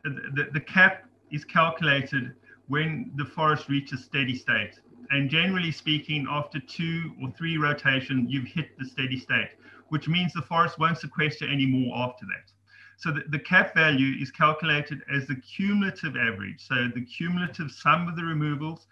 the, 0.04 0.50
the 0.54 0.60
cap 0.60 1.06
is 1.32 1.44
calculated 1.46 2.34
when 2.68 3.12
the 3.16 3.26
forest 3.26 3.70
reaches 3.70 4.04
steady 4.04 4.36
state. 4.36 4.80
And 5.12 5.30
generally 5.30 5.72
speaking, 5.72 6.26
after 6.30 6.60
two 6.60 7.14
or 7.22 7.32
three 7.32 7.58
rotations, 7.58 8.32
you've 8.32 8.48
hit 8.48 8.78
the 8.80 8.86
steady 8.86 9.20
state, 9.20 9.50
which 9.90 10.08
means 10.08 10.34
the 10.34 10.42
forest 10.42 10.80
won't 10.80 10.98
sequester 10.98 11.48
anymore 11.48 11.96
after 11.98 12.26
that. 12.26 12.53
So 12.98 13.12
the, 13.12 13.24
the 13.30 13.40
cap 13.40 13.74
value 13.74 14.22
is 14.22 14.32
calculated 14.32 15.02
as 15.14 15.28
the 15.28 15.36
cumulative 15.36 16.16
average. 16.16 16.66
So 16.66 16.90
the 16.94 17.02
cumulative 17.02 17.72
sum 17.72 18.08
of 18.08 18.16
the 18.16 18.24
removals 18.24 18.88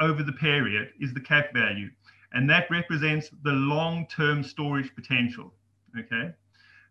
over 0.00 0.22
the 0.22 0.32
period 0.32 0.90
is 1.00 1.12
the 1.12 1.20
cap 1.20 1.52
value. 1.52 1.90
And 2.32 2.48
that 2.48 2.70
represents 2.70 3.30
the 3.42 3.52
long-term 3.52 4.42
storage 4.42 4.94
potential, 4.94 5.52
okay? 5.98 6.32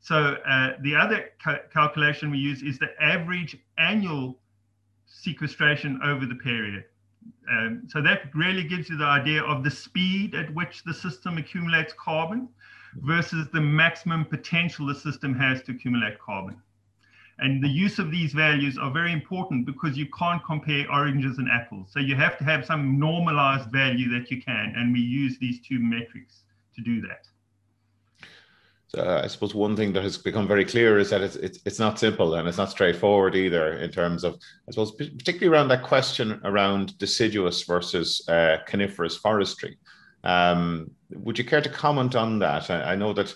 So 0.02 0.38
uh, 0.47 0.74
the 0.82 0.95
other 0.95 1.30
ca 1.43 1.60
calculation 1.74 2.32
we 2.32 2.38
use 2.38 2.62
is 2.62 2.78
the 2.80 2.91
average 3.02 3.58
annual 3.78 4.38
sequestration 5.06 5.99
over 6.04 6.26
the 6.26 6.36
period. 6.36 6.86
Um, 7.52 7.84
so 7.88 8.02
that 8.02 8.34
really 8.34 8.64
gives 8.64 8.89
you 8.89 8.97
the 8.97 9.06
idea 9.06 9.43
of 9.43 9.64
the 9.64 9.72
speed 9.72 10.36
at 10.36 10.54
which 10.54 10.84
the 10.84 10.93
system 10.93 11.38
accumulates 11.38 11.93
carbon 11.93 12.49
versus 12.96 13.48
the 13.54 13.62
maximum 13.62 14.26
potential 14.26 14.86
the 14.86 14.96
system 14.96 15.34
has 15.34 15.62
to 15.64 15.72
accumulate 15.72 16.20
carbon. 16.20 16.62
And 17.39 17.64
the 17.64 17.68
use 17.68 17.98
of 17.98 18.12
these 18.12 18.34
values 18.34 18.78
are 18.78 18.92
very 18.92 19.12
important 19.12 19.66
because 19.66 19.98
you 19.98 20.08
can't 20.18 20.44
compare 20.46 20.86
oranges 20.92 21.39
and 21.39 21.48
apples. 21.52 21.89
So 21.92 22.00
you 22.00 22.16
have 22.16 22.38
to 22.38 22.44
have 22.44 22.66
some 22.66 23.00
normalized 23.00 23.72
value 23.72 24.10
that 24.12 24.30
you 24.30 24.42
can. 24.42 24.74
And 24.78 24.94
we 24.94 25.00
use 25.00 25.39
these 25.39 25.60
two 25.68 25.80
metrics 25.80 26.44
to 26.76 26.82
do 26.82 27.02
that. 27.02 27.28
So 28.89 29.22
I 29.24 29.28
suppose 29.28 29.56
one 29.56 29.76
thing 29.78 29.94
that 29.94 30.04
has 30.04 30.18
become 30.18 30.48
very 30.48 30.66
clear 30.66 31.00
is 31.00 31.10
that 31.12 31.22
it's, 31.22 31.38
it's, 31.38 31.60
it's 31.66 31.80
not 31.80 31.98
simple 31.98 32.36
and 32.36 32.48
it's 32.48 32.58
not 32.58 32.70
straightforward 32.70 33.36
either 33.36 33.74
in 33.76 33.89
terms 33.89 34.26
of, 34.26 34.36
I 34.68 34.72
suppose, 34.72 34.92
particularly 34.92 35.48
around 35.48 35.70
that 35.70 35.84
question 35.84 36.42
around 36.44 36.98
deciduous 36.98 37.64
versus 37.64 38.22
uh, 38.28 38.58
coniferous 38.68 39.16
forestry. 39.18 39.78
Um, 40.24 40.91
would 41.11 41.38
you 41.38 41.43
care 41.43 41.61
to 41.61 41.69
comment 41.69 42.15
on 42.15 42.39
that? 42.39 42.69
I, 42.69 42.93
I 42.93 42.95
know 42.95 43.13
that 43.13 43.34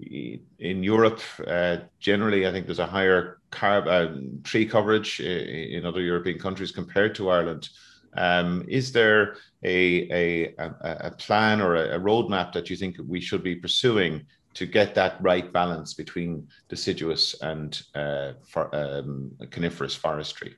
in 0.00 0.82
Europe, 0.82 1.20
uh, 1.46 1.78
generally, 1.98 2.46
I 2.46 2.52
think 2.52 2.66
there's 2.66 2.78
a 2.78 2.86
higher 2.86 3.38
carb, 3.50 3.86
uh, 3.88 4.38
tree 4.44 4.66
coverage 4.66 5.20
in 5.20 5.84
other 5.84 6.00
European 6.00 6.38
countries 6.38 6.70
compared 6.70 7.14
to 7.16 7.30
Ireland. 7.30 7.68
Um, 8.16 8.64
is 8.68 8.92
there 8.92 9.36
a, 9.62 10.08
a, 10.10 10.54
a 10.80 11.10
plan 11.12 11.60
or 11.60 11.76
a, 11.76 11.98
roadmap 11.98 12.52
that 12.52 12.70
you 12.70 12.76
think 12.76 12.96
we 13.06 13.20
should 13.20 13.42
be 13.42 13.56
pursuing 13.56 14.24
to 14.54 14.66
get 14.66 14.94
that 14.94 15.20
right 15.20 15.52
balance 15.52 15.94
between 15.94 16.48
deciduous 16.68 17.40
and 17.42 17.80
uh, 17.94 18.32
for, 18.46 18.74
um, 18.74 19.32
coniferous 19.50 19.94
forestry? 19.94 20.56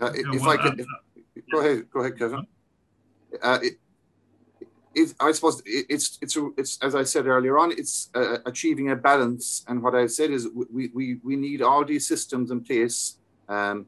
Uh, 0.00 0.10
if 0.14 0.42
I 0.42 0.56
could, 0.56 0.84
go 1.52 1.60
ahead, 1.60 1.90
go 1.90 2.00
ahead, 2.00 2.18
Kevin. 2.18 2.46
Uh, 3.42 3.58
it, 3.62 3.74
it, 4.94 5.14
I 5.20 5.32
suppose 5.32 5.62
it's 5.64 6.18
it's 6.20 6.36
it's 6.56 6.78
as 6.82 6.94
I 6.94 7.02
said 7.02 7.26
earlier 7.26 7.58
on, 7.58 7.72
it's 7.72 8.10
uh, 8.14 8.38
achieving 8.46 8.90
a 8.90 8.96
balance. 8.96 9.64
And 9.68 9.82
what 9.82 9.94
I 9.94 10.06
said 10.06 10.30
is 10.30 10.48
we 10.54 10.90
we 10.94 11.18
we 11.22 11.36
need 11.36 11.62
all 11.62 11.84
these 11.84 12.06
systems 12.06 12.50
in 12.50 12.62
place. 12.62 13.16
Um, 13.48 13.86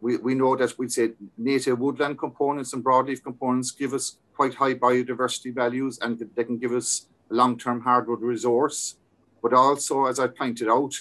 we, 0.00 0.16
we 0.16 0.34
know 0.34 0.56
that 0.56 0.76
we'd 0.78 0.90
say 0.90 1.12
native 1.38 1.78
woodland 1.78 2.18
components 2.18 2.72
and 2.72 2.84
broadleaf 2.84 3.22
components 3.22 3.70
give 3.70 3.94
us 3.94 4.18
quite 4.34 4.52
high 4.52 4.74
biodiversity 4.74 5.54
values 5.54 5.98
and 6.02 6.28
they 6.34 6.42
can 6.42 6.58
give 6.58 6.72
us 6.72 7.06
a 7.30 7.34
long-term 7.34 7.80
hardwood 7.80 8.20
resource. 8.20 8.96
But 9.40 9.52
also, 9.52 10.06
as 10.06 10.18
I 10.18 10.26
pointed 10.26 10.68
out, 10.68 10.94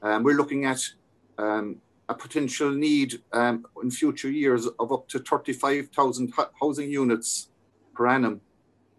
um, 0.00 0.22
we're 0.22 0.36
looking 0.36 0.64
at 0.64 0.80
um, 1.36 1.76
a 2.08 2.14
potential 2.14 2.70
need 2.70 3.20
um, 3.34 3.66
in 3.82 3.90
future 3.90 4.30
years 4.30 4.66
of 4.78 4.92
up 4.92 5.08
to 5.08 5.18
35,000 5.18 6.32
housing 6.58 6.90
units 6.90 7.50
per 7.94 8.06
annum 8.06 8.40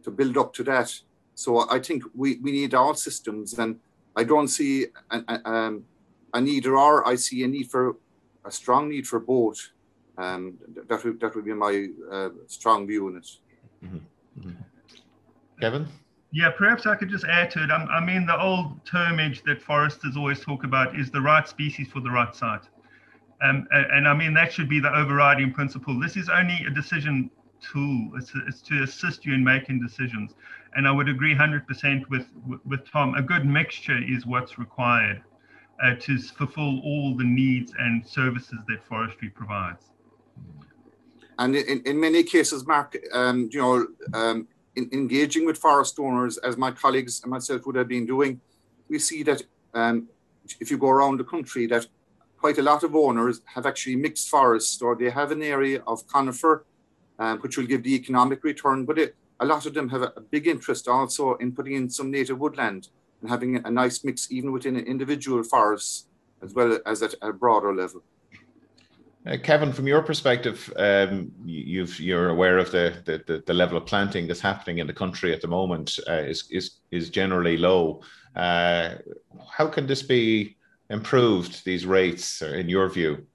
to 0.04 0.12
build 0.12 0.38
up 0.38 0.54
to 0.54 0.64
that. 0.64 0.94
So 1.36 1.70
I 1.70 1.80
think 1.80 2.04
we, 2.14 2.38
we 2.38 2.52
need 2.52 2.74
all 2.74 2.94
systems, 2.94 3.58
and 3.58 3.80
I 4.16 4.24
don't 4.24 4.48
see 4.48 4.88
a, 5.12 5.22
a, 5.28 5.50
um, 5.50 5.86
a 6.34 6.42
need 6.42 6.66
or 6.66 7.08
I 7.08 7.16
see 7.16 7.44
a 7.44 7.48
need 7.48 7.70
for 7.72 7.96
a 8.46 8.52
strong 8.52 8.90
need 8.90 9.08
for 9.08 9.20
both. 9.20 9.60
Um, 10.18 10.58
that 10.90 11.04
would 11.04 11.20
that 11.22 11.34
would 11.36 11.46
be 11.46 11.54
my 11.54 11.88
uh, 12.12 12.30
strong 12.48 12.86
view 12.86 13.08
on 13.08 13.18
it. 13.18 13.28
Mm-hmm. 13.84 13.98
Mm-hmm. 14.40 14.62
Kevin. 15.62 15.88
Yeah, 16.32 16.52
perhaps 16.52 16.86
I 16.86 16.96
could 16.96 17.10
just 17.10 17.26
add 17.26 17.50
to 17.52 17.64
it. 17.64 17.72
I, 17.72 17.84
I 17.86 18.06
mean, 18.06 18.26
the 18.26 18.40
old 18.40 18.84
termage 18.86 19.44
that 19.46 19.62
foresters 19.62 20.16
always 20.16 20.40
talk 20.42 20.64
about 20.64 21.00
is 21.00 21.10
the 21.10 21.22
right 21.22 21.48
species 21.48 21.88
for 21.88 22.02
the 22.02 22.12
right 22.12 22.36
site. 22.36 22.62
Um, 23.42 23.68
and, 23.72 23.86
and, 23.92 24.08
I 24.08 24.14
mean, 24.14 24.34
that 24.34 24.52
should 24.52 24.70
be 24.70 24.80
the 24.80 24.94
overriding 24.94 25.54
principle. 25.54 26.00
This 26.00 26.18
is 26.18 26.30
only 26.30 26.60
a 26.68 26.70
decision 26.70 27.32
tool. 27.62 28.12
It's, 28.16 28.32
it's 28.48 28.62
to 28.64 28.84
assist 28.84 29.26
you 29.26 29.34
in 29.34 29.44
making 29.44 29.82
decisions. 29.82 30.34
And 30.76 30.88
I 30.88 30.92
would 30.92 31.10
agree 31.10 31.36
100% 31.36 32.08
with, 32.10 32.28
with 32.66 32.90
Tom. 32.90 33.16
A 33.16 33.22
good 33.22 33.46
mixture 33.46 34.00
is 34.08 34.26
what's 34.26 34.58
required 34.60 35.24
uh, 35.84 35.96
to 35.96 36.18
fulfill 36.20 36.80
all 36.82 37.16
the 37.18 37.24
needs 37.24 37.74
and 37.80 38.06
services 38.06 38.60
that 38.68 38.84
forestry 38.84 39.30
provides. 39.30 39.86
And 41.40 41.56
in, 41.56 41.82
in 41.86 42.00
many 42.00 42.24
cases, 42.24 42.68
Mark, 42.68 42.98
um, 43.14 43.50
you 43.52 43.62
know, 43.62 43.88
um, 44.14 44.48
in, 44.76 44.90
engaging 44.92 45.46
with 45.46 45.58
forest 45.58 45.98
owners, 45.98 46.38
as 46.40 46.58
my 46.58 46.72
colleagues 46.72 47.22
and 47.24 47.32
myself 47.32 47.66
would 47.66 47.76
have 47.76 47.88
been 47.88 48.06
doing, 48.06 48.42
we 48.90 49.00
see 49.00 49.24
that 49.24 49.42
um, 49.74 50.10
if 50.60 50.70
you 50.70 50.78
go 50.78 50.90
around 50.90 51.18
the 51.18 51.24
country, 51.24 51.66
that 51.68 51.88
quite 52.38 52.58
a 52.58 52.62
lot 52.62 52.84
of 52.84 52.96
owners 52.96 53.42
have 53.46 53.66
actually 53.66 53.96
mixed 53.96 54.30
forests, 54.30 54.82
or 54.82 54.96
they 54.96 55.10
have 55.10 55.32
an 55.32 55.42
area 55.42 55.82
of 55.88 56.06
conifer 56.08 56.66
um, 57.20 57.40
which 57.40 57.58
will 57.58 57.68
give 57.68 57.84
the 57.84 57.94
economic 57.94 58.44
return. 58.44 58.86
But 58.86 58.98
it, 58.98 59.16
a 59.40 59.46
lot 59.46 59.66
of 59.66 59.74
them 59.74 59.90
have 59.90 60.02
a, 60.02 60.14
a, 60.18 60.22
big 60.22 60.48
interest 60.48 60.88
also 60.88 61.36
in 61.36 61.52
putting 61.52 61.74
in 61.74 61.90
some 61.90 62.10
native 62.10 62.40
woodland 62.40 62.90
and 63.22 63.30
having 63.30 63.58
a, 63.58 63.62
a 63.66 63.72
nice 63.72 64.04
mix 64.04 64.32
even 64.32 64.52
within 64.52 64.76
an 64.76 64.86
individual 64.86 65.44
forests 65.44 66.08
as 66.42 66.54
well 66.54 66.80
as 66.86 67.04
at 67.04 67.14
a 67.22 67.34
broader 67.34 67.76
level. 67.76 68.02
Uh, 69.28 69.36
Kevin, 69.44 69.74
from 69.74 69.86
your 69.86 70.02
perspective, 70.02 70.72
um, 70.78 71.30
you 71.46 71.86
are 72.18 72.30
aware 72.30 72.58
of 72.58 72.72
the, 72.72 72.96
the, 73.06 73.44
the, 73.46 73.54
level 73.54 73.78
of 73.78 73.86
planting 73.86 74.28
that's 74.28 74.40
happening 74.40 74.78
in 74.78 74.88
the 74.88 74.94
country 74.94 75.34
at 75.34 75.42
the 75.42 75.48
moment 75.48 76.00
uh, 76.08 76.14
is, 76.14 76.48
is, 76.50 76.80
is 76.92 77.10
generally 77.10 77.58
low. 77.58 78.02
Uh, 78.38 78.96
how 79.52 79.68
can 79.68 79.86
this 79.86 80.02
be 80.02 80.56
improved, 80.90 81.66
these 81.66 81.86
rates, 81.86 82.42
in 82.42 82.70
your 82.70 82.88
view? 82.88 83.26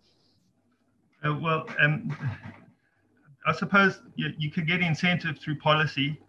Uh, 1.22 1.35
well, 1.35 1.66
um, 1.78 2.16
I 3.47 3.53
suppose 3.53 4.01
you, 4.16 4.30
you 4.38 4.51
could 4.51 4.66
get 4.66 4.80
incentive 4.80 5.38
through 5.38 5.59
policy. 5.59 6.20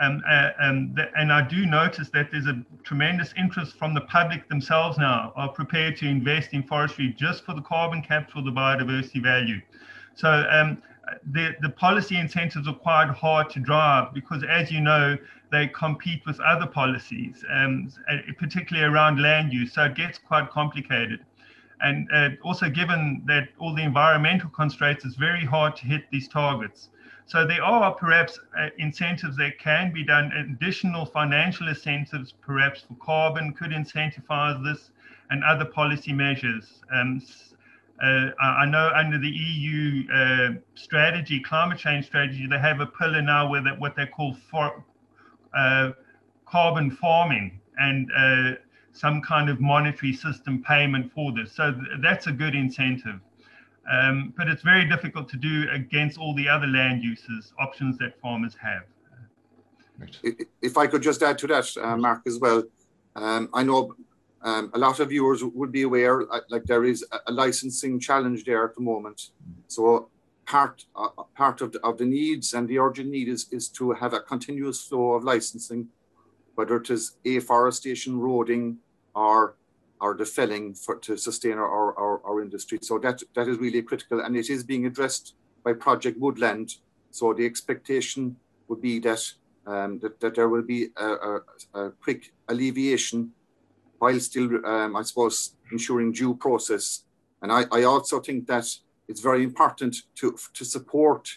Um, 0.00 0.22
uh, 0.28 0.50
um, 0.58 0.96
and 1.16 1.32
I 1.32 1.46
do 1.46 1.66
notice 1.66 2.08
that 2.10 2.30
there's 2.32 2.46
a 2.46 2.62
tremendous 2.82 3.34
interest 3.36 3.76
from 3.76 3.94
the 3.94 4.00
public 4.02 4.48
themselves 4.48 4.98
now 4.98 5.32
are 5.36 5.50
prepared 5.50 5.96
to 5.98 6.06
invest 6.06 6.52
in 6.52 6.62
forestry 6.62 7.14
just 7.16 7.44
for 7.44 7.54
the 7.54 7.60
carbon 7.60 8.02
capture, 8.02 8.42
the 8.42 8.50
biodiversity 8.50 9.22
value. 9.22 9.60
So 10.14 10.28
um, 10.50 10.82
the, 11.32 11.54
the 11.60 11.68
policy 11.68 12.16
incentives 12.16 12.66
are 12.68 12.74
quite 12.74 13.10
hard 13.10 13.50
to 13.50 13.60
drive 13.60 14.14
because, 14.14 14.42
as 14.48 14.70
you 14.70 14.80
know, 14.80 15.16
they 15.50 15.68
compete 15.68 16.22
with 16.26 16.40
other 16.40 16.66
policies, 16.66 17.44
um, 17.52 17.90
particularly 18.38 18.88
around 18.88 19.20
land 19.20 19.52
use. 19.52 19.74
So 19.74 19.84
it 19.84 19.94
gets 19.94 20.18
quite 20.18 20.50
complicated. 20.50 21.20
And 21.82 22.08
uh, 22.12 22.30
also 22.42 22.68
given 22.70 23.22
that 23.26 23.48
all 23.58 23.74
the 23.74 23.82
environmental 23.82 24.50
constraints, 24.50 25.04
it's 25.04 25.16
very 25.16 25.44
hard 25.44 25.76
to 25.76 25.86
hit 25.86 26.04
these 26.10 26.28
targets. 26.28 26.90
So 27.26 27.46
there 27.46 27.62
are 27.62 27.92
perhaps 27.94 28.38
uh, 28.58 28.68
incentives 28.78 29.36
that 29.36 29.58
can 29.58 29.92
be 29.92 30.04
done, 30.04 30.32
additional 30.32 31.04
financial 31.06 31.68
incentives 31.68 32.32
perhaps 32.32 32.82
for 32.82 32.94
carbon 32.94 33.52
could 33.52 33.70
incentivize 33.70 34.62
this 34.64 34.90
and 35.30 35.42
other 35.44 35.64
policy 35.64 36.12
measures. 36.12 36.82
Um, 36.92 37.20
Uh, 38.02 38.30
I 38.40 38.66
know 38.66 38.90
under 38.96 39.16
the 39.16 39.28
EU 39.28 40.10
uh, 40.12 40.48
strategy, 40.74 41.38
climate 41.40 41.78
change 41.78 42.06
strategy, 42.06 42.48
they 42.48 42.58
have 42.58 42.80
a 42.80 42.86
pillar 42.86 43.22
now 43.22 43.48
where 43.48 43.62
what 43.78 43.94
they 43.94 44.06
call 44.06 44.34
for, 44.50 44.84
uh, 45.54 45.92
carbon 46.44 46.90
farming 46.90 47.60
and 47.78 48.10
uh, 48.16 48.52
some 48.92 49.20
kind 49.22 49.48
of 49.48 49.60
monetary 49.60 50.12
system 50.12 50.62
payment 50.62 51.12
for 51.12 51.32
this. 51.32 51.52
So 51.52 51.72
th- 51.72 51.86
that's 52.02 52.26
a 52.26 52.32
good 52.32 52.54
incentive. 52.54 53.20
Um, 53.90 54.32
but 54.36 54.48
it's 54.48 54.62
very 54.62 54.88
difficult 54.88 55.28
to 55.30 55.36
do 55.36 55.66
against 55.72 56.18
all 56.18 56.34
the 56.34 56.48
other 56.48 56.66
land 56.66 57.02
uses 57.02 57.52
options 57.58 57.98
that 57.98 58.20
farmers 58.20 58.56
have. 58.62 58.82
If 60.60 60.76
I 60.76 60.86
could 60.86 61.02
just 61.02 61.22
add 61.22 61.38
to 61.38 61.46
that, 61.48 61.76
uh, 61.76 61.96
Mark, 61.96 62.22
as 62.26 62.38
well, 62.38 62.62
um, 63.16 63.48
I 63.52 63.62
know 63.62 63.94
um, 64.42 64.70
a 64.74 64.78
lot 64.78 65.00
of 65.00 65.08
viewers 65.10 65.44
would 65.44 65.72
be 65.72 65.82
aware, 65.82 66.22
uh, 66.32 66.40
like 66.48 66.64
there 66.64 66.84
is 66.84 67.04
a 67.26 67.32
licensing 67.32 68.00
challenge 68.00 68.44
there 68.44 68.64
at 68.64 68.74
the 68.74 68.80
moment. 68.80 69.30
So 69.68 70.08
part 70.46 70.84
uh, 70.96 71.08
part 71.36 71.60
of 71.60 71.72
the, 71.72 71.80
of 71.84 71.98
the 71.98 72.04
needs 72.04 72.54
and 72.54 72.68
the 72.68 72.78
urgent 72.78 73.10
need 73.10 73.28
is, 73.28 73.46
is 73.52 73.68
to 73.68 73.92
have 73.92 74.12
a 74.12 74.20
continuous 74.20 74.82
flow 74.82 75.12
of 75.12 75.24
licensing, 75.24 75.88
whether 76.54 76.76
it 76.76 76.90
is 76.90 77.16
afforestation, 77.24 78.14
roading, 78.14 78.76
or 79.14 79.56
or 80.00 80.14
the 80.14 80.24
felling 80.24 80.74
for 80.74 80.96
to 80.96 81.16
sustain 81.16 81.58
our, 81.58 81.96
our, 81.96 82.20
our 82.26 82.42
industry. 82.42 82.78
So 82.82 82.98
that 82.98 83.22
that 83.34 83.48
is 83.48 83.58
really 83.58 83.82
critical, 83.82 84.20
and 84.20 84.36
it 84.36 84.50
is 84.50 84.64
being 84.64 84.86
addressed 84.86 85.34
by 85.64 85.72
Project 85.74 86.18
Woodland. 86.18 86.76
So 87.10 87.34
the 87.34 87.46
expectation 87.46 88.36
would 88.68 88.80
be 88.80 88.98
that 89.00 89.22
um, 89.66 89.98
that, 90.00 90.18
that 90.20 90.34
there 90.34 90.48
will 90.48 90.62
be 90.62 90.88
a, 90.96 91.06
a, 91.06 91.40
a 91.74 91.90
quick 91.90 92.32
alleviation 92.48 93.32
while 93.98 94.18
still, 94.18 94.66
um, 94.66 94.96
I 94.96 95.02
suppose, 95.02 95.54
ensuring 95.70 96.10
due 96.10 96.34
process. 96.34 97.04
And 97.40 97.52
I, 97.52 97.66
I 97.70 97.84
also 97.84 98.18
think 98.18 98.48
that 98.48 98.66
it's 99.06 99.20
very 99.20 99.44
important 99.44 99.96
to, 100.16 100.36
to 100.54 100.64
support 100.64 101.28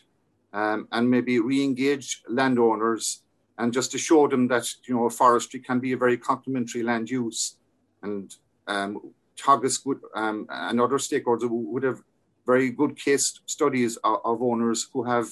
um, 0.52 0.88
and 0.92 1.08
maybe 1.08 1.40
re-engage 1.40 2.24
landowners 2.28 3.22
and 3.58 3.74
just 3.74 3.92
to 3.92 3.98
show 3.98 4.28
them 4.28 4.48
that 4.48 4.68
you 4.88 4.96
know 4.96 5.10
forestry 5.10 5.60
can 5.60 5.80
be 5.80 5.94
a 5.94 5.98
very 5.98 6.18
complementary 6.18 6.84
land 6.84 7.10
use 7.10 7.58
and 8.04 8.36
um, 8.68 9.14
Teagasc 9.38 9.86
would, 9.86 10.00
um, 10.16 10.48
and 10.50 10.80
other 10.80 10.98
stakeholders 10.98 11.50
would 11.50 11.84
have 11.84 12.02
very 12.46 12.70
good 12.70 12.98
case 12.98 13.40
studies 13.46 13.98
of, 13.98 14.20
of 14.24 14.42
owners 14.42 14.88
who 14.94 15.04
have 15.04 15.28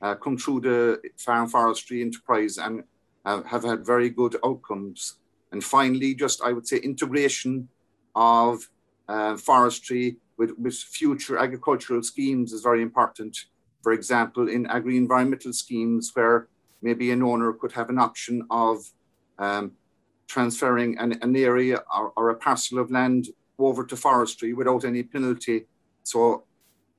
uh, 0.00 0.14
come 0.14 0.36
through 0.36 0.60
the 0.60 1.00
farm 1.16 1.48
forestry 1.48 2.02
enterprise 2.02 2.58
and 2.58 2.84
uh, 3.24 3.42
have 3.42 3.64
had 3.64 3.84
very 3.84 4.10
good 4.10 4.36
outcomes. 4.44 5.16
And 5.50 5.64
finally, 5.64 6.14
just 6.14 6.42
I 6.42 6.52
would 6.52 6.68
say 6.68 6.76
integration 6.78 7.68
of 8.14 8.68
uh, 9.08 9.36
forestry 9.36 10.16
with, 10.36 10.52
with 10.58 10.74
future 10.74 11.38
agricultural 11.38 12.02
schemes 12.02 12.52
is 12.52 12.62
very 12.62 12.82
important. 12.82 13.36
For 13.82 13.92
example, 13.92 14.48
in 14.48 14.66
agri-environmental 14.66 15.52
schemes 15.52 16.10
where 16.14 16.48
maybe 16.82 17.10
an 17.10 17.22
owner 17.22 17.52
could 17.52 17.72
have 17.72 17.90
an 17.90 17.98
option 17.98 18.46
of 18.50 18.78
um, 19.38 19.72
transferring 20.26 20.98
an, 20.98 21.18
an 21.22 21.36
area 21.36 21.82
or, 21.96 22.12
or, 22.16 22.30
a 22.30 22.34
parcel 22.34 22.78
of 22.78 22.90
land 22.90 23.28
over 23.58 23.84
to 23.84 23.96
forestry 23.96 24.52
without 24.52 24.84
any 24.84 25.02
penalty. 25.02 25.66
So 26.02 26.44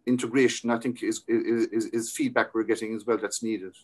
integration, 0.06 0.70
I 0.70 0.80
think, 0.80 1.04
is, 1.04 1.24
is, 1.28 1.86
is 1.88 2.12
feedback 2.12 2.54
we're 2.54 2.64
getting 2.64 2.96
as 2.96 3.06
well 3.06 3.18
that's 3.18 3.44
needed. 3.44 3.76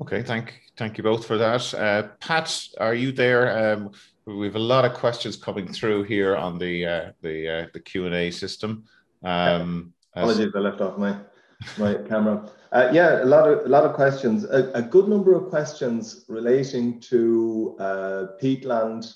Okay, 0.00 0.22
thank 0.22 0.60
thank 0.76 0.96
you 0.96 1.04
both 1.04 1.26
for 1.26 1.36
that. 1.36 1.74
Uh, 1.74 2.08
Pat, 2.18 2.66
are 2.80 2.94
you 2.94 3.12
there? 3.12 3.74
Um, 3.74 3.92
we 4.24 4.46
have 4.46 4.56
a 4.56 4.58
lot 4.58 4.84
of 4.84 4.94
questions 4.94 5.36
coming 5.36 5.70
through 5.70 6.04
here 6.04 6.34
on 6.34 6.58
the 6.58 6.86
uh, 6.86 7.12
the 7.20 7.48
uh, 7.48 7.66
the 7.74 7.80
Q 7.80 8.06
and 8.06 8.14
A 8.14 8.30
system. 8.30 8.84
Um, 9.22 9.92
Apologies, 10.16 10.52
I 10.54 10.58
left 10.58 10.80
off 10.80 10.98
my 10.98 11.16
my 11.78 11.94
camera. 12.08 12.48
Uh, 12.72 12.88
yeah, 12.90 13.22
a 13.22 13.26
lot 13.26 13.46
of 13.46 13.66
a 13.66 13.68
lot 13.68 13.84
of 13.84 13.92
questions. 13.92 14.44
A, 14.44 14.70
a 14.72 14.80
good 14.80 15.06
number 15.06 15.34
of 15.34 15.50
questions 15.50 16.24
relating 16.26 16.98
to 17.00 17.76
uh, 17.78 18.26
peatland, 18.40 19.12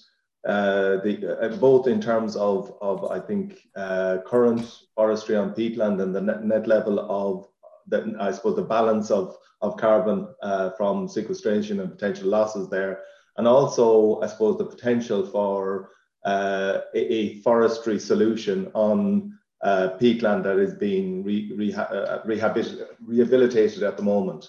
uh, 0.47 0.99
the 0.99 1.39
uh, 1.41 1.57
both 1.57 1.87
in 1.87 1.99
terms 1.99 2.37
of 2.37 2.77
of 2.83 3.11
I 3.11 3.19
think 3.19 3.59
uh, 3.75 4.19
current 4.27 4.83
forestry 4.95 5.37
on 5.37 5.55
peatland 5.55 6.03
and 6.03 6.15
the 6.15 6.21
net, 6.21 6.45
net 6.45 6.67
level 6.67 7.01
of 7.01 7.49
the, 7.89 8.15
I 8.21 8.31
suppose 8.33 8.57
the 8.57 8.63
balance 8.63 9.11
of 9.11 9.35
of 9.63 9.79
carbon 9.79 10.29
uh, 10.43 10.71
from 10.77 11.09
sequestration 11.09 11.81
and 11.81 11.91
potential 11.91 12.29
losses 12.29 12.69
there, 12.69 13.05
and 13.39 13.49
also 13.49 14.21
I 14.21 14.27
suppose 14.27 14.59
the 14.59 14.67
potential 14.67 15.25
for 15.25 15.93
a, 16.27 16.83
a 16.95 17.41
forestry 17.41 17.99
solution 17.99 18.71
on 18.75 19.36
uh, 19.63 19.91
peatland 20.01 20.43
that 20.45 20.59
is 20.59 20.75
being 20.75 21.25
re, 21.25 21.51
reha- 21.57 21.91
uh, 21.91 22.21
rehabilitated 22.25 23.83
at 23.83 23.97
the 23.97 24.03
moment? 24.03 24.49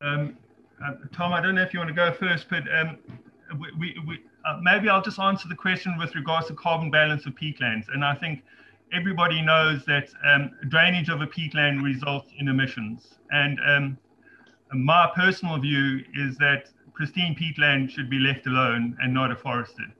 Um, 0.00 0.36
uh, 0.84 0.92
Tom, 1.12 1.32
I 1.32 1.40
don't 1.40 1.54
know 1.54 1.62
if 1.62 1.74
you 1.74 1.80
want 1.80 1.88
to 1.88 1.94
go 1.94 2.12
first, 2.12 2.46
but 2.48 2.62
um, 2.74 2.98
we, 3.58 3.68
we, 3.78 3.96
we 4.06 4.20
uh, 4.46 4.58
maybe 4.62 4.88
I'll 4.88 5.02
just 5.02 5.18
answer 5.18 5.48
the 5.48 5.54
question 5.54 5.98
with 5.98 6.14
regards 6.14 6.46
to 6.48 6.54
carbon 6.54 6.90
balance 6.90 7.26
of 7.26 7.34
peatlands. 7.34 7.92
And 7.92 8.04
I 8.04 8.14
think 8.14 8.42
everybody 8.92 9.42
knows 9.42 9.84
that 9.84 10.08
um, 10.24 10.52
drainage 10.68 11.08
of 11.08 11.20
a 11.20 11.26
peatland 11.26 11.82
results 11.82 12.32
in 12.38 12.48
emissions. 12.48 13.18
And 13.30 13.58
um, 13.66 13.98
my 14.72 15.10
personal 15.14 15.58
view 15.58 16.00
is 16.14 16.36
that 16.38 16.70
pristine 16.94 17.34
peatland 17.34 17.90
should 17.90 18.08
be 18.08 18.18
left 18.18 18.46
alone 18.46 18.96
and 19.02 19.12
not 19.12 19.30
afforested. 19.30 19.92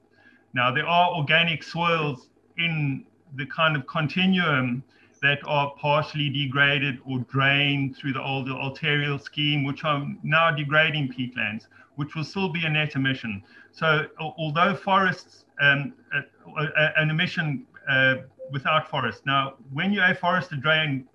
Now, 0.53 0.71
there 0.71 0.87
are 0.87 1.15
organic 1.15 1.63
soils 1.63 2.29
in 2.57 3.05
the 3.35 3.45
kind 3.45 3.75
of 3.75 3.85
continuum 3.87 4.83
that 5.21 5.39
are 5.45 5.71
partially 5.77 6.29
degraded 6.29 6.99
or 7.05 7.19
drained 7.19 7.95
through 7.95 8.13
the 8.13 8.21
old 8.21 8.49
arterial 8.49 9.19
scheme, 9.19 9.63
which 9.63 9.83
are 9.83 10.05
now 10.23 10.49
degrading 10.51 11.13
peatlands, 11.13 11.67
which 11.95 12.15
will 12.15 12.23
still 12.23 12.49
be 12.49 12.65
a 12.65 12.69
net 12.69 12.95
emission. 12.95 13.43
So 13.71 14.07
although 14.19 14.75
forests, 14.75 15.45
um, 15.61 15.93
uh, 16.13 16.67
an 16.97 17.11
emission 17.11 17.65
uh, 17.87 18.15
without 18.51 18.89
forest. 18.89 19.25
Now, 19.25 19.55
when 19.71 19.93
you 19.93 20.01
afforest 20.01 20.51
a 20.51 20.57
drain 20.57 21.07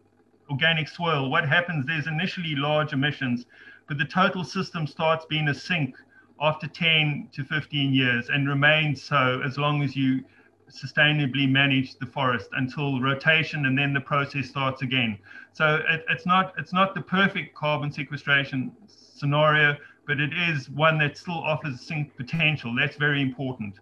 organic 0.50 0.88
soil, 0.88 1.30
what 1.30 1.46
happens, 1.46 1.86
there's 1.86 2.06
initially 2.06 2.54
large 2.54 2.92
emissions, 2.92 3.46
but 3.88 3.98
the 3.98 4.04
total 4.04 4.44
system 4.44 4.86
starts 4.86 5.26
being 5.26 5.48
a 5.48 5.54
sink 5.54 5.96
after 6.40 6.66
10 6.66 7.28
to 7.32 7.44
15 7.44 7.94
years 7.94 8.28
and 8.28 8.48
remains 8.48 9.02
so 9.02 9.40
as 9.44 9.56
long 9.56 9.82
as 9.82 9.96
you 9.96 10.22
sustainably 10.70 11.48
manage 11.48 11.96
the 11.96 12.06
forest 12.06 12.48
until 12.52 13.00
rotation 13.00 13.66
and 13.66 13.78
then 13.78 13.92
the 13.92 14.00
process 14.00 14.48
starts 14.48 14.82
again. 14.82 15.18
So 15.52 15.82
it, 15.88 16.04
it's 16.08 16.26
not 16.26 16.54
it's 16.58 16.72
not 16.72 16.94
the 16.94 17.00
perfect 17.00 17.54
carbon 17.54 17.92
sequestration 17.92 18.72
scenario 18.86 19.76
but 20.06 20.20
it 20.20 20.32
is 20.32 20.70
one 20.70 20.98
that 20.98 21.16
still 21.16 21.42
offers 21.42 21.80
sink 21.80 22.16
potential. 22.16 22.74
That's 22.78 22.96
very 22.96 23.22
important. 23.22 23.74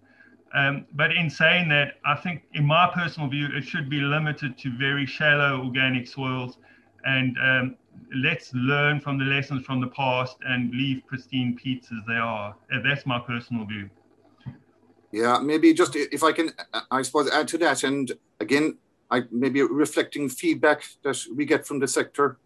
Um, 0.54 0.86
but 0.92 1.10
in 1.10 1.28
saying 1.28 1.68
that 1.70 1.94
i 2.04 2.14
think 2.14 2.44
in 2.52 2.64
my 2.64 2.88
personal 2.94 3.28
view 3.28 3.48
it 3.52 3.64
should 3.64 3.90
be 3.90 4.00
limited 4.00 4.56
to 4.58 4.70
very 4.78 5.04
shallow 5.04 5.60
organic 5.64 6.06
soils 6.06 6.58
and 7.04 7.36
um, 7.42 7.76
let's 8.14 8.54
learn 8.54 9.00
from 9.00 9.18
the 9.18 9.24
lessons 9.24 9.64
from 9.64 9.80
the 9.80 9.88
past 9.88 10.36
and 10.46 10.72
leave 10.72 11.02
pristine 11.06 11.56
peats 11.56 11.88
as 11.92 12.06
they 12.06 12.14
are. 12.14 12.54
That's 12.82 13.04
my 13.04 13.18
personal 13.18 13.64
view 13.66 13.90
yeah, 15.14 15.38
maybe 15.38 15.72
just 15.72 15.94
if 15.94 16.24
I 16.24 16.32
can, 16.32 16.50
I 16.90 17.02
suppose, 17.02 17.30
add 17.30 17.46
to 17.48 17.58
that. 17.58 17.84
And 17.84 18.10
again, 18.40 18.78
I 19.12 19.22
maybe 19.30 19.62
reflecting 19.62 20.28
feedback 20.28 20.82
that 21.04 21.16
we 21.36 21.44
get 21.44 21.64
from 21.68 21.78
the 21.78 21.86
sector. 21.86 22.38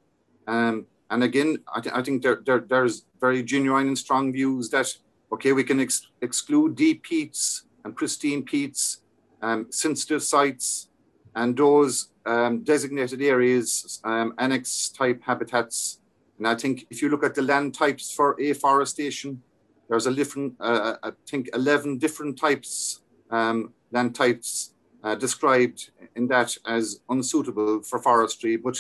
Um, 0.47 0.85
and 1.09 1.25
again, 1.25 1.51
I, 1.75 1.81
th- 1.81 1.95
I 1.95 2.03
think 2.03 2.23
there, 2.23 2.43
there, 2.45 2.61
there's 2.61 3.07
very 3.23 3.43
genuine 3.43 3.89
and 3.89 3.97
strong 3.97 4.35
views 4.35 4.69
that, 4.69 4.95
okay, 5.33 5.53
we 5.53 5.65
can 5.65 5.81
ex- 5.81 6.09
exclude 6.21 6.77
deep 6.77 7.05
peats 7.05 7.65
and 7.85 7.97
pristine 7.97 8.43
peats, 8.43 9.01
um, 9.41 9.69
sensitive 9.71 10.23
sites, 10.23 10.91
and 11.35 11.57
those 11.57 12.11
um, 12.27 12.63
designated 12.65 13.23
areas, 13.23 13.99
um, 14.05 14.35
annex 14.37 14.91
type 14.91 15.23
habitats. 15.23 16.01
And 16.37 16.47
I 16.47 16.55
think 16.55 16.87
if 16.91 17.01
you 17.01 17.09
look 17.09 17.25
at 17.25 17.35
the 17.35 17.43
land 17.43 17.73
types 17.73 18.13
for 18.13 18.39
afforestation, 18.39 19.43
there's 19.89 20.07
a 20.07 20.15
different, 20.15 20.55
uh, 20.61 20.97
I 21.03 21.13
think, 21.27 21.49
11 21.55 21.99
different 21.99 22.39
types, 22.39 23.01
um, 23.31 23.73
land 23.91 24.15
types 24.15 24.75
uh, 25.03 25.15
described 25.15 25.91
in 26.15 26.29
that 26.29 26.57
as 26.67 27.01
unsuitable 27.09 27.83
for 27.83 27.99
forestry. 27.99 28.57
But 28.57 28.77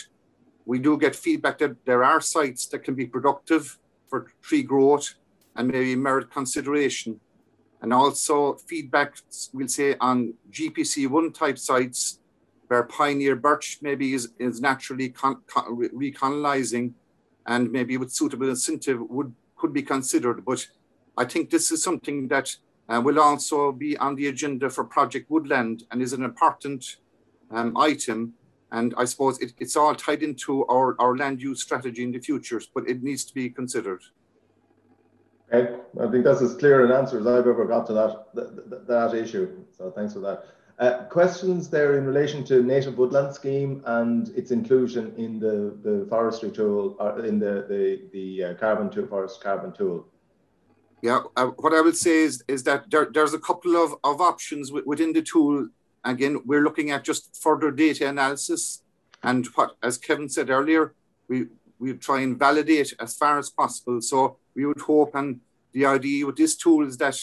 we 0.66 0.78
do 0.78 0.98
get 0.98 1.16
feedback 1.16 1.58
that 1.58 1.76
there 1.86 2.04
are 2.04 2.20
sites 2.20 2.66
that 2.66 2.84
can 2.84 2.94
be 2.94 3.06
productive 3.06 3.78
for 4.08 4.32
tree 4.42 4.62
growth 4.62 5.14
and 5.56 5.68
maybe 5.68 5.96
merit 5.96 6.30
consideration. 6.30 7.20
And 7.80 7.92
also 7.92 8.54
feedback, 8.54 9.16
we'll 9.52 9.68
say, 9.68 9.96
on 10.00 10.34
GPC1 10.50 11.32
type 11.32 11.58
sites 11.58 12.20
where 12.66 12.82
pioneer 12.82 13.34
birch 13.34 13.78
maybe 13.80 14.12
is, 14.12 14.32
is 14.38 14.60
naturally 14.60 15.08
con- 15.08 15.40
con- 15.46 15.76
recolonizing 15.94 16.92
and 17.46 17.72
maybe 17.72 17.96
with 17.96 18.12
suitable 18.12 18.50
incentive 18.50 19.00
would 19.08 19.34
could 19.56 19.72
be 19.72 19.82
considered. 19.82 20.44
But 20.44 20.66
I 21.18 21.24
think 21.24 21.50
this 21.50 21.72
is 21.72 21.82
something 21.82 22.28
that 22.28 22.54
uh, 22.88 23.00
will 23.04 23.20
also 23.20 23.72
be 23.72 23.96
on 23.98 24.14
the 24.14 24.28
agenda 24.28 24.70
for 24.70 24.84
Project 24.84 25.28
Woodland 25.28 25.82
and 25.90 26.00
is 26.00 26.12
an 26.12 26.22
important 26.22 26.96
um, 27.50 27.76
item. 27.76 28.34
And 28.70 28.94
I 28.96 29.04
suppose 29.04 29.38
it, 29.40 29.52
it's 29.58 29.76
all 29.76 29.94
tied 29.96 30.22
into 30.22 30.64
our, 30.66 30.94
our 31.00 31.16
land 31.16 31.42
use 31.42 31.60
strategy 31.60 32.04
in 32.04 32.12
the 32.12 32.20
future, 32.20 32.60
but 32.72 32.88
it 32.88 33.02
needs 33.02 33.24
to 33.24 33.34
be 33.34 33.50
considered. 33.50 34.02
I 35.52 36.10
think 36.12 36.24
that's 36.24 36.42
as 36.42 36.54
clear 36.54 36.84
an 36.84 36.92
answer 36.92 37.18
as 37.18 37.26
I've 37.26 37.46
ever 37.46 37.64
got 37.64 37.86
to 37.86 37.94
that, 37.94 38.34
that, 38.34 38.86
that 38.86 39.14
issue. 39.14 39.64
So 39.76 39.90
thanks 39.90 40.12
for 40.12 40.20
that. 40.20 40.44
Uh, 40.78 41.04
questions 41.06 41.68
there 41.68 41.98
in 41.98 42.04
relation 42.04 42.44
to 42.44 42.62
native 42.62 42.96
woodland 42.96 43.34
scheme 43.34 43.82
and 43.86 44.28
its 44.36 44.52
inclusion 44.52 45.12
in 45.16 45.40
the, 45.40 45.76
the 45.82 46.06
forestry 46.08 46.52
tool, 46.52 46.96
uh, 47.00 47.16
in 47.22 47.40
the, 47.40 47.66
the, 47.68 48.02
the 48.12 48.44
uh, 48.44 48.54
carbon 48.54 48.88
tool, 48.88 49.08
forest 49.08 49.42
carbon 49.42 49.72
tool. 49.72 50.06
Yeah, 51.00 51.20
uh, 51.36 51.46
what 51.58 51.74
I 51.74 51.80
would 51.80 51.96
say 51.96 52.18
is, 52.18 52.42
is 52.48 52.64
that 52.64 52.90
there, 52.90 53.08
there's 53.12 53.34
a 53.34 53.38
couple 53.38 53.76
of, 53.76 53.94
of 54.02 54.20
options 54.20 54.72
within 54.72 55.12
the 55.12 55.22
tool. 55.22 55.68
Again, 56.04 56.40
we're 56.44 56.64
looking 56.64 56.90
at 56.90 57.04
just 57.04 57.40
further 57.40 57.70
data 57.70 58.08
analysis. 58.08 58.82
And 59.22 59.46
what, 59.54 59.76
as 59.82 59.96
Kevin 59.96 60.28
said 60.28 60.50
earlier, 60.50 60.94
we, 61.28 61.46
we 61.78 61.92
try 61.94 62.20
and 62.20 62.38
validate 62.38 62.94
as 62.98 63.14
far 63.14 63.38
as 63.38 63.50
possible. 63.50 64.00
So 64.00 64.38
we 64.56 64.66
would 64.66 64.80
hope, 64.80 65.14
and 65.14 65.40
the 65.72 65.86
idea 65.86 66.26
with 66.26 66.36
this 66.36 66.56
tool 66.56 66.86
is 66.86 66.96
that 66.96 67.18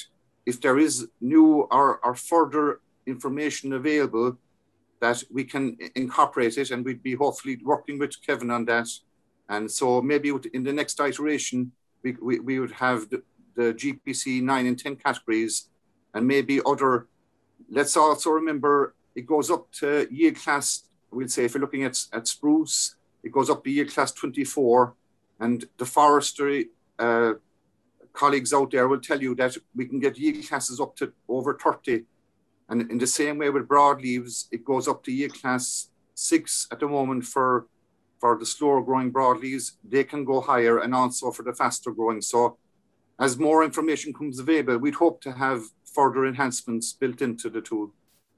if 0.45 0.61
there 0.61 0.79
is 0.79 1.07
new 1.19 1.67
or, 1.71 1.99
or 2.05 2.15
further 2.15 2.79
information 3.05 3.73
available, 3.73 4.37
that 5.01 5.21
we 5.31 5.43
can 5.43 5.77
incorporate 5.95 6.57
it, 6.57 6.71
and 6.71 6.85
we'd 6.85 7.03
be 7.03 7.15
hopefully 7.15 7.59
working 7.63 7.99
with 7.99 8.21
Kevin 8.25 8.51
on 8.51 8.63
that. 8.65 8.87
And 9.49 9.69
so 9.69 10.01
maybe 10.01 10.31
in 10.53 10.63
the 10.63 10.71
next 10.71 10.99
iteration, 10.99 11.71
we, 12.03 12.15
we, 12.21 12.39
we 12.39 12.59
would 12.59 12.71
have 12.71 13.09
the, 13.09 13.21
the 13.55 13.73
GPC 13.73 14.41
9 14.41 14.65
and 14.65 14.77
10 14.77 14.95
categories 14.97 15.69
and 16.13 16.27
maybe 16.27 16.61
other. 16.65 17.07
Let's 17.69 17.97
also 17.97 18.31
remember 18.31 18.95
it 19.15 19.25
goes 19.25 19.49
up 19.49 19.71
to 19.73 20.07
yield 20.11 20.35
class, 20.35 20.83
we'll 21.11 21.27
say 21.27 21.45
if 21.45 21.53
you're 21.53 21.61
looking 21.61 21.83
at, 21.83 21.97
at 22.13 22.27
spruce, 22.27 22.95
it 23.23 23.31
goes 23.31 23.49
up 23.49 23.63
to 23.63 23.71
yield 23.71 23.91
class 23.91 24.11
24. 24.11 24.93
And 25.39 25.65
the 25.77 25.85
forestry 25.85 26.69
uh, 26.99 27.33
colleagues 28.13 28.53
out 28.53 28.71
there 28.71 28.87
will 28.87 28.99
tell 28.99 29.21
you 29.21 29.35
that 29.35 29.57
we 29.75 29.85
can 29.85 29.99
get 29.99 30.17
yield 30.17 30.47
classes 30.47 30.79
up 30.79 30.95
to 30.97 31.11
over 31.27 31.57
30. 31.57 32.05
And 32.69 32.89
in 32.91 32.97
the 32.97 33.07
same 33.07 33.37
way 33.37 33.49
with 33.49 33.67
broadleaves, 33.67 34.45
it 34.51 34.65
goes 34.65 34.87
up 34.87 35.03
to 35.03 35.11
yield 35.11 35.39
class 35.39 35.89
six 36.13 36.67
at 36.71 36.79
the 36.79 36.87
moment 36.87 37.25
for 37.25 37.67
for 38.19 38.37
the 38.37 38.45
slower 38.45 38.81
growing 38.81 39.11
broadleaves. 39.11 39.73
They 39.83 40.03
can 40.03 40.23
go 40.23 40.41
higher 40.41 40.79
and 40.79 40.95
also 40.95 41.31
for 41.31 41.43
the 41.43 41.53
faster 41.53 41.91
growing. 41.91 42.21
So 42.21 42.57
as 43.19 43.37
more 43.37 43.63
information 43.63 44.13
comes 44.13 44.39
available, 44.39 44.77
we'd 44.77 44.95
hope 44.95 45.21
to 45.21 45.31
have 45.31 45.63
further 45.85 46.25
enhancements 46.25 46.93
built 46.93 47.21
into 47.21 47.49
the 47.49 47.61
tool. 47.61 47.91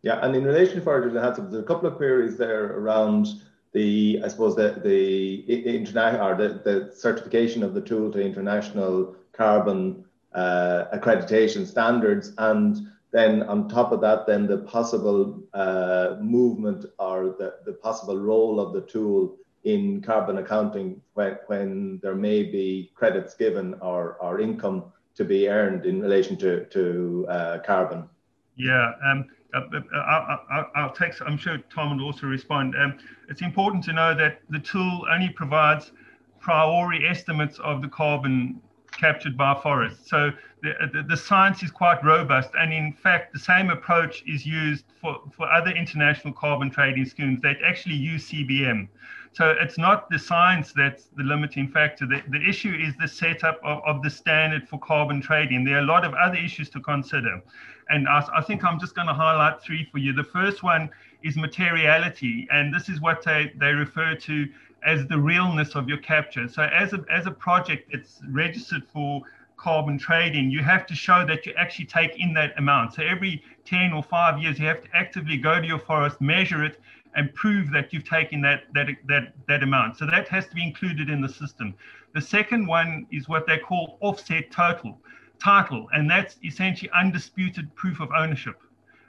Yeah, 0.03 0.19
and 0.21 0.35
in 0.35 0.43
relation 0.43 0.75
to 0.75 0.81
further 0.81 1.09
enhancements, 1.09 1.51
there's 1.51 1.63
a 1.63 1.67
couple 1.67 1.89
of 1.89 1.95
queries 1.95 2.37
there 2.37 2.77
around 2.77 3.27
the, 3.73 4.21
I 4.23 4.27
suppose, 4.27 4.55
the 4.55 4.79
the 4.83 5.35
internet 5.35 6.21
or 6.21 6.35
the, 6.35 6.61
the 6.63 6.95
certification 6.95 7.63
of 7.63 7.73
the 7.73 7.81
tool 7.81 8.11
to 8.11 8.21
international 8.21 9.15
carbon 9.33 10.05
uh, 10.33 10.85
accreditation 10.93 11.65
standards, 11.65 12.33
and 12.37 12.87
then 13.11 13.43
on 13.43 13.67
top 13.67 13.91
of 13.91 14.01
that, 14.01 14.27
then 14.27 14.47
the 14.47 14.59
possible 14.59 15.41
uh, 15.53 16.17
movement 16.21 16.85
or 16.99 17.35
the, 17.39 17.55
the 17.65 17.73
possible 17.73 18.17
role 18.17 18.59
of 18.59 18.73
the 18.73 18.81
tool 18.81 19.37
in 19.63 20.01
carbon 20.01 20.37
accounting 20.37 21.01
when, 21.13 21.37
when 21.47 21.99
there 22.01 22.15
may 22.15 22.43
be 22.43 22.91
credits 22.95 23.33
given 23.35 23.75
or, 23.81 24.17
or 24.21 24.39
income 24.39 24.85
to 25.15 25.25
be 25.25 25.49
earned 25.49 25.85
in 25.85 26.01
relation 26.01 26.37
to, 26.37 26.65
to 26.65 27.25
uh, 27.29 27.57
carbon? 27.65 28.07
Yeah, 28.55 28.91
um, 29.05 29.25
uh, 29.53 29.61
I, 29.95 30.83
will 30.83 30.91
take, 30.91 31.13
I'm 31.21 31.37
sure 31.37 31.57
Tom 31.73 31.97
will 31.97 32.05
also 32.05 32.27
respond. 32.27 32.75
Um, 32.75 32.97
it's 33.29 33.41
important 33.41 33.83
to 33.85 33.93
know 33.93 34.13
that 34.15 34.41
the 34.49 34.59
tool 34.59 35.05
only 35.11 35.29
provides 35.29 35.91
priori 36.39 37.07
estimates 37.07 37.59
of 37.59 37.81
the 37.81 37.87
carbon 37.87 38.61
captured 38.91 39.37
by 39.37 39.53
forests. 39.61 40.09
So 40.09 40.31
the, 40.61 41.05
the, 41.07 41.17
science 41.17 41.61
is 41.61 41.71
quite 41.71 42.03
robust. 42.03 42.49
And 42.59 42.73
in 42.73 42.93
fact, 42.93 43.33
the 43.33 43.39
same 43.39 43.69
approach 43.69 44.23
is 44.27 44.45
used 44.45 44.85
for, 44.99 45.21
for 45.31 45.51
other 45.51 45.71
international 45.71 46.33
carbon 46.33 46.69
trading 46.69 47.05
schemes 47.05 47.41
that 47.41 47.57
actually 47.63 47.95
use 47.95 48.29
CBM. 48.29 48.87
So 49.33 49.51
it's 49.61 49.77
not 49.77 50.09
the 50.09 50.17
science 50.17 50.73
that's 50.73 51.09
the 51.15 51.23
limiting 51.23 51.67
factor. 51.67 52.07
The, 52.07 52.23
the 52.29 52.41
issue 52.49 52.73
is 52.73 52.95
the 52.99 53.07
setup 53.07 53.59
of, 53.63 53.83
of 53.85 54.01
the 54.01 54.09
standard 54.09 54.67
for 54.67 54.79
carbon 54.79 55.21
trading. 55.21 55.63
There 55.63 55.75
are 55.75 55.81
a 55.81 55.85
lot 55.85 56.03
of 56.03 56.13
other 56.15 56.37
issues 56.37 56.69
to 56.71 56.79
consider. 56.79 57.41
And 57.89 58.07
I, 58.07 58.27
I 58.35 58.41
think 58.41 58.63
I'm 58.63 58.79
just 58.79 58.95
going 58.95 59.07
to 59.07 59.13
highlight 59.13 59.61
three 59.61 59.87
for 59.91 59.99
you. 59.99 60.11
The 60.11 60.23
first 60.23 60.63
one 60.63 60.89
is 61.23 61.37
materiality. 61.37 62.47
And 62.51 62.73
this 62.73 62.89
is 62.89 62.99
what 62.99 63.23
they, 63.23 63.53
they 63.59 63.73
refer 63.73 64.15
to 64.15 64.47
as 64.83 65.05
the 65.07 65.19
realness 65.19 65.75
of 65.75 65.87
your 65.87 65.97
capture. 65.97 66.47
So 66.47 66.63
as 66.63 66.93
a, 66.93 67.05
as 67.11 67.27
a 67.27 67.31
project 67.31 67.91
that's 67.91 68.21
registered 68.29 68.83
for 68.91 69.21
carbon 69.57 69.97
trading, 69.97 70.49
you 70.49 70.61
have 70.63 70.85
to 70.87 70.95
show 70.95 71.25
that 71.25 71.45
you 71.45 71.53
actually 71.57 71.85
take 71.85 72.19
in 72.19 72.33
that 72.33 72.57
amount. 72.57 72.93
So 72.93 73.03
every 73.03 73.43
10 73.65 73.91
or 73.91 74.03
five 74.03 74.39
years, 74.39 74.59
you 74.59 74.67
have 74.67 74.83
to 74.83 74.89
actively 74.93 75.37
go 75.37 75.59
to 75.59 75.67
your 75.67 75.79
forest, 75.79 76.21
measure 76.21 76.63
it, 76.63 76.79
and 77.15 77.33
prove 77.33 77.71
that 77.71 77.91
you've 77.91 78.07
taken 78.07 78.41
that, 78.41 78.63
that, 78.73 78.87
that, 79.07 79.33
that 79.47 79.63
amount. 79.63 79.97
So 79.97 80.05
that 80.05 80.27
has 80.27 80.47
to 80.47 80.55
be 80.55 80.63
included 80.63 81.09
in 81.09 81.21
the 81.21 81.29
system. 81.29 81.73
The 82.13 82.21
second 82.21 82.67
one 82.67 83.07
is 83.11 83.27
what 83.27 83.47
they 83.47 83.57
call 83.57 83.97
offset 84.01 84.51
total 84.51 84.99
title, 85.39 85.87
and 85.93 86.09
that's 86.09 86.37
essentially 86.43 86.89
undisputed 86.95 87.73
proof 87.75 87.99
of 87.99 88.09
ownership. 88.11 88.61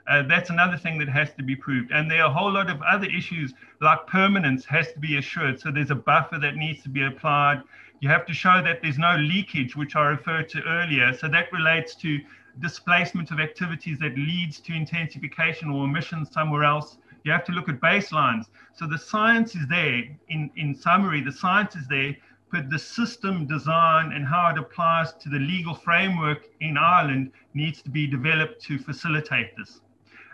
Uh, 0.08 0.22
that's 0.22 0.48
another 0.48 0.78
thing 0.78 0.98
that 0.98 1.08
has 1.08 1.34
to 1.34 1.42
be 1.42 1.54
proved. 1.54 1.90
And 1.92 2.10
there 2.10 2.22
are 2.22 2.30
a 2.30 2.32
whole 2.32 2.50
lot 2.50 2.70
of 2.70 2.80
other 2.82 3.06
issues 3.06 3.52
like 3.82 4.06
permanence 4.06 4.64
has 4.64 4.90
to 4.92 4.98
be 4.98 5.18
assured. 5.18 5.60
So 5.60 5.70
there's 5.70 5.90
a 5.90 5.94
buffer 5.94 6.38
that 6.38 6.56
needs 6.56 6.82
to 6.84 6.88
be 6.88 7.04
applied. 7.04 7.62
You 8.00 8.08
have 8.08 8.26
to 8.26 8.32
show 8.32 8.62
that 8.62 8.80
there's 8.82 8.98
no 8.98 9.16
leakage, 9.16 9.74
which 9.74 9.96
I 9.96 10.06
referred 10.06 10.48
to 10.50 10.62
earlier. 10.62 11.12
So 11.14 11.28
that 11.28 11.52
relates 11.52 11.94
to 11.96 12.20
displacement 12.60 13.30
of 13.30 13.40
activities 13.40 13.98
that 13.98 14.16
leads 14.16 14.60
to 14.60 14.72
intensification 14.72 15.70
or 15.70 15.84
emissions 15.84 16.30
somewhere 16.32 16.64
else. 16.64 16.98
You 17.24 17.32
have 17.32 17.44
to 17.44 17.52
look 17.52 17.68
at 17.68 17.80
baselines. 17.80 18.46
So 18.74 18.86
the 18.86 18.98
science 18.98 19.54
is 19.54 19.66
there. 19.68 20.04
In, 20.28 20.50
in 20.56 20.74
summary, 20.74 21.20
the 21.22 21.32
science 21.32 21.74
is 21.76 21.86
there, 21.88 22.16
but 22.52 22.70
the 22.70 22.78
system 22.78 23.46
design 23.46 24.12
and 24.12 24.26
how 24.26 24.50
it 24.50 24.58
applies 24.58 25.12
to 25.14 25.28
the 25.28 25.38
legal 25.38 25.74
framework 25.74 26.44
in 26.60 26.78
Ireland 26.78 27.32
needs 27.54 27.82
to 27.82 27.90
be 27.90 28.06
developed 28.06 28.62
to 28.62 28.78
facilitate 28.78 29.56
this. 29.56 29.80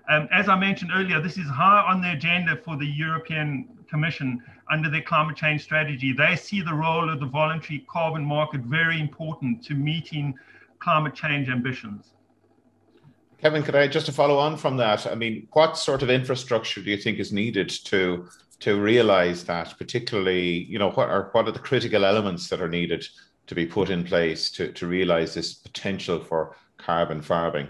Um, 0.08 0.28
as 0.30 0.48
I 0.50 0.56
mentioned 0.56 0.90
earlier, 0.94 1.20
this 1.20 1.38
is 1.38 1.48
high 1.48 1.82
on 1.90 2.02
the 2.02 2.12
agenda 2.12 2.56
for 2.56 2.76
the 2.76 2.86
European 2.86 3.68
Commission 3.88 4.42
under 4.70 4.90
their 4.90 5.02
climate 5.02 5.36
change 5.36 5.62
strategy. 5.62 6.12
They 6.12 6.36
see 6.36 6.60
the 6.60 6.74
role 6.74 7.10
of 7.10 7.20
the 7.20 7.26
voluntary 7.26 7.84
carbon 7.88 8.24
market 8.24 8.60
very 8.62 9.00
important 9.00 9.64
to 9.64 9.74
meeting 9.74 10.34
climate 10.78 11.14
change 11.14 11.48
ambitions. 11.48 12.14
Kevin, 13.38 13.62
could 13.62 13.76
I 13.76 13.88
just 13.88 14.06
to 14.06 14.12
follow 14.12 14.38
on 14.38 14.56
from 14.56 14.76
that? 14.78 15.06
I 15.06 15.14
mean, 15.14 15.48
what 15.52 15.76
sort 15.76 16.02
of 16.02 16.10
infrastructure 16.10 16.80
do 16.80 16.90
you 16.90 16.96
think 16.96 17.18
is 17.18 17.32
needed 17.32 17.68
to 17.84 18.28
to 18.60 18.80
realize 18.80 19.44
that? 19.44 19.74
Particularly, 19.76 20.64
you 20.64 20.78
know, 20.78 20.90
what 20.90 21.10
are 21.10 21.28
what 21.32 21.46
are 21.46 21.52
the 21.52 21.58
critical 21.58 22.04
elements 22.04 22.48
that 22.48 22.62
are 22.62 22.68
needed 22.68 23.06
to 23.46 23.54
be 23.54 23.66
put 23.66 23.90
in 23.90 24.04
place 24.04 24.50
to 24.52 24.72
to 24.72 24.86
realize 24.86 25.34
this 25.34 25.54
potential 25.54 26.20
for 26.20 26.56
carbon 26.78 27.20
farming? 27.20 27.68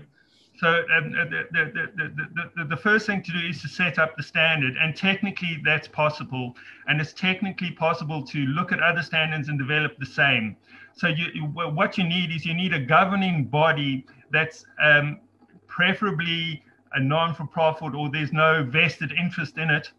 So 0.56 0.68
um, 0.68 1.10
the, 1.10 1.46
the, 1.50 1.90
the, 1.96 2.50
the, 2.56 2.64
the 2.64 2.76
first 2.76 3.06
thing 3.06 3.22
to 3.22 3.32
do 3.32 3.38
is 3.38 3.60
to 3.62 3.68
set 3.68 3.98
up 3.98 4.16
the 4.16 4.22
standard, 4.22 4.76
and 4.80 4.94
technically 4.96 5.60
that's 5.64 5.88
possible. 5.88 6.54
And 6.86 7.00
it's 7.00 7.12
technically 7.12 7.72
possible 7.72 8.22
to 8.26 8.38
look 8.38 8.70
at 8.70 8.80
other 8.80 9.02
standards 9.02 9.48
and 9.48 9.58
develop 9.58 9.98
the 9.98 10.06
same. 10.06 10.56
So 10.96 11.08
you, 11.08 11.42
what 11.42 11.98
you 11.98 12.04
need 12.04 12.30
is 12.30 12.46
you 12.46 12.54
need 12.54 12.72
a 12.72 12.78
governing 12.78 13.46
body 13.46 14.06
that's 14.30 14.64
um, 14.80 15.20
preferably 15.66 16.62
a 16.92 17.00
non-for-profit 17.00 17.94
or 17.94 18.08
there's 18.08 18.32
no 18.32 18.62
vested 18.62 19.10
interest 19.12 19.58
in 19.58 19.70
it. 19.70 19.90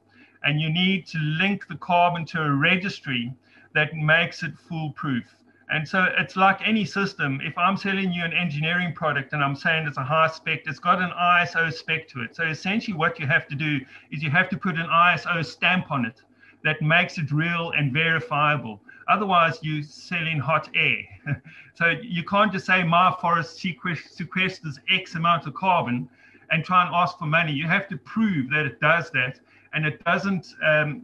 And 0.44 0.62
you 0.62 0.70
need 0.72 1.06
to 1.08 1.18
link 1.18 1.68
the 1.68 1.76
carbon 1.76 2.26
to 2.28 2.42
a 2.42 2.54
registry 2.54 3.34
that 3.74 3.94
makes 3.94 4.42
it 4.42 4.54
foolproof. 4.70 5.26
And 5.70 5.88
so 5.88 6.08
it's 6.18 6.36
like 6.36 6.60
any 6.66 6.86
system. 6.86 7.40
If 7.44 7.58
I'm 7.58 7.76
selling 7.76 8.14
you 8.14 8.24
an 8.24 8.34
engineering 8.34 8.94
product 8.94 9.34
and 9.34 9.44
I'm 9.44 9.56
saying 9.56 9.88
it's 9.88 9.98
a 9.98 10.04
high 10.04 10.28
spec, 10.28 10.62
it's 10.66 10.80
got 10.80 11.02
an 11.02 11.12
ISO 11.12 11.74
spec 11.74 12.08
to 12.10 12.22
it. 12.22 12.36
So 12.36 12.44
essentially, 12.44 12.96
what 12.96 13.20
you 13.20 13.26
have 13.26 13.48
to 13.48 13.56
do 13.56 13.80
is 14.12 14.22
you 14.22 14.30
have 14.30 14.50
to 14.50 14.58
put 14.58 14.76
an 14.76 14.88
ISO 14.88 15.44
stamp 15.44 15.92
on 15.92 16.06
it 16.06 16.22
that 16.64 16.82
makes 16.82 17.18
it 17.18 17.32
real 17.32 17.72
and 17.72 17.92
verifiable. 17.92 18.82
Otherwise, 19.08 19.58
you're 19.62 19.84
selling 19.84 20.40
hot 20.40 20.70
air. 20.76 21.02
so 21.76 21.94
you 22.02 22.24
can't 22.24 22.52
just 22.52 22.66
say 22.66 22.84
my 22.84 23.16
forest 23.20 23.58
sequesters 23.58 24.80
X 24.90 25.16
amount 25.16 25.48
of 25.48 25.54
carbon 25.56 26.10
and 26.52 26.64
try 26.64 26.86
and 26.86 26.94
ask 26.94 27.18
for 27.18 27.26
money. 27.26 27.52
You 27.52 27.68
have 27.68 27.88
to 27.90 27.98
prove 27.98 28.50
that 28.52 28.66
it 28.66 28.80
does 28.80 29.10
that 29.12 29.40
and 29.74 29.86
it 29.86 30.04
doesn't 30.06 30.56
um, 30.64 31.04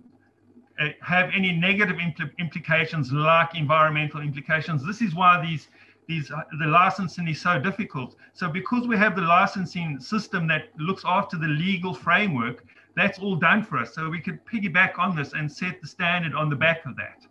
have 1.01 1.29
any 1.33 1.51
negative 1.51 1.97
impl- 1.97 2.37
implications 2.37 3.11
like 3.11 3.55
environmental 3.55 4.21
implications. 4.21 4.85
This 4.85 5.01
is 5.01 5.13
why 5.15 5.41
these 5.41 5.67
these 6.07 6.27
the 6.59 6.65
licensing 6.65 7.27
is 7.27 7.39
so 7.39 7.59
difficult. 7.59 8.15
So 8.33 8.49
because 8.49 8.87
we 8.87 8.97
have 8.97 9.15
the 9.15 9.21
licensing 9.21 9.99
system 9.99 10.47
that 10.47 10.69
looks 10.77 11.03
after 11.05 11.37
the 11.37 11.47
legal 11.47 11.93
framework, 11.93 12.65
that's 12.95 13.19
all 13.19 13.35
done 13.35 13.63
for 13.63 13.77
us. 13.77 13.93
So 13.93 14.09
we 14.09 14.19
could 14.19 14.43
piggyback 14.45 14.97
on 14.97 15.15
this 15.15 15.33
and 15.33 15.51
set 15.51 15.81
the 15.81 15.87
standard 15.87 16.33
on 16.33 16.49
the 16.49 16.55
back 16.55 16.85
of 16.85 16.95
that. 16.97 17.25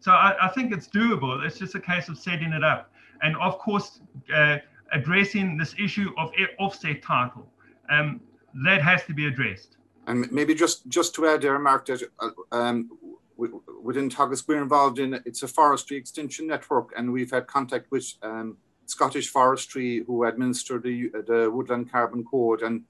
So 0.00 0.12
I, 0.12 0.36
I 0.46 0.48
think 0.48 0.72
it's 0.72 0.88
doable. 0.88 1.44
It's 1.44 1.58
just 1.58 1.74
a 1.74 1.80
case 1.80 2.08
of 2.08 2.18
setting 2.18 2.52
it 2.52 2.64
up. 2.64 2.92
And 3.22 3.36
of 3.38 3.58
course, 3.58 4.00
uh, 4.34 4.58
addressing 4.92 5.56
this 5.56 5.74
issue 5.78 6.12
of 6.18 6.32
offset 6.58 7.02
title. 7.02 7.50
Um, 7.88 8.20
that 8.64 8.82
has 8.82 9.04
to 9.04 9.14
be 9.14 9.26
addressed. 9.26 9.75
And 10.06 10.30
maybe 10.30 10.54
just 10.54 10.88
just 10.88 11.14
to 11.16 11.26
add 11.26 11.42
there, 11.42 11.58
Mark, 11.58 11.86
that 11.86 12.02
uh, 12.20 12.30
um, 12.52 12.90
within 13.36 14.08
Teagasc, 14.08 14.46
we're 14.46 14.62
involved 14.62 14.98
in 14.98 15.14
it's 15.24 15.42
a 15.42 15.48
forestry 15.48 15.96
extension 15.96 16.46
network, 16.46 16.92
and 16.96 17.12
we've 17.12 17.30
had 17.30 17.46
contact 17.46 17.90
with 17.90 18.06
um, 18.22 18.56
Scottish 18.86 19.28
Forestry, 19.28 20.04
who 20.06 20.24
administer 20.24 20.78
the 20.78 21.10
the 21.26 21.50
Woodland 21.52 21.90
Carbon 21.90 22.24
Code, 22.24 22.62
and 22.62 22.84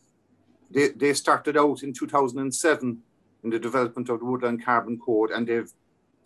they 0.70 0.88
they 0.88 1.14
started 1.14 1.56
out 1.56 1.82
in 1.82 1.92
2007 1.92 3.02
in 3.44 3.50
the 3.50 3.58
development 3.58 4.08
of 4.08 4.20
the 4.20 4.24
Woodland 4.24 4.64
Carbon 4.64 4.98
Code, 4.98 5.30
and 5.30 5.46
they've 5.46 5.72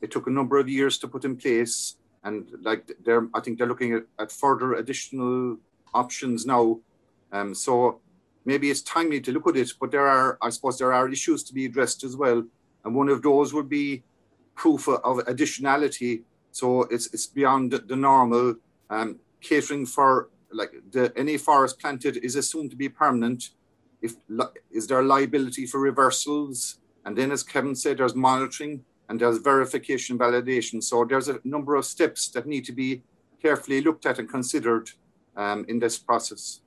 it 0.01 0.11
took 0.11 0.27
a 0.27 0.31
number 0.31 0.59
of 0.59 0.69
years 0.69 0.99
to 0.99 1.09
put 1.09 1.25
in 1.25 1.37
place, 1.37 1.97
and 2.25 2.51
like 2.63 2.91
they're 3.05 3.29
I 3.33 3.41
think 3.41 3.59
they're 3.59 3.69
looking 3.69 3.95
at, 3.95 4.05
at 4.19 4.33
further 4.33 4.75
additional 4.75 5.59
options 5.95 6.47
now. 6.47 6.81
Um, 7.33 7.55
so 7.55 8.01
maybe 8.45 8.71
it's 8.71 8.83
timely 8.83 9.21
to 9.21 9.33
look 9.33 9.49
at 9.49 9.57
it, 9.57 9.73
but 9.81 9.91
there 9.91 10.07
are, 10.07 10.39
I 10.43 10.51
suppose, 10.51 10.79
there 10.79 10.93
are 10.93 11.09
issues 11.09 11.43
to 11.45 11.55
be 11.55 11.67
addressed 11.67 12.05
as 12.05 12.17
well. 12.17 12.45
And 12.85 12.95
one 12.95 13.09
of 13.09 13.23
those 13.23 13.53
would 13.53 13.69
be 13.69 14.03
proof 14.55 14.89
of 14.89 15.19
additionality. 15.27 16.23
So 16.53 16.83
it's 16.85 17.07
it's 17.15 17.27
beyond 17.27 17.73
the 17.73 17.97
normal 17.97 18.57
um, 18.89 19.19
catering 19.41 19.87
for 19.87 20.31
like 20.53 20.73
the 20.91 21.13
any 21.17 21.37
forest 21.37 21.79
planted 21.79 22.17
is 22.19 22.37
assumed 22.37 22.71
to 22.71 22.77
be 22.77 22.89
permanent. 22.89 23.51
If 24.03 24.17
is 24.71 24.87
there 24.87 25.03
liability 25.03 25.67
for 25.67 25.79
reversals? 25.81 26.79
And 27.05 27.17
then, 27.17 27.31
as 27.33 27.43
Kevin 27.43 27.75
said, 27.75 27.99
there's 27.99 28.15
monitoring 28.15 28.85
and 29.09 29.21
there's 29.21 29.39
verification 29.39 30.19
validation. 30.19 30.83
So 30.83 31.05
there's 31.05 31.29
a 31.29 31.41
number 31.45 31.75
of 31.75 31.85
steps 31.85 32.29
that 32.31 32.47
need 32.47 32.65
to 32.67 32.73
be 32.73 33.03
carefully 33.43 33.81
looked 33.81 34.07
at 34.07 34.19
and 34.19 34.29
considered 34.29 34.91
um, 35.37 35.65
in 35.69 35.79
this 35.79 35.99
process. 35.99 36.61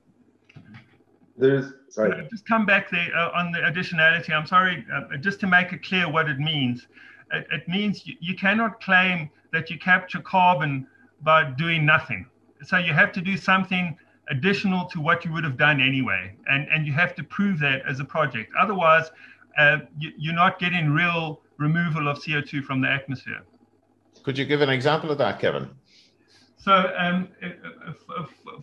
There's 1.36 1.72
sorry. 1.88 2.26
Just 2.30 2.46
come 2.46 2.64
back 2.64 2.90
there 2.90 3.08
uh, 3.16 3.30
on 3.38 3.52
the 3.52 3.58
additionality. 3.58 4.30
I'm 4.30 4.46
sorry, 4.46 4.86
uh, 4.92 5.16
just 5.18 5.40
to 5.40 5.46
make 5.46 5.72
it 5.72 5.82
clear 5.82 6.10
what 6.10 6.28
it 6.28 6.38
means. 6.38 6.86
It, 7.32 7.46
it 7.50 7.68
means 7.68 8.06
you, 8.06 8.14
you 8.20 8.36
cannot 8.36 8.80
claim 8.80 9.30
that 9.52 9.70
you 9.70 9.78
capture 9.78 10.20
carbon 10.20 10.86
by 11.22 11.44
doing 11.44 11.84
nothing. 11.84 12.26
So 12.62 12.78
you 12.78 12.92
have 12.92 13.12
to 13.12 13.20
do 13.20 13.36
something 13.36 13.96
additional 14.30 14.86
to 14.86 15.00
what 15.00 15.24
you 15.24 15.32
would 15.32 15.44
have 15.44 15.56
done 15.56 15.80
anyway, 15.80 16.34
and 16.48 16.68
and 16.68 16.86
you 16.86 16.92
have 16.92 17.14
to 17.16 17.24
prove 17.24 17.58
that 17.60 17.82
as 17.88 18.00
a 18.00 18.04
project. 18.04 18.52
Otherwise, 18.58 19.10
uh, 19.58 19.78
you, 19.98 20.12
you're 20.16 20.34
not 20.34 20.58
getting 20.58 20.90
real 20.90 21.40
removal 21.58 22.08
of 22.08 22.18
CO2 22.18 22.64
from 22.64 22.80
the 22.80 22.88
atmosphere. 22.88 23.42
Could 24.22 24.38
you 24.38 24.44
give 24.44 24.60
an 24.60 24.70
example 24.70 25.10
of 25.10 25.18
that, 25.18 25.38
Kevin? 25.38 25.68
So, 26.64 26.94
um, 26.96 27.28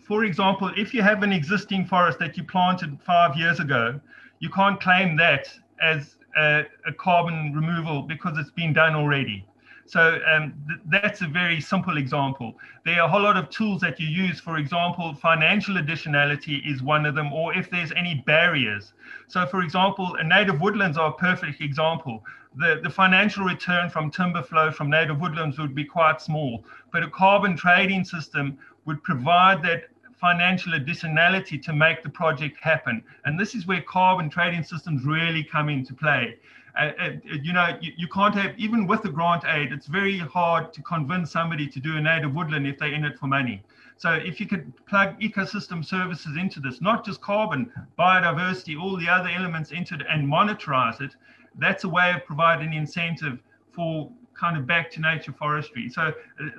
for 0.04 0.24
example, 0.24 0.72
if 0.76 0.92
you 0.92 1.02
have 1.02 1.22
an 1.22 1.32
existing 1.32 1.86
forest 1.86 2.18
that 2.18 2.36
you 2.36 2.42
planted 2.42 2.98
five 3.06 3.36
years 3.36 3.60
ago, 3.60 4.00
you 4.40 4.50
can't 4.50 4.80
claim 4.80 5.16
that 5.18 5.46
as 5.80 6.16
a, 6.36 6.64
a 6.84 6.92
carbon 6.92 7.52
removal 7.54 8.02
because 8.02 8.36
it's 8.38 8.50
been 8.50 8.72
done 8.72 8.96
already. 8.96 9.46
So 9.92 10.18
um, 10.32 10.54
th- 10.66 10.80
that's 10.94 11.20
a 11.20 11.26
very 11.26 11.60
simple 11.60 11.98
example. 11.98 12.48
There 12.86 12.98
are 13.00 13.06
a 13.06 13.10
whole 13.12 13.20
lot 13.28 13.36
of 13.36 13.50
tools 13.50 13.82
that 13.82 14.00
you 14.00 14.08
use. 14.08 14.40
For 14.40 14.56
example, 14.56 15.14
financial 15.14 15.74
additionality 15.74 16.56
is 16.64 16.82
one 16.82 17.04
of 17.04 17.14
them, 17.14 17.30
or 17.30 17.54
if 17.54 17.68
there's 17.70 17.92
any 17.92 18.14
barriers. 18.26 18.94
So, 19.28 19.46
for 19.46 19.60
example, 19.62 20.16
native 20.24 20.62
woodlands 20.62 20.96
are 20.96 21.10
a 21.10 21.18
perfect 21.28 21.60
example 21.60 22.22
the, 22.56 22.80
the 22.82 22.90
financial 22.90 23.44
return 23.44 23.88
from 23.88 24.10
timber 24.10 24.42
flow 24.42 24.70
from 24.70 24.90
native 24.90 25.20
woodlands 25.20 25.58
would 25.58 25.74
be 25.74 25.84
quite 25.84 26.20
small, 26.20 26.64
but 26.92 27.02
a 27.02 27.08
carbon 27.08 27.56
trading 27.56 28.04
system 28.04 28.58
would 28.84 29.02
provide 29.02 29.62
that 29.62 29.84
financial 30.20 30.72
additionality 30.74 31.60
to 31.62 31.72
make 31.72 32.02
the 32.02 32.08
project 32.08 32.58
happen. 32.60 33.02
And 33.24 33.40
this 33.40 33.54
is 33.54 33.66
where 33.66 33.82
carbon 33.82 34.30
trading 34.30 34.62
systems 34.62 35.04
really 35.04 35.42
come 35.42 35.68
into 35.68 35.94
play. 35.94 36.36
Uh, 36.78 36.90
uh, 36.98 37.10
you 37.42 37.52
know, 37.52 37.76
you, 37.80 37.92
you, 37.96 38.08
can't 38.08 38.34
have, 38.34 38.58
even 38.58 38.86
with 38.86 39.02
the 39.02 39.08
grant 39.08 39.44
aid, 39.46 39.72
it's 39.72 39.86
very 39.86 40.18
hard 40.18 40.72
to 40.72 40.82
convince 40.82 41.30
somebody 41.30 41.66
to 41.66 41.80
do 41.80 41.96
a 41.96 42.00
native 42.00 42.34
woodland 42.34 42.66
if 42.66 42.78
they're 42.78 42.94
in 42.94 43.04
it 43.04 43.18
for 43.18 43.26
money. 43.26 43.62
So 43.98 44.12
if 44.12 44.40
you 44.40 44.46
could 44.46 44.72
plug 44.86 45.20
ecosystem 45.20 45.84
services 45.84 46.36
into 46.36 46.60
this, 46.60 46.80
not 46.80 47.04
just 47.04 47.20
carbon, 47.20 47.70
biodiversity, 47.98 48.80
all 48.80 48.96
the 48.96 49.08
other 49.08 49.28
elements 49.28 49.70
into 49.70 49.94
it 49.94 50.02
and 50.08 50.26
monetize 50.26 51.00
it, 51.00 51.14
that's 51.58 51.84
a 51.84 51.88
way 51.88 52.12
of 52.12 52.24
providing 52.24 52.72
incentive 52.72 53.38
for 53.72 54.10
kind 54.34 54.56
of 54.56 54.66
back 54.66 54.90
to 54.92 55.00
nature 55.00 55.32
forestry. 55.32 55.90
So 55.90 56.02
uh, 56.02 56.12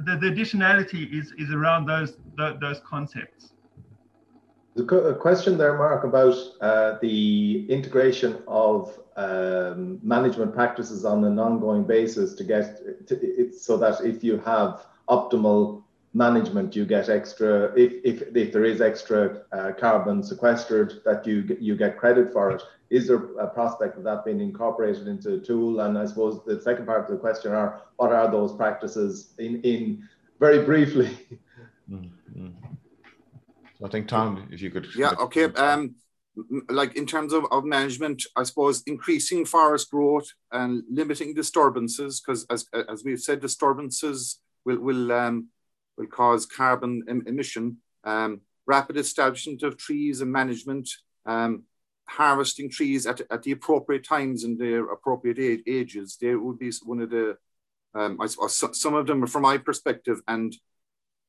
the, 0.06 0.18
the 0.18 0.28
additionality 0.28 1.12
is, 1.12 1.34
is 1.38 1.52
around 1.52 1.86
those, 1.86 2.18
the, 2.38 2.58
those 2.62 2.80
concepts. 2.86 3.53
A 4.76 5.14
question 5.14 5.58
there, 5.58 5.78
Mark, 5.78 6.04
about 6.04 6.36
uh, 6.62 6.98
the 7.02 7.66
integration 7.70 8.42
of 8.48 9.00
um, 9.16 10.00
management 10.02 10.54
practices 10.54 11.06
on 11.06 11.24
an 11.24 11.38
ongoing 11.40 11.84
basis 11.84 12.34
to 12.36 12.44
get 12.44 13.08
to, 13.08 13.20
it, 13.22 13.56
so 13.56 13.78
that 13.78 14.04
if 14.04 14.24
you 14.24 14.38
have 14.40 14.86
optimal 15.10 15.84
management, 16.14 16.76
you 16.76 16.86
get 16.86 17.10
extra. 17.10 17.72
If 17.78 17.94
if, 18.04 18.36
if 18.36 18.52
there 18.52 18.66
is 18.66 18.82
extra 18.82 19.44
uh, 19.52 19.72
carbon 19.80 20.24
sequestered, 20.24 21.02
that 21.06 21.28
you 21.28 21.56
you 21.60 21.76
get 21.76 21.98
credit 21.98 22.34
for 22.34 22.52
it 22.52 22.64
is 22.94 23.08
there 23.08 23.24
a 23.40 23.48
prospect 23.48 23.98
of 23.98 24.04
that 24.04 24.24
being 24.24 24.40
incorporated 24.40 25.08
into 25.08 25.34
a 25.34 25.40
tool? 25.40 25.80
And 25.80 25.98
I 25.98 26.06
suppose 26.06 26.46
the 26.46 26.62
second 26.62 26.86
part 26.86 27.04
of 27.04 27.10
the 27.10 27.18
question 27.18 27.52
are 27.52 27.82
what 27.96 28.12
are 28.12 28.30
those 28.30 28.54
practices 28.54 29.34
in, 29.40 29.62
in 29.62 30.08
very 30.40 30.64
briefly? 30.64 31.10
Mm-hmm. 31.90 32.50
I 33.84 33.90
think 33.90 34.08
Tom, 34.08 34.48
if 34.52 34.62
you 34.62 34.72
could. 34.72 34.88
Yeah. 34.96 35.14
Okay. 35.20 35.46
Um, 35.46 35.96
like 36.70 36.96
in 36.96 37.06
terms 37.06 37.34
of, 37.34 37.46
of 37.52 37.64
management, 37.64 38.24
I 38.36 38.44
suppose 38.44 38.84
increasing 38.88 39.46
forest 39.46 39.92
growth 39.92 40.28
and 40.52 40.84
limiting 40.90 41.34
disturbances, 41.34 42.22
because 42.22 42.46
as 42.50 42.66
as 42.90 43.04
we've 43.04 43.20
said, 43.20 43.40
disturbances 43.40 44.40
will 44.66 44.80
will 44.80 45.12
um, 45.12 45.50
will 45.98 46.08
cause 46.08 46.46
carbon 46.46 47.04
em- 47.08 47.24
emission. 47.28 47.78
Um, 48.04 48.42
rapid 48.66 48.98
establishment 48.98 49.64
of 49.64 49.78
trees 49.78 50.22
and 50.22 50.32
management, 50.32 50.90
um, 51.26 51.64
harvesting 52.08 52.70
trees 52.70 53.06
at, 53.06 53.22
at 53.30 53.44
the 53.44 53.52
appropriate 53.52 54.06
times 54.06 54.44
and 54.44 54.58
their 54.58 54.86
appropriate 54.92 55.40
age, 55.40 55.62
ages. 55.68 56.18
There 56.20 56.40
would 56.40 56.60
be 56.60 56.72
one 56.84 57.02
of 57.02 57.10
the, 57.10 57.38
um, 57.94 58.20
I, 58.22 58.28
some 58.28 58.94
of 58.94 59.06
them 59.08 59.24
are 59.24 59.28
from 59.28 59.44
my 59.44 59.58
perspective. 59.58 60.22
And 60.28 60.56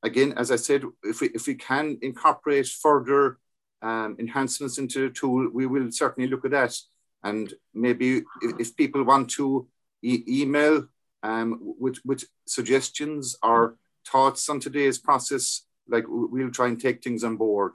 again, 0.05 0.35
as 0.37 0.51
I 0.51 0.57
said, 0.57 0.85
if 1.03 1.21
we, 1.21 1.29
if 1.29 1.47
we 1.47 1.55
can 1.55 1.99
incorporate 2.03 2.69
further 2.69 3.39
um, 3.83 4.17
enhancements 4.19 4.79
into 4.79 5.09
the 5.09 5.15
tool, 5.15 5.49
we 5.53 5.67
will 5.67 5.91
certainly 5.91 6.29
look 6.29 6.45
at 6.45 6.53
that. 6.53 6.77
And 7.23 7.53
maybe 7.73 8.19
if, 8.43 8.61
if 8.61 8.77
people 8.77 9.03
want 9.03 9.31
to 9.31 9.67
e 10.03 10.23
email 10.29 10.87
um, 11.23 11.59
with, 11.61 11.99
with 12.05 12.25
suggestions 12.47 13.37
or 13.43 13.77
thoughts 14.07 14.49
on 14.49 14.61
today's 14.61 14.99
process, 14.99 15.63
like 15.89 16.05
we'll 16.07 16.51
try 16.51 16.69
and 16.69 16.81
take 16.81 17.03
things 17.03 17.25
on 17.25 17.37
board. 17.37 17.75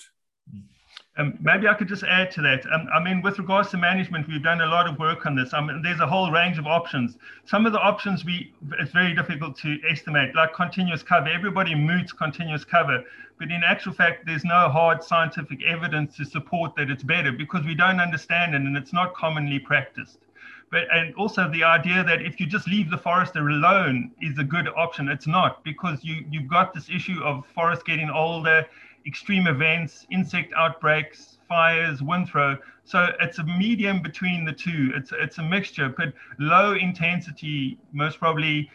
Um, 1.20 1.38
maybe 1.41 1.67
I 1.67 1.74
could 1.74 1.89
just 1.89 2.03
add 2.03 2.32
to 2.32 2.41
that. 2.43 2.65
Um, 2.72 2.88
I 2.93 3.03
mean, 3.03 3.22
with 3.22 3.38
regards 3.39 3.72
to 3.72 3.78
management, 3.78 4.26
we've 4.30 4.41
done 4.41 4.61
a 4.61 4.65
lot 4.65 4.88
of 4.88 4.97
work 4.97 5.26
on 5.26 5.36
this. 5.36 5.53
I 5.53 5.59
mean, 5.59 5.82
there's 5.82 5.99
a 5.99 6.07
whole 6.07 6.32
range 6.32 6.57
of 6.57 6.65
options. 6.65 7.17
Some 7.45 7.65
of 7.65 7.74
the 7.74 7.80
options 7.80 8.24
we 8.24 8.53
it's 8.80 8.91
very 8.91 9.13
difficult 9.13 9.57
to 9.57 9.78
estimate, 9.89 10.34
like 10.34 10.53
continuous 10.53 11.03
cover. 11.03 11.28
Everybody 11.28 11.76
moots 11.76 12.13
continuous 12.13 12.63
cover, 12.63 13.03
but 13.38 13.51
in 13.51 13.63
actual 13.65 13.91
fact, 13.91 14.28
there's 14.28 14.45
no 14.45 14.70
hard 14.70 15.03
scientific 15.03 15.61
evidence 15.63 16.15
to 16.15 16.24
support 16.26 16.74
that 16.78 16.89
it's 16.89 17.03
better 17.03 17.34
because 17.34 17.65
we 17.65 17.76
don't 17.76 17.99
understand 17.99 18.55
it 18.55 18.61
and 18.61 18.78
it's 18.78 18.93
not 18.93 19.13
commonly 19.13 19.59
practiced. 19.59 20.20
But 20.72 20.84
and 20.89 21.13
also 21.15 21.49
the 21.49 21.65
idea 21.65 22.01
that 22.01 22.22
if 22.22 22.39
you 22.39 22.45
just 22.45 22.65
leave 22.65 22.89
the 22.89 22.97
forest 22.97 23.36
alone 23.36 24.11
is 24.22 24.38
a 24.38 24.43
good 24.45 24.70
option. 24.70 25.09
It's 25.09 25.28
not 25.28 25.65
because 25.65 26.01
you 26.01 26.24
you've 26.32 26.47
got 26.47 26.74
this 26.74 26.89
issue 26.89 27.22
of 27.24 27.45
forest 27.47 27.86
getting 27.86 28.09
older 28.09 28.65
extreme 29.06 29.47
events, 29.47 30.06
insect 30.12 30.54
outbreaks, 30.56 31.39
fires, 31.47 32.02
wind 32.02 32.30
throw. 32.30 32.58
So 32.86 33.08
it's 33.20 33.39
a 33.39 33.43
medium 33.43 34.02
between 34.02 34.45
the 34.45 34.54
two. 34.54 34.91
It's 34.95 35.12
it's 35.12 35.38
a 35.38 35.43
mixture, 35.43 35.89
but 35.89 36.14
low 36.39 36.74
intensity, 36.74 37.78
most 37.91 38.20
probably, 38.20 38.70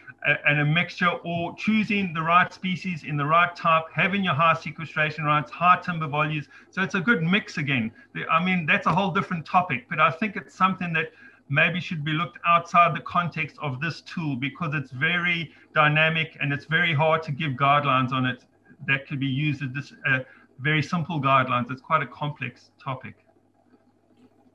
and 0.45 0.59
a 0.59 0.65
mixture, 0.65 1.11
or 1.23 1.55
choosing 1.55 2.13
the 2.13 2.21
right 2.21 2.53
species 2.53 3.03
in 3.03 3.17
the 3.17 3.25
right 3.25 3.55
type, 3.55 3.83
having 3.93 4.23
your 4.23 4.33
high 4.33 4.53
sequestration 4.53 5.25
rates, 5.25 5.51
high 5.51 5.79
timber 5.83 6.07
volumes. 6.07 6.47
So 6.71 6.81
it's 6.81 6.95
a 6.95 7.01
good 7.01 7.23
mix 7.23 7.57
again. 7.57 7.91
I 8.29 8.43
mean, 8.43 8.65
that's 8.65 8.87
a 8.87 8.93
whole 8.93 9.11
different 9.11 9.45
topic, 9.45 9.87
but 9.89 9.99
I 9.99 10.11
think 10.11 10.35
it's 10.35 10.55
something 10.55 10.93
that 10.93 11.11
maybe 11.49 11.79
should 11.79 12.03
be 12.03 12.11
looked 12.11 12.39
outside 12.45 12.95
the 12.95 13.01
context 13.01 13.57
of 13.61 13.79
this 13.79 14.01
tool 14.01 14.35
because 14.35 14.73
it's 14.73 14.91
very 14.91 15.53
dynamic 15.75 16.35
and 16.41 16.51
it's 16.51 16.65
very 16.65 16.93
hard 16.93 17.21
to 17.23 17.31
give 17.31 17.51
guidelines 17.53 18.11
on 18.11 18.25
it 18.25 18.43
that 18.87 19.07
could 19.07 19.19
be 19.19 19.27
used 19.27 19.63
as 19.63 19.71
this 19.73 19.93
uh, 20.09 20.19
very 20.59 20.81
simple 20.81 21.21
guidelines. 21.21 21.71
It's 21.71 21.81
quite 21.81 22.01
a 22.01 22.07
complex 22.07 22.71
topic. 22.83 23.15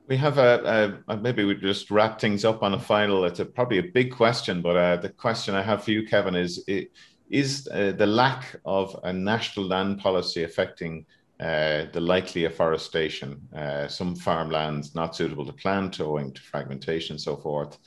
We 0.07 0.17
have 0.17 0.39
a, 0.39 1.01
a, 1.07 1.17
maybe 1.17 1.43
we 1.45 1.55
just 1.55 1.89
wrap 1.89 2.19
things 2.19 2.43
up 2.43 2.63
on 2.63 2.73
a 2.73 2.79
final. 2.79 3.23
It's 3.23 3.39
a, 3.39 3.45
probably 3.45 3.77
a 3.77 3.83
big 3.83 4.11
question, 4.11 4.61
but 4.61 4.75
uh, 4.75 4.97
the 4.97 5.09
question 5.09 5.55
I 5.55 5.61
have 5.61 5.83
for 5.83 5.91
you, 5.91 6.05
Kevin, 6.05 6.35
is 6.35 6.63
is 7.29 7.67
uh, 7.71 7.93
the 7.97 8.05
lack 8.05 8.57
of 8.65 8.99
a 9.03 9.13
national 9.13 9.65
land 9.67 9.99
policy 9.99 10.43
affecting 10.43 11.05
uh, 11.39 11.85
the 11.93 11.99
likely 11.99 12.45
afforestation, 12.45 13.41
uh, 13.55 13.87
some 13.87 14.15
farmlands 14.15 14.93
not 14.93 15.15
suitable 15.15 15.45
to 15.45 15.53
plant 15.53 15.99
owing 15.99 16.31
to 16.33 16.41
fragmentation 16.41 17.13
and 17.13 17.21
so 17.21 17.35
forth. 17.37 17.79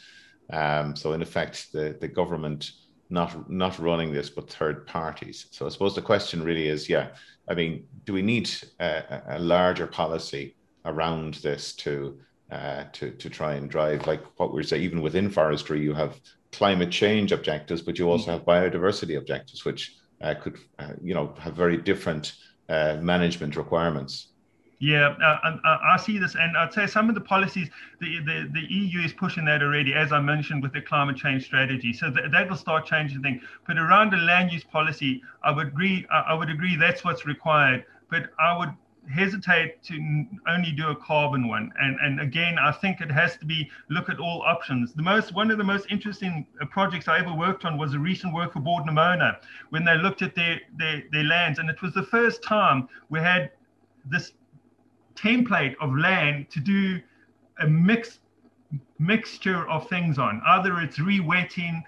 Um, 0.53 0.97
so 0.97 1.13
in 1.13 1.23
effect, 1.23 1.71
the, 1.73 1.97
the 2.01 2.09
government 2.09 2.73
not 3.11 3.51
not 3.51 3.79
running 3.79 4.13
this, 4.13 4.31
but 4.31 4.51
third 4.51 4.87
parties. 4.87 5.47
So 5.51 5.67
I 5.67 5.69
suppose 5.69 5.95
the 5.95 6.03
question 6.03 6.43
really 6.43 6.69
is, 6.69 6.89
yeah, 6.89 7.09
I 7.49 7.55
mean, 7.55 7.87
do 8.05 8.13
we 8.13 8.23
need 8.23 8.51
a, 8.81 9.23
a 9.29 9.39
larger 9.39 9.87
policy 9.87 10.57
around 10.85 11.35
this 11.35 11.75
to 11.77 12.19
uh, 12.51 12.85
to 12.93 13.11
to 13.11 13.31
try 13.31 13.55
and 13.55 13.71
drive 13.71 14.07
like 14.07 14.23
what 14.39 14.53
we're 14.53 14.63
saying? 14.63 14.83
Even 14.83 15.03
within 15.03 15.31
forestry, 15.31 15.81
you 15.81 15.95
have 15.95 16.21
climate 16.53 16.91
change 16.91 17.33
objectives, 17.33 17.83
but 17.83 17.99
you 17.99 18.09
also 18.09 18.33
have 18.33 18.45
biodiversity 18.45 19.19
objectives, 19.19 19.65
which 19.65 19.97
uh, 20.21 20.35
could 20.35 20.59
uh, 20.79 20.93
you 21.03 21.15
know 21.15 21.35
have 21.39 21.55
very 21.55 21.77
different 21.77 22.33
uh, 22.69 22.97
management 23.01 23.57
requirements. 23.57 24.34
Yeah, 24.81 25.15
uh, 25.23 25.59
I, 25.65 25.95
I, 25.95 25.97
see 25.97 26.19
this, 26.19 26.35
and 26.35 26.57
I'd 26.57 26.73
say 26.73 26.87
some 26.87 27.09
of 27.09 27.15
the 27.15 27.21
policies 27.21 27.71
the, 28.01 28.19
the, 28.19 28.51
the 28.53 28.75
EU 28.75 29.01
is 29.01 29.13
pushing 29.13 29.45
that 29.45 29.63
already, 29.63 29.95
as 29.95 30.13
I 30.13 30.21
mentioned 30.21 30.63
with 30.63 30.73
the 30.73 30.81
climate 30.81 31.17
change 31.17 31.45
strategy. 31.45 31.93
So 31.93 32.11
th- 32.11 32.31
that 32.33 32.49
will 32.49 32.57
start 32.57 32.85
changing 32.85 33.23
things. 33.23 33.43
But 33.67 33.79
around 33.79 34.13
the 34.13 34.17
land 34.17 34.53
use 34.53 34.65
policy, 34.65 35.23
I 35.43 35.53
would 35.53 35.69
agree. 35.69 36.07
I 36.11 36.35
would 36.35 36.51
agree 36.51 36.77
that's 36.77 37.05
what's 37.05 37.25
required. 37.25 37.85
But 38.11 38.31
I 38.39 38.59
would 38.59 38.75
hesitate 39.13 39.83
to 39.83 40.25
only 40.49 40.73
do 40.73 40.89
a 40.89 40.97
carbon 40.97 41.49
one. 41.49 41.73
And 41.81 41.99
and 42.01 42.21
again, 42.21 42.59
I 42.59 42.73
think 42.73 43.01
it 43.01 43.11
has 43.11 43.37
to 43.39 43.47
be 43.47 43.71
look 43.91 44.09
at 44.09 44.19
all 44.19 44.43
options. 44.43 44.93
The 44.95 45.03
most 45.03 45.35
one 45.35 45.51
of 45.51 45.59
the 45.59 45.65
most 45.65 45.87
interesting 45.91 46.47
uh, 46.61 46.67
projects 46.67 47.09
I 47.09 47.19
ever 47.19 47.33
worked 47.33 47.65
on 47.65 47.79
was 47.79 47.95
a 47.95 47.99
recent 47.99 48.35
work 48.35 48.53
for 48.53 48.61
Bord 48.61 48.87
na 48.87 48.93
Móna 48.93 49.37
when 49.71 49.85
they 49.85 49.97
looked 49.97 50.23
at 50.23 50.35
their, 50.35 50.61
their 50.79 51.03
their 51.13 51.25
lands, 51.25 51.59
and 51.59 51.69
it 51.71 51.81
was 51.83 51.95
the 51.95 52.03
first 52.03 52.43
time 52.43 52.89
we 53.09 53.21
had 53.21 53.51
this 54.05 54.33
template 55.17 55.75
of 55.81 55.97
land 55.97 56.51
to 56.51 56.61
do 56.61 57.01
a 57.61 57.67
mixed 57.67 58.21
mixture 58.99 59.69
of 59.69 59.89
things 59.89 60.19
on. 60.19 60.41
Either 60.47 60.81
it's 60.81 60.99
re-wetting, 60.99 61.83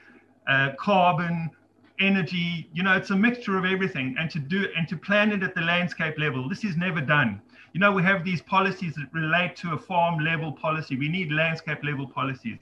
uh, 0.49 0.71
carbon, 0.79 1.51
energy. 1.99 2.69
You 2.73 2.83
know, 2.83 2.97
it's 2.97 3.11
a 3.11 3.17
mixture 3.17 3.57
of 3.59 3.65
everything. 3.65 4.15
And 4.19 4.31
to 4.31 4.39
do 4.39 4.69
and 4.77 4.89
to 4.89 4.97
plan 4.97 5.33
it 5.33 5.43
at 5.43 5.55
the 5.55 5.63
landscape 5.63 6.19
level, 6.19 6.49
this 6.49 6.65
is 6.65 6.77
never 6.77 7.01
done. 7.01 7.41
You 7.73 7.81
know, 7.81 7.93
we 7.93 8.03
have 8.03 8.25
these 8.25 8.41
policies 8.41 8.95
that 8.95 9.13
relate 9.13 9.57
to 9.57 9.75
a 9.75 9.79
farm 9.79 10.19
level 10.19 10.53
policy. 10.53 10.97
We 10.97 11.09
need 11.09 11.31
landscape 11.33 11.85
level 11.85 12.07
policies. 12.07 12.59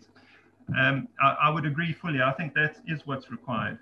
Um, 0.76 1.08
I, 1.22 1.36
I, 1.42 1.50
would 1.50 1.66
agree 1.66 1.92
fully. 1.92 2.22
I 2.22 2.32
think 2.32 2.54
that 2.54 2.78
is 2.88 3.06
what's 3.06 3.30
required. 3.30 3.78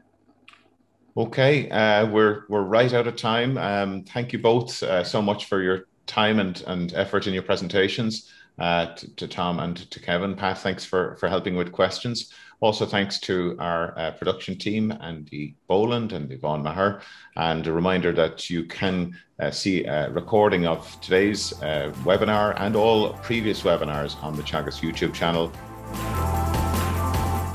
Okay, 1.16 1.70
uh, 1.70 2.06
we're 2.06 2.44
we're 2.48 2.62
right 2.62 2.92
out 2.92 3.06
of 3.06 3.16
time. 3.16 3.56
Um, 3.56 4.02
thank 4.02 4.32
you 4.32 4.40
both 4.40 4.82
uh, 4.82 5.04
so 5.04 5.22
much 5.22 5.44
for 5.44 5.62
your 5.62 5.86
time 6.12 6.38
and, 6.38 6.62
and 6.66 6.92
effort 6.92 7.26
in 7.26 7.32
your 7.32 7.42
presentations 7.42 8.30
uh, 8.58 8.86
to, 8.94 9.08
to, 9.16 9.26
Tom 9.26 9.58
and 9.60 9.90
to 9.90 9.98
Kevin. 9.98 10.36
Pat, 10.36 10.58
thanks 10.58 10.84
for, 10.84 11.16
for 11.16 11.28
helping 11.28 11.56
with 11.56 11.72
questions. 11.72 12.30
Also, 12.60 12.84
thanks 12.84 13.18
to 13.18 13.56
our 13.58 13.98
uh, 13.98 14.10
production 14.12 14.56
team, 14.56 14.92
Andy 15.00 15.56
Boland 15.66 16.12
and 16.12 16.30
Yvonne 16.30 16.62
Maher. 16.62 17.00
And 17.34 17.66
a 17.66 17.72
reminder 17.72 18.12
that 18.12 18.50
you 18.50 18.64
can 18.64 19.18
uh, 19.40 19.50
see 19.50 19.84
a 19.84 20.10
recording 20.10 20.66
of 20.66 21.00
today's 21.00 21.52
uh, 21.62 21.92
webinar 22.04 22.54
and 22.60 22.76
all 22.76 23.14
previous 23.14 23.62
webinars 23.62 24.22
on 24.22 24.36
the 24.36 24.42
Teagasc 24.42 24.80
YouTube 24.80 25.14
channel. 25.14 25.50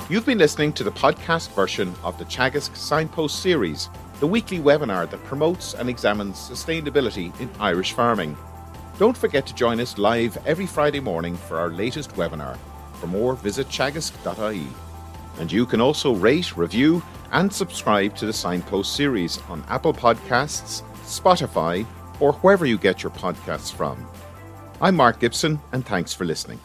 You've 0.09 0.25
been 0.25 0.39
listening 0.39 0.73
to 0.73 0.83
the 0.83 0.91
podcast 0.91 1.53
version 1.53 1.93
of 2.03 2.17
the 2.17 2.25
Teagasc 2.25 2.75
Signpost 2.75 3.39
series 3.41 3.89
the 4.19 4.27
weekly 4.27 4.57
webinar 4.57 5.09
that 5.09 5.23
promotes 5.25 5.75
and 5.75 5.89
examines 5.89 6.37
sustainability 6.37 7.39
in 7.39 7.49
Irish 7.59 7.93
farming. 7.93 8.35
Don't 8.97 9.15
forget 9.15 9.45
to 9.45 9.53
join 9.53 9.79
us 9.79 9.99
live 9.99 10.37
every 10.47 10.65
Friday 10.65 10.99
morning 10.99 11.37
for 11.37 11.59
our 11.59 11.69
latest 11.69 12.15
webinar. 12.15 12.57
For 12.99 13.05
more, 13.05 13.35
visit 13.35 13.67
teagasc.ie. 13.67 14.67
And 15.39 15.51
you 15.51 15.67
can 15.67 15.81
also 15.81 16.15
rate, 16.15 16.57
review, 16.57 17.03
and 17.31 17.53
subscribe 17.53 18.15
to 18.15 18.25
the 18.25 18.33
Signpost 18.33 18.95
series 18.95 19.37
on 19.49 19.63
Apple 19.69 19.93
Podcasts, 19.93 20.81
Spotify, 21.03 21.85
or 22.19 22.33
wherever 22.33 22.65
you 22.65 22.79
get 22.79 23.03
your 23.03 23.11
podcasts 23.11 23.71
from. 23.71 24.03
I'm 24.81 24.95
Mark 24.95 25.19
Gibson, 25.19 25.59
and 25.71 25.85
thanks 25.85 26.13
for 26.13 26.25
listening. 26.25 26.59